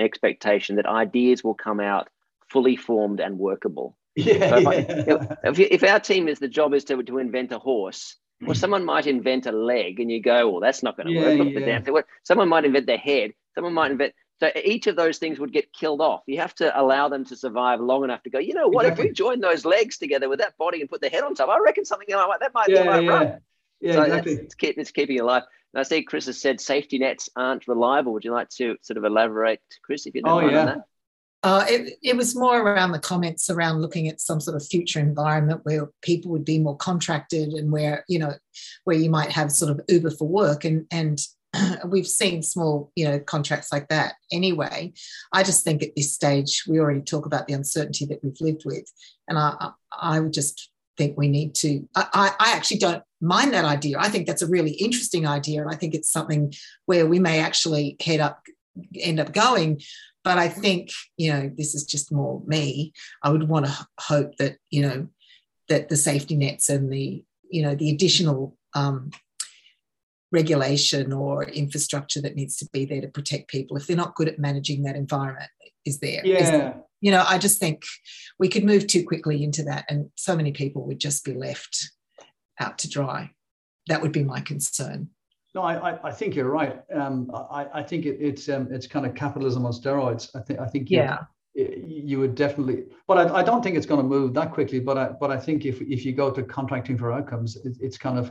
expectation 0.00 0.76
that 0.76 0.86
ideas 0.86 1.44
will 1.44 1.54
come 1.54 1.78
out 1.78 2.08
fully 2.50 2.76
formed 2.76 3.20
and 3.20 3.38
workable. 3.38 3.96
Yeah, 4.18 4.50
so 4.50 4.56
if, 4.56 4.64
yeah. 4.64 5.14
I, 5.44 5.48
if, 5.48 5.60
if, 5.60 5.84
our 5.84 6.00
team 6.00 6.26
is 6.26 6.40
the 6.40 6.48
job 6.48 6.74
is 6.74 6.82
to, 6.86 7.00
to 7.00 7.18
invent 7.18 7.52
a 7.52 7.58
horse, 7.60 8.16
well, 8.40 8.56
someone 8.56 8.84
might 8.84 9.06
invent 9.06 9.46
a 9.46 9.52
leg, 9.52 10.00
and 10.00 10.10
you 10.10 10.20
go, 10.20 10.50
"Well, 10.50 10.60
that's 10.60 10.82
not 10.82 10.96
going 10.96 11.06
to 11.06 11.12
yeah, 11.12 11.20
work." 11.20 11.38
Look 11.38 11.48
yeah. 11.48 11.60
the 11.60 11.66
damn 11.66 11.84
thing. 11.84 11.96
Someone 12.24 12.48
might 12.48 12.64
invent 12.64 12.86
their 12.86 12.98
head. 12.98 13.32
Someone 13.54 13.74
might 13.74 13.92
invent. 13.92 14.14
So 14.40 14.50
each 14.54 14.86
of 14.86 14.94
those 14.94 15.18
things 15.18 15.40
would 15.40 15.52
get 15.52 15.72
killed 15.72 16.00
off. 16.00 16.22
You 16.26 16.38
have 16.38 16.54
to 16.56 16.80
allow 16.80 17.08
them 17.08 17.24
to 17.26 17.36
survive 17.36 17.80
long 17.80 18.04
enough 18.04 18.22
to 18.22 18.30
go, 18.30 18.38
you 18.38 18.54
know 18.54 18.68
what, 18.68 18.84
exactly. 18.84 19.04
if 19.06 19.10
we 19.10 19.14
join 19.14 19.40
those 19.40 19.64
legs 19.64 19.98
together 19.98 20.28
with 20.28 20.38
that 20.38 20.56
body 20.56 20.80
and 20.80 20.88
put 20.88 21.00
the 21.00 21.08
head 21.08 21.24
on 21.24 21.34
top, 21.34 21.48
I 21.48 21.58
reckon 21.58 21.84
something 21.84 22.06
like 22.14 22.40
that 22.40 22.54
might 22.54 22.68
yeah, 22.68 22.82
be 22.82 22.88
right. 22.88 23.02
Yeah, 23.02 23.38
yeah 23.80 23.92
so 23.94 24.02
exactly. 24.02 24.32
It's, 24.34 24.54
keep, 24.54 24.78
it's 24.78 24.90
keeping 24.92 25.18
alive. 25.20 25.42
And 25.74 25.80
I 25.80 25.82
see 25.82 26.02
Chris 26.02 26.26
has 26.26 26.40
said 26.40 26.60
safety 26.60 26.98
nets 26.98 27.28
aren't 27.34 27.66
reliable. 27.66 28.12
Would 28.12 28.24
you 28.24 28.32
like 28.32 28.48
to 28.50 28.76
sort 28.82 28.96
of 28.96 29.04
elaborate, 29.04 29.60
Chris, 29.82 30.06
if 30.06 30.14
you 30.14 30.22
don't 30.22 30.30
oh, 30.30 30.40
mind 30.40 30.52
yeah. 30.52 30.60
on 30.60 30.66
that? 30.66 30.84
Uh, 31.44 31.64
it, 31.68 31.94
it 32.02 32.16
was 32.16 32.34
more 32.34 32.60
around 32.60 32.90
the 32.90 32.98
comments 32.98 33.48
around 33.48 33.80
looking 33.80 34.08
at 34.08 34.20
some 34.20 34.40
sort 34.40 34.56
of 34.56 34.66
future 34.66 34.98
environment 34.98 35.60
where 35.62 35.88
people 36.02 36.32
would 36.32 36.44
be 36.44 36.58
more 36.58 36.76
contracted 36.76 37.50
and 37.50 37.70
where 37.70 38.04
you 38.08 38.18
know 38.18 38.34
where 38.82 38.96
you 38.96 39.08
might 39.08 39.30
have 39.30 39.52
sort 39.52 39.70
of 39.70 39.80
Uber 39.88 40.10
for 40.10 40.26
work 40.26 40.64
and 40.64 40.84
and 40.90 41.20
we've 41.86 42.06
seen 42.06 42.42
small, 42.42 42.92
you 42.94 43.06
know, 43.06 43.18
contracts 43.18 43.72
like 43.72 43.88
that 43.88 44.14
anyway. 44.30 44.92
I 45.32 45.42
just 45.42 45.64
think 45.64 45.82
at 45.82 45.94
this 45.96 46.12
stage, 46.12 46.64
we 46.68 46.78
already 46.78 47.02
talk 47.02 47.26
about 47.26 47.46
the 47.46 47.54
uncertainty 47.54 48.04
that 48.06 48.22
we've 48.22 48.40
lived 48.40 48.64
with. 48.64 48.84
And 49.28 49.38
I, 49.38 49.70
I 49.92 50.20
would 50.20 50.32
just 50.32 50.70
think 50.96 51.16
we 51.16 51.28
need 51.28 51.54
to, 51.54 51.88
I, 51.94 52.32
I 52.38 52.52
actually 52.56 52.78
don't 52.78 53.02
mind 53.20 53.54
that 53.54 53.64
idea. 53.64 53.98
I 53.98 54.08
think 54.08 54.26
that's 54.26 54.42
a 54.42 54.48
really 54.48 54.72
interesting 54.72 55.26
idea. 55.26 55.62
And 55.62 55.70
I 55.70 55.76
think 55.76 55.94
it's 55.94 56.12
something 56.12 56.52
where 56.86 57.06
we 57.06 57.18
may 57.18 57.40
actually 57.40 57.96
head 58.04 58.20
up, 58.20 58.42
end 58.98 59.20
up 59.20 59.32
going. 59.32 59.80
But 60.24 60.38
I 60.38 60.48
think, 60.48 60.90
you 61.16 61.32
know, 61.32 61.50
this 61.56 61.74
is 61.74 61.84
just 61.84 62.12
more 62.12 62.42
me. 62.46 62.92
I 63.22 63.30
would 63.30 63.48
want 63.48 63.66
to 63.66 63.86
hope 63.98 64.36
that, 64.36 64.56
you 64.70 64.82
know, 64.82 65.08
that 65.68 65.88
the 65.88 65.96
safety 65.96 66.36
nets 66.36 66.68
and 66.68 66.92
the, 66.92 67.24
you 67.50 67.62
know, 67.62 67.74
the 67.74 67.90
additional 67.90 68.56
um, 68.74 69.10
regulation 70.30 71.12
or 71.12 71.44
infrastructure 71.44 72.20
that 72.20 72.36
needs 72.36 72.56
to 72.56 72.68
be 72.72 72.84
there 72.84 73.00
to 73.00 73.08
protect 73.08 73.48
people 73.48 73.76
if 73.76 73.86
they're 73.86 73.96
not 73.96 74.14
good 74.14 74.28
at 74.28 74.38
managing 74.38 74.82
that 74.82 74.96
environment 74.96 75.50
is 75.84 76.00
there 76.00 76.20
yeah 76.24 76.42
is 76.42 76.50
there, 76.50 76.82
you 77.00 77.10
know 77.10 77.24
i 77.26 77.38
just 77.38 77.58
think 77.58 77.82
we 78.38 78.48
could 78.48 78.64
move 78.64 78.86
too 78.86 79.04
quickly 79.04 79.42
into 79.42 79.62
that 79.62 79.84
and 79.88 80.10
so 80.16 80.36
many 80.36 80.52
people 80.52 80.86
would 80.86 81.00
just 81.00 81.24
be 81.24 81.34
left 81.34 81.90
out 82.60 82.78
to 82.78 82.88
dry 82.88 83.30
that 83.86 84.02
would 84.02 84.12
be 84.12 84.22
my 84.22 84.40
concern 84.40 85.08
no, 85.54 85.62
I, 85.62 85.98
I 86.06 86.12
think 86.12 86.36
you're 86.36 86.50
right. 86.50 86.80
Um, 86.94 87.30
I, 87.34 87.66
I 87.74 87.82
think 87.82 88.04
it, 88.04 88.18
it's 88.20 88.48
um, 88.48 88.68
it's 88.70 88.86
kind 88.86 89.06
of 89.06 89.14
capitalism 89.14 89.64
on 89.64 89.72
steroids. 89.72 90.28
I 90.36 90.40
think 90.40 90.60
I 90.60 90.66
think 90.66 90.90
you, 90.90 90.98
yeah, 90.98 91.20
you 91.54 92.20
would 92.20 92.34
definitely, 92.34 92.84
but 93.06 93.18
I, 93.18 93.38
I 93.38 93.42
don't 93.42 93.62
think 93.62 93.76
it's 93.76 93.86
going 93.86 94.00
to 94.00 94.06
move 94.06 94.34
that 94.34 94.52
quickly. 94.52 94.78
But 94.78 94.98
I 94.98 95.08
but 95.08 95.30
I 95.30 95.38
think 95.38 95.64
if 95.64 95.80
if 95.80 96.04
you 96.04 96.12
go 96.12 96.30
to 96.30 96.42
contracting 96.42 96.98
for 96.98 97.12
outcomes, 97.12 97.56
it, 97.56 97.76
it's 97.80 97.98
kind 97.98 98.18
of 98.18 98.30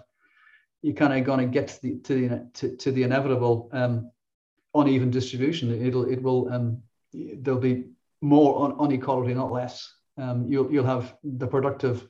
you're 0.82 0.96
kind 0.96 1.14
of 1.14 1.26
going 1.26 1.40
to 1.40 1.46
get 1.46 1.68
to 1.68 1.82
the 1.82 2.00
to 2.00 2.14
the, 2.14 2.50
to, 2.54 2.76
to 2.78 2.92
the 2.92 3.04
inevitable 3.04 3.70
um, 3.74 4.12
uneven 4.74 5.10
distribution. 5.10 5.86
It'll 5.86 6.10
it 6.10 6.22
will 6.22 6.52
um, 6.52 6.82
there'll 7.14 7.60
be 7.60 7.86
more 8.22 8.64
un- 8.64 8.86
inequality, 8.86 9.34
not 9.34 9.52
less. 9.52 9.94
Um, 10.18 10.46
you'll 10.48 10.72
you'll 10.72 10.86
have 10.86 11.16
the 11.24 11.48
productive, 11.48 12.08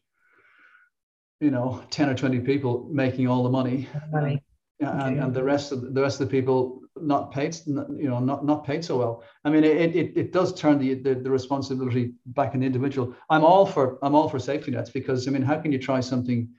you 1.40 1.52
know, 1.52 1.84
ten 1.90 2.10
or 2.10 2.16
twenty 2.16 2.40
people 2.40 2.90
making 2.92 3.28
all 3.28 3.44
the 3.44 3.50
money, 3.50 3.88
money. 4.12 4.44
Um, 4.84 4.90
and, 4.90 5.02
okay. 5.02 5.18
and 5.26 5.34
the 5.34 5.44
rest 5.44 5.72
of 5.72 5.94
the 5.94 6.02
rest 6.02 6.22
of 6.22 6.30
the 6.30 6.32
people 6.32 6.82
not 6.96 7.32
paid, 7.32 7.56
you 7.66 8.10
know, 8.10 8.20
not 8.20 8.46
not 8.46 8.66
paid 8.66 8.84
so 8.84 8.98
well. 8.98 9.24
I 9.44 9.50
mean, 9.50 9.64
it 9.64 9.96
it, 9.96 10.18
it 10.18 10.32
does 10.32 10.54
turn 10.54 10.78
the, 10.80 10.96
the 10.96 11.16
the 11.16 11.32
responsibility 11.32 12.14
back 12.28 12.54
on 12.54 12.60
the 12.62 12.66
individual. 12.66 13.16
I'm 13.30 13.44
all 13.44 13.66
for 13.66 13.98
I'm 14.02 14.16
all 14.16 14.30
for 14.30 14.40
safety 14.40 14.72
nets 14.72 14.90
because 14.90 15.28
I 15.28 15.32
mean, 15.32 15.42
how 15.42 15.60
can 15.60 15.72
you 15.72 15.80
try 15.80 16.00
something 16.00 16.50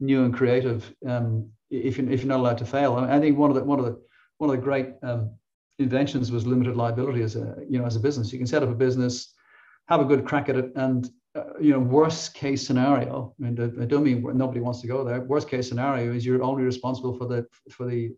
new 0.00 0.24
and 0.24 0.34
creative 0.34 0.94
um, 1.06 1.50
if, 1.70 1.98
you, 1.98 2.08
if 2.08 2.20
you're 2.20 2.28
not 2.28 2.40
allowed 2.40 2.58
to 2.58 2.66
fail. 2.66 2.96
I, 2.96 3.18
think 3.20 3.38
one 3.38 3.50
of 3.50 3.56
the 3.56 3.64
one 3.64 3.78
of 3.78 3.84
the 3.84 4.00
one 4.38 4.50
of 4.50 4.56
the 4.56 4.62
great 4.62 4.94
um, 5.02 5.30
inventions 5.78 6.30
was 6.30 6.46
limited 6.46 6.76
liability 6.76 7.22
as 7.22 7.36
a 7.36 7.56
you 7.68 7.78
know 7.78 7.86
as 7.86 7.96
a 7.96 8.00
business. 8.00 8.32
You 8.32 8.38
can 8.38 8.46
set 8.46 8.62
up 8.62 8.68
a 8.68 8.74
business, 8.74 9.34
have 9.88 10.00
a 10.00 10.04
good 10.04 10.24
crack 10.24 10.48
at 10.48 10.56
it, 10.56 10.72
and 10.76 11.08
uh, 11.34 11.58
you 11.60 11.72
know 11.72 11.80
worst 11.80 12.34
case 12.34 12.66
scenario. 12.66 13.34
I 13.40 13.50
mean, 13.50 13.80
I 13.80 13.84
don't 13.84 14.04
mean 14.04 14.24
nobody 14.36 14.60
wants 14.60 14.80
to 14.82 14.86
go 14.86 15.04
there. 15.04 15.20
Worst 15.20 15.48
case 15.48 15.68
scenario 15.68 16.12
is 16.12 16.24
you're 16.24 16.42
only 16.42 16.62
responsible 16.62 17.16
for 17.16 17.26
the 17.26 17.46
for 17.70 17.86
the 17.86 18.12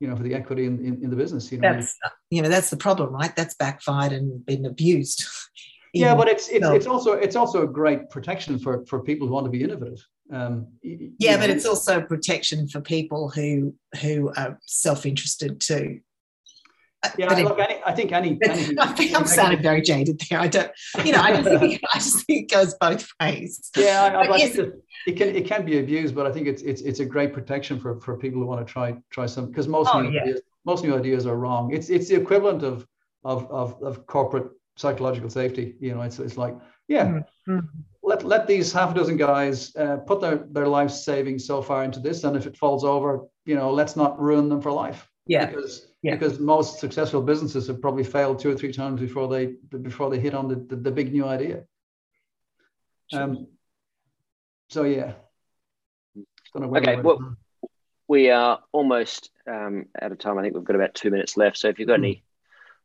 you 0.00 0.08
know 0.08 0.16
for 0.16 0.22
the 0.22 0.34
equity 0.34 0.66
in, 0.66 0.84
in, 0.84 1.02
in 1.02 1.10
the 1.10 1.16
business. 1.16 1.50
You 1.52 1.58
know, 1.58 1.72
that's 1.72 1.96
you 2.30 2.42
know 2.42 2.48
that's 2.48 2.70
the 2.70 2.76
problem, 2.76 3.12
right? 3.12 3.34
That's 3.36 3.54
backfired 3.54 4.12
and 4.12 4.44
been 4.44 4.66
abused. 4.66 5.24
yeah, 5.92 6.14
but 6.14 6.28
it's 6.28 6.48
it's, 6.48 6.66
it's 6.66 6.86
also 6.86 7.12
it's 7.12 7.36
also 7.36 7.62
a 7.62 7.66
great 7.66 8.10
protection 8.10 8.58
for 8.58 8.84
for 8.86 9.02
people 9.02 9.26
who 9.26 9.34
want 9.34 9.46
to 9.46 9.50
be 9.50 9.62
innovative. 9.62 10.04
Um, 10.32 10.68
yeah, 10.82 11.32
know. 11.32 11.42
but 11.42 11.50
it's 11.50 11.66
also 11.66 12.00
protection 12.00 12.66
for 12.66 12.80
people 12.80 13.28
who 13.28 13.74
who 14.00 14.32
are 14.36 14.58
self-interested 14.64 15.60
too. 15.60 16.00
Uh, 17.04 17.10
yeah, 17.18 17.28
but 17.28 17.38
look, 17.42 17.58
any, 17.58 17.80
I 17.84 17.92
think 17.92 18.12
any. 18.12 18.38
any 18.48 18.78
I 18.78 18.86
think 18.86 19.14
I'm 19.14 19.26
sounding 19.26 19.60
very 19.60 19.82
jaded 19.82 20.22
there. 20.30 20.40
I 20.40 20.48
don't, 20.48 20.70
you 21.04 21.12
know, 21.12 21.20
I 21.20 21.42
just 21.42 21.60
think 21.60 21.82
I 21.94 21.98
just 21.98 22.26
think 22.26 22.44
it 22.44 22.54
goes 22.54 22.74
both 22.74 23.08
ways. 23.20 23.70
Yeah, 23.76 24.04
I, 24.04 24.22
I 24.22 24.36
yes. 24.38 24.56
think 24.56 24.74
it 25.06 25.16
can 25.16 25.28
it 25.36 25.46
can 25.46 25.66
be 25.66 25.78
abused, 25.78 26.14
but 26.14 26.26
I 26.26 26.32
think 26.32 26.46
it's 26.46 26.62
it's 26.62 26.80
it's 26.80 27.00
a 27.00 27.04
great 27.04 27.34
protection 27.34 27.78
for 27.78 28.00
for 28.00 28.16
people 28.16 28.40
who 28.40 28.46
want 28.46 28.66
to 28.66 28.72
try 28.72 28.96
try 29.10 29.26
some 29.26 29.48
because 29.48 29.68
most 29.68 29.90
oh, 29.92 30.00
new 30.00 30.12
yeah. 30.12 30.22
ideas 30.22 30.40
most 30.64 30.84
new 30.84 30.96
ideas 30.96 31.26
are 31.26 31.36
wrong. 31.36 31.74
It's 31.74 31.90
it's 31.90 32.08
the 32.08 32.14
equivalent 32.14 32.62
of 32.62 32.86
of 33.24 33.50
of, 33.50 33.82
of 33.82 34.06
corporate 34.06 34.50
psychological 34.76 35.30
safety. 35.30 35.76
You 35.80 35.94
know, 35.94 36.02
it's 36.02 36.18
it's 36.18 36.36
like 36.36 36.56
yeah. 36.88 37.20
Mm-hmm 37.48 37.58
let 38.02 38.24
let 38.24 38.46
these 38.46 38.72
half 38.72 38.90
a 38.90 38.94
dozen 38.94 39.16
guys 39.16 39.74
uh, 39.76 39.96
put 39.98 40.20
their 40.20 40.44
their 40.50 40.66
life 40.66 40.90
savings 40.90 41.46
so 41.46 41.62
far 41.62 41.84
into 41.84 42.00
this, 42.00 42.24
and 42.24 42.36
if 42.36 42.46
it 42.46 42.56
falls 42.56 42.84
over, 42.84 43.20
you 43.44 43.54
know, 43.54 43.72
let's 43.72 43.96
not 43.96 44.20
ruin 44.20 44.48
them 44.48 44.60
for 44.60 44.72
life. 44.72 45.08
Yeah. 45.26 45.46
Because 45.46 45.86
yeah. 46.02 46.14
because 46.14 46.40
most 46.40 46.80
successful 46.80 47.22
businesses 47.22 47.68
have 47.68 47.80
probably 47.80 48.04
failed 48.04 48.40
two 48.40 48.50
or 48.50 48.56
three 48.56 48.72
times 48.72 49.00
before 49.00 49.28
they 49.28 49.54
before 49.70 50.10
they 50.10 50.18
hit 50.18 50.34
on 50.34 50.48
the, 50.48 50.56
the, 50.56 50.76
the 50.76 50.90
big 50.90 51.12
new 51.12 51.24
idea. 51.24 51.64
Um, 53.12 53.46
so 54.68 54.82
yeah. 54.82 55.12
Okay, 56.54 57.00
well, 57.00 57.36
we 58.08 58.30
are 58.30 58.60
almost 58.72 59.30
um, 59.46 59.86
out 60.00 60.12
of 60.12 60.18
time. 60.18 60.38
I 60.38 60.42
think 60.42 60.54
we've 60.54 60.64
got 60.64 60.76
about 60.76 60.94
two 60.94 61.10
minutes 61.10 61.36
left. 61.36 61.56
So 61.56 61.68
if 61.68 61.78
you've 61.78 61.88
got 61.88 62.00
mm. 62.00 62.04
any 62.04 62.24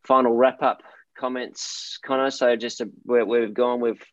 final 0.03 0.33
wrap 0.33 0.61
up 0.61 0.83
comments, 1.17 1.99
Connor. 2.05 2.31
So 2.31 2.55
just 2.55 2.81
a, 2.81 2.89
where 3.03 3.25
we've 3.25 3.53
gone, 3.53 3.81
we've 3.81 4.03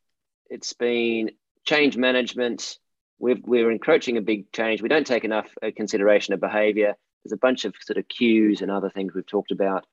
it's 0.50 0.72
been 0.72 1.30
change 1.64 1.96
management. 1.96 2.78
We've, 3.18 3.42
we're 3.44 3.70
encroaching 3.70 4.16
a 4.16 4.20
big 4.20 4.50
change. 4.52 4.82
We 4.82 4.88
don't 4.88 5.06
take 5.06 5.24
enough 5.24 5.48
uh, 5.62 5.70
consideration 5.76 6.34
of 6.34 6.40
behaviour. 6.40 6.94
There's 7.24 7.32
a 7.32 7.38
bunch 7.38 7.64
of 7.64 7.74
sort 7.80 7.96
of 7.96 8.08
cues 8.08 8.60
and 8.60 8.70
other 8.70 8.90
things 8.90 9.14
we've 9.14 9.26
talked 9.26 9.50
about. 9.50 9.86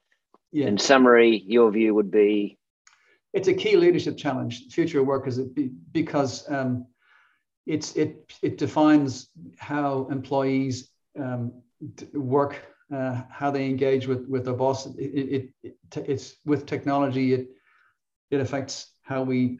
Yeah. 0.51 0.68
In 0.68 0.78
summary, 0.78 1.41
your 1.45 1.72
view 1.72 1.95
would 1.95 2.12
be 2.12 2.57
it's 3.34 3.47
a 3.47 3.53
key 3.53 3.78
leadership 3.78 4.18
challenge. 4.18 4.68
Future 4.72 5.03
work 5.03 5.28
is 5.28 5.39
because 5.91 6.49
um, 6.51 6.88
it's 7.66 7.95
it 7.95 8.34
it 8.41 8.57
defines 8.57 9.30
how 9.57 10.07
employees 10.12 10.89
um, 11.18 11.53
work 12.14 12.62
uh, 12.91 13.21
how 13.29 13.51
they 13.51 13.65
engage 13.65 14.07
with 14.07 14.27
with 14.27 14.45
their 14.45 14.53
boss. 14.53 14.85
It, 14.85 14.99
it, 14.99 15.49
it, 15.63 15.77
it's 15.95 16.35
with 16.45 16.65
technology. 16.65 17.33
It 17.33 17.49
it 18.29 18.39
affects 18.39 18.91
how 19.01 19.23
we 19.23 19.59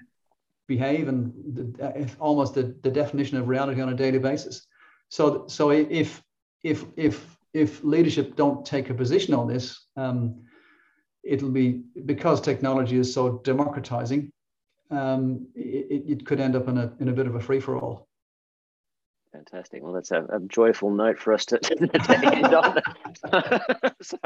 behave 0.67 1.07
and 1.07 1.34
the, 1.53 2.09
almost 2.19 2.55
the, 2.55 2.75
the 2.82 2.89
definition 2.89 3.38
of 3.38 3.47
reality 3.47 3.82
on 3.82 3.89
a 3.89 3.95
daily 3.95 4.19
basis. 4.19 4.67
So 5.09 5.45
so 5.47 5.71
if 5.71 6.21
if 6.63 6.86
if 6.95 7.38
if 7.53 7.84
leadership 7.84 8.36
don't 8.36 8.65
take 8.65 8.89
a 8.89 8.93
position 8.93 9.34
on 9.34 9.47
this, 9.47 9.88
um, 9.97 10.41
it'll 11.23 11.51
be 11.51 11.84
because 12.05 12.39
technology 12.41 12.97
is 12.97 13.13
so 13.13 13.39
democratizing. 13.43 14.32
Um, 14.89 15.47
it, 15.55 16.03
it 16.07 16.25
could 16.25 16.39
end 16.39 16.55
up 16.55 16.67
in 16.67 16.77
a 16.77 16.93
in 16.99 17.09
a 17.09 17.13
bit 17.13 17.27
of 17.27 17.36
a 17.36 17.39
free 17.39 17.59
for 17.59 17.77
all. 17.77 18.07
Fantastic. 19.34 19.82
Well, 19.82 19.93
that's 19.93 20.11
a, 20.11 20.25
a, 20.25 20.39
joyful 20.41 20.91
note 20.91 21.17
for 21.17 21.32
us 21.32 21.45
to, 21.45 21.57
to 21.59 22.36
end 22.36 22.53
on. 22.53 22.82
so, 24.01 24.17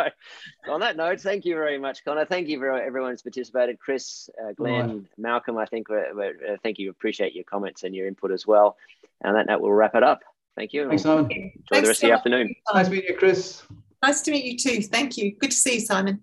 on 0.68 0.80
that 0.80 0.97
note, 0.97 1.22
thank 1.22 1.45
you 1.45 1.53
very 1.53 1.78
much, 1.78 2.03
Connor. 2.03 2.26
Thank 2.26 2.47
you 2.47 2.58
for 2.58 2.72
everyone 2.72 3.12
who's 3.12 3.22
participated. 3.22 3.80
Chris, 3.80 4.30
uh, 4.43 4.53
Glenn, 4.53 4.89
right. 4.89 5.06
Malcolm, 5.18 5.60
I 5.60 5.66
think, 5.68 5.89
we're, 5.89 6.16
we're, 6.16 6.53
uh, 6.53 6.58
thank 6.64 6.80
you. 6.80 6.89
Appreciate 6.89 7.36
your 7.36 7.43
comments 7.43 7.84
and 7.84 7.93
your 7.93 8.08
input 8.08 8.32
as 8.32 8.47
well. 8.47 8.78
And 9.24 9.36
that 9.36 9.45
note, 9.45 9.62
we'll 9.62 9.74
wrap 9.74 9.93
it 9.93 10.03
up. 10.03 10.22
Thank 10.56 10.74
you. 10.74 10.88
Thanks, 10.88 11.03
Simon. 11.03 11.32
Enjoy 11.32 11.51
Thanks 11.70 11.86
the 11.86 11.88
rest 11.89 11.99
so 11.99 12.08
of 12.08 12.10
the 12.10 12.18
afternoon. 12.18 12.56
Nice 12.74 12.89
meeting 12.89 13.10
you, 13.10 13.16
Chris. 13.16 13.62
Nice 14.01 14.22
to 14.22 14.32
meet 14.32 14.45
you 14.45 14.58
too. 14.58 14.82
Thank 14.82 15.18
you. 15.18 15.36
Good 15.36 15.51
to 15.51 15.58
see 15.58 15.76
you, 15.76 15.82
Simon. 15.82 16.22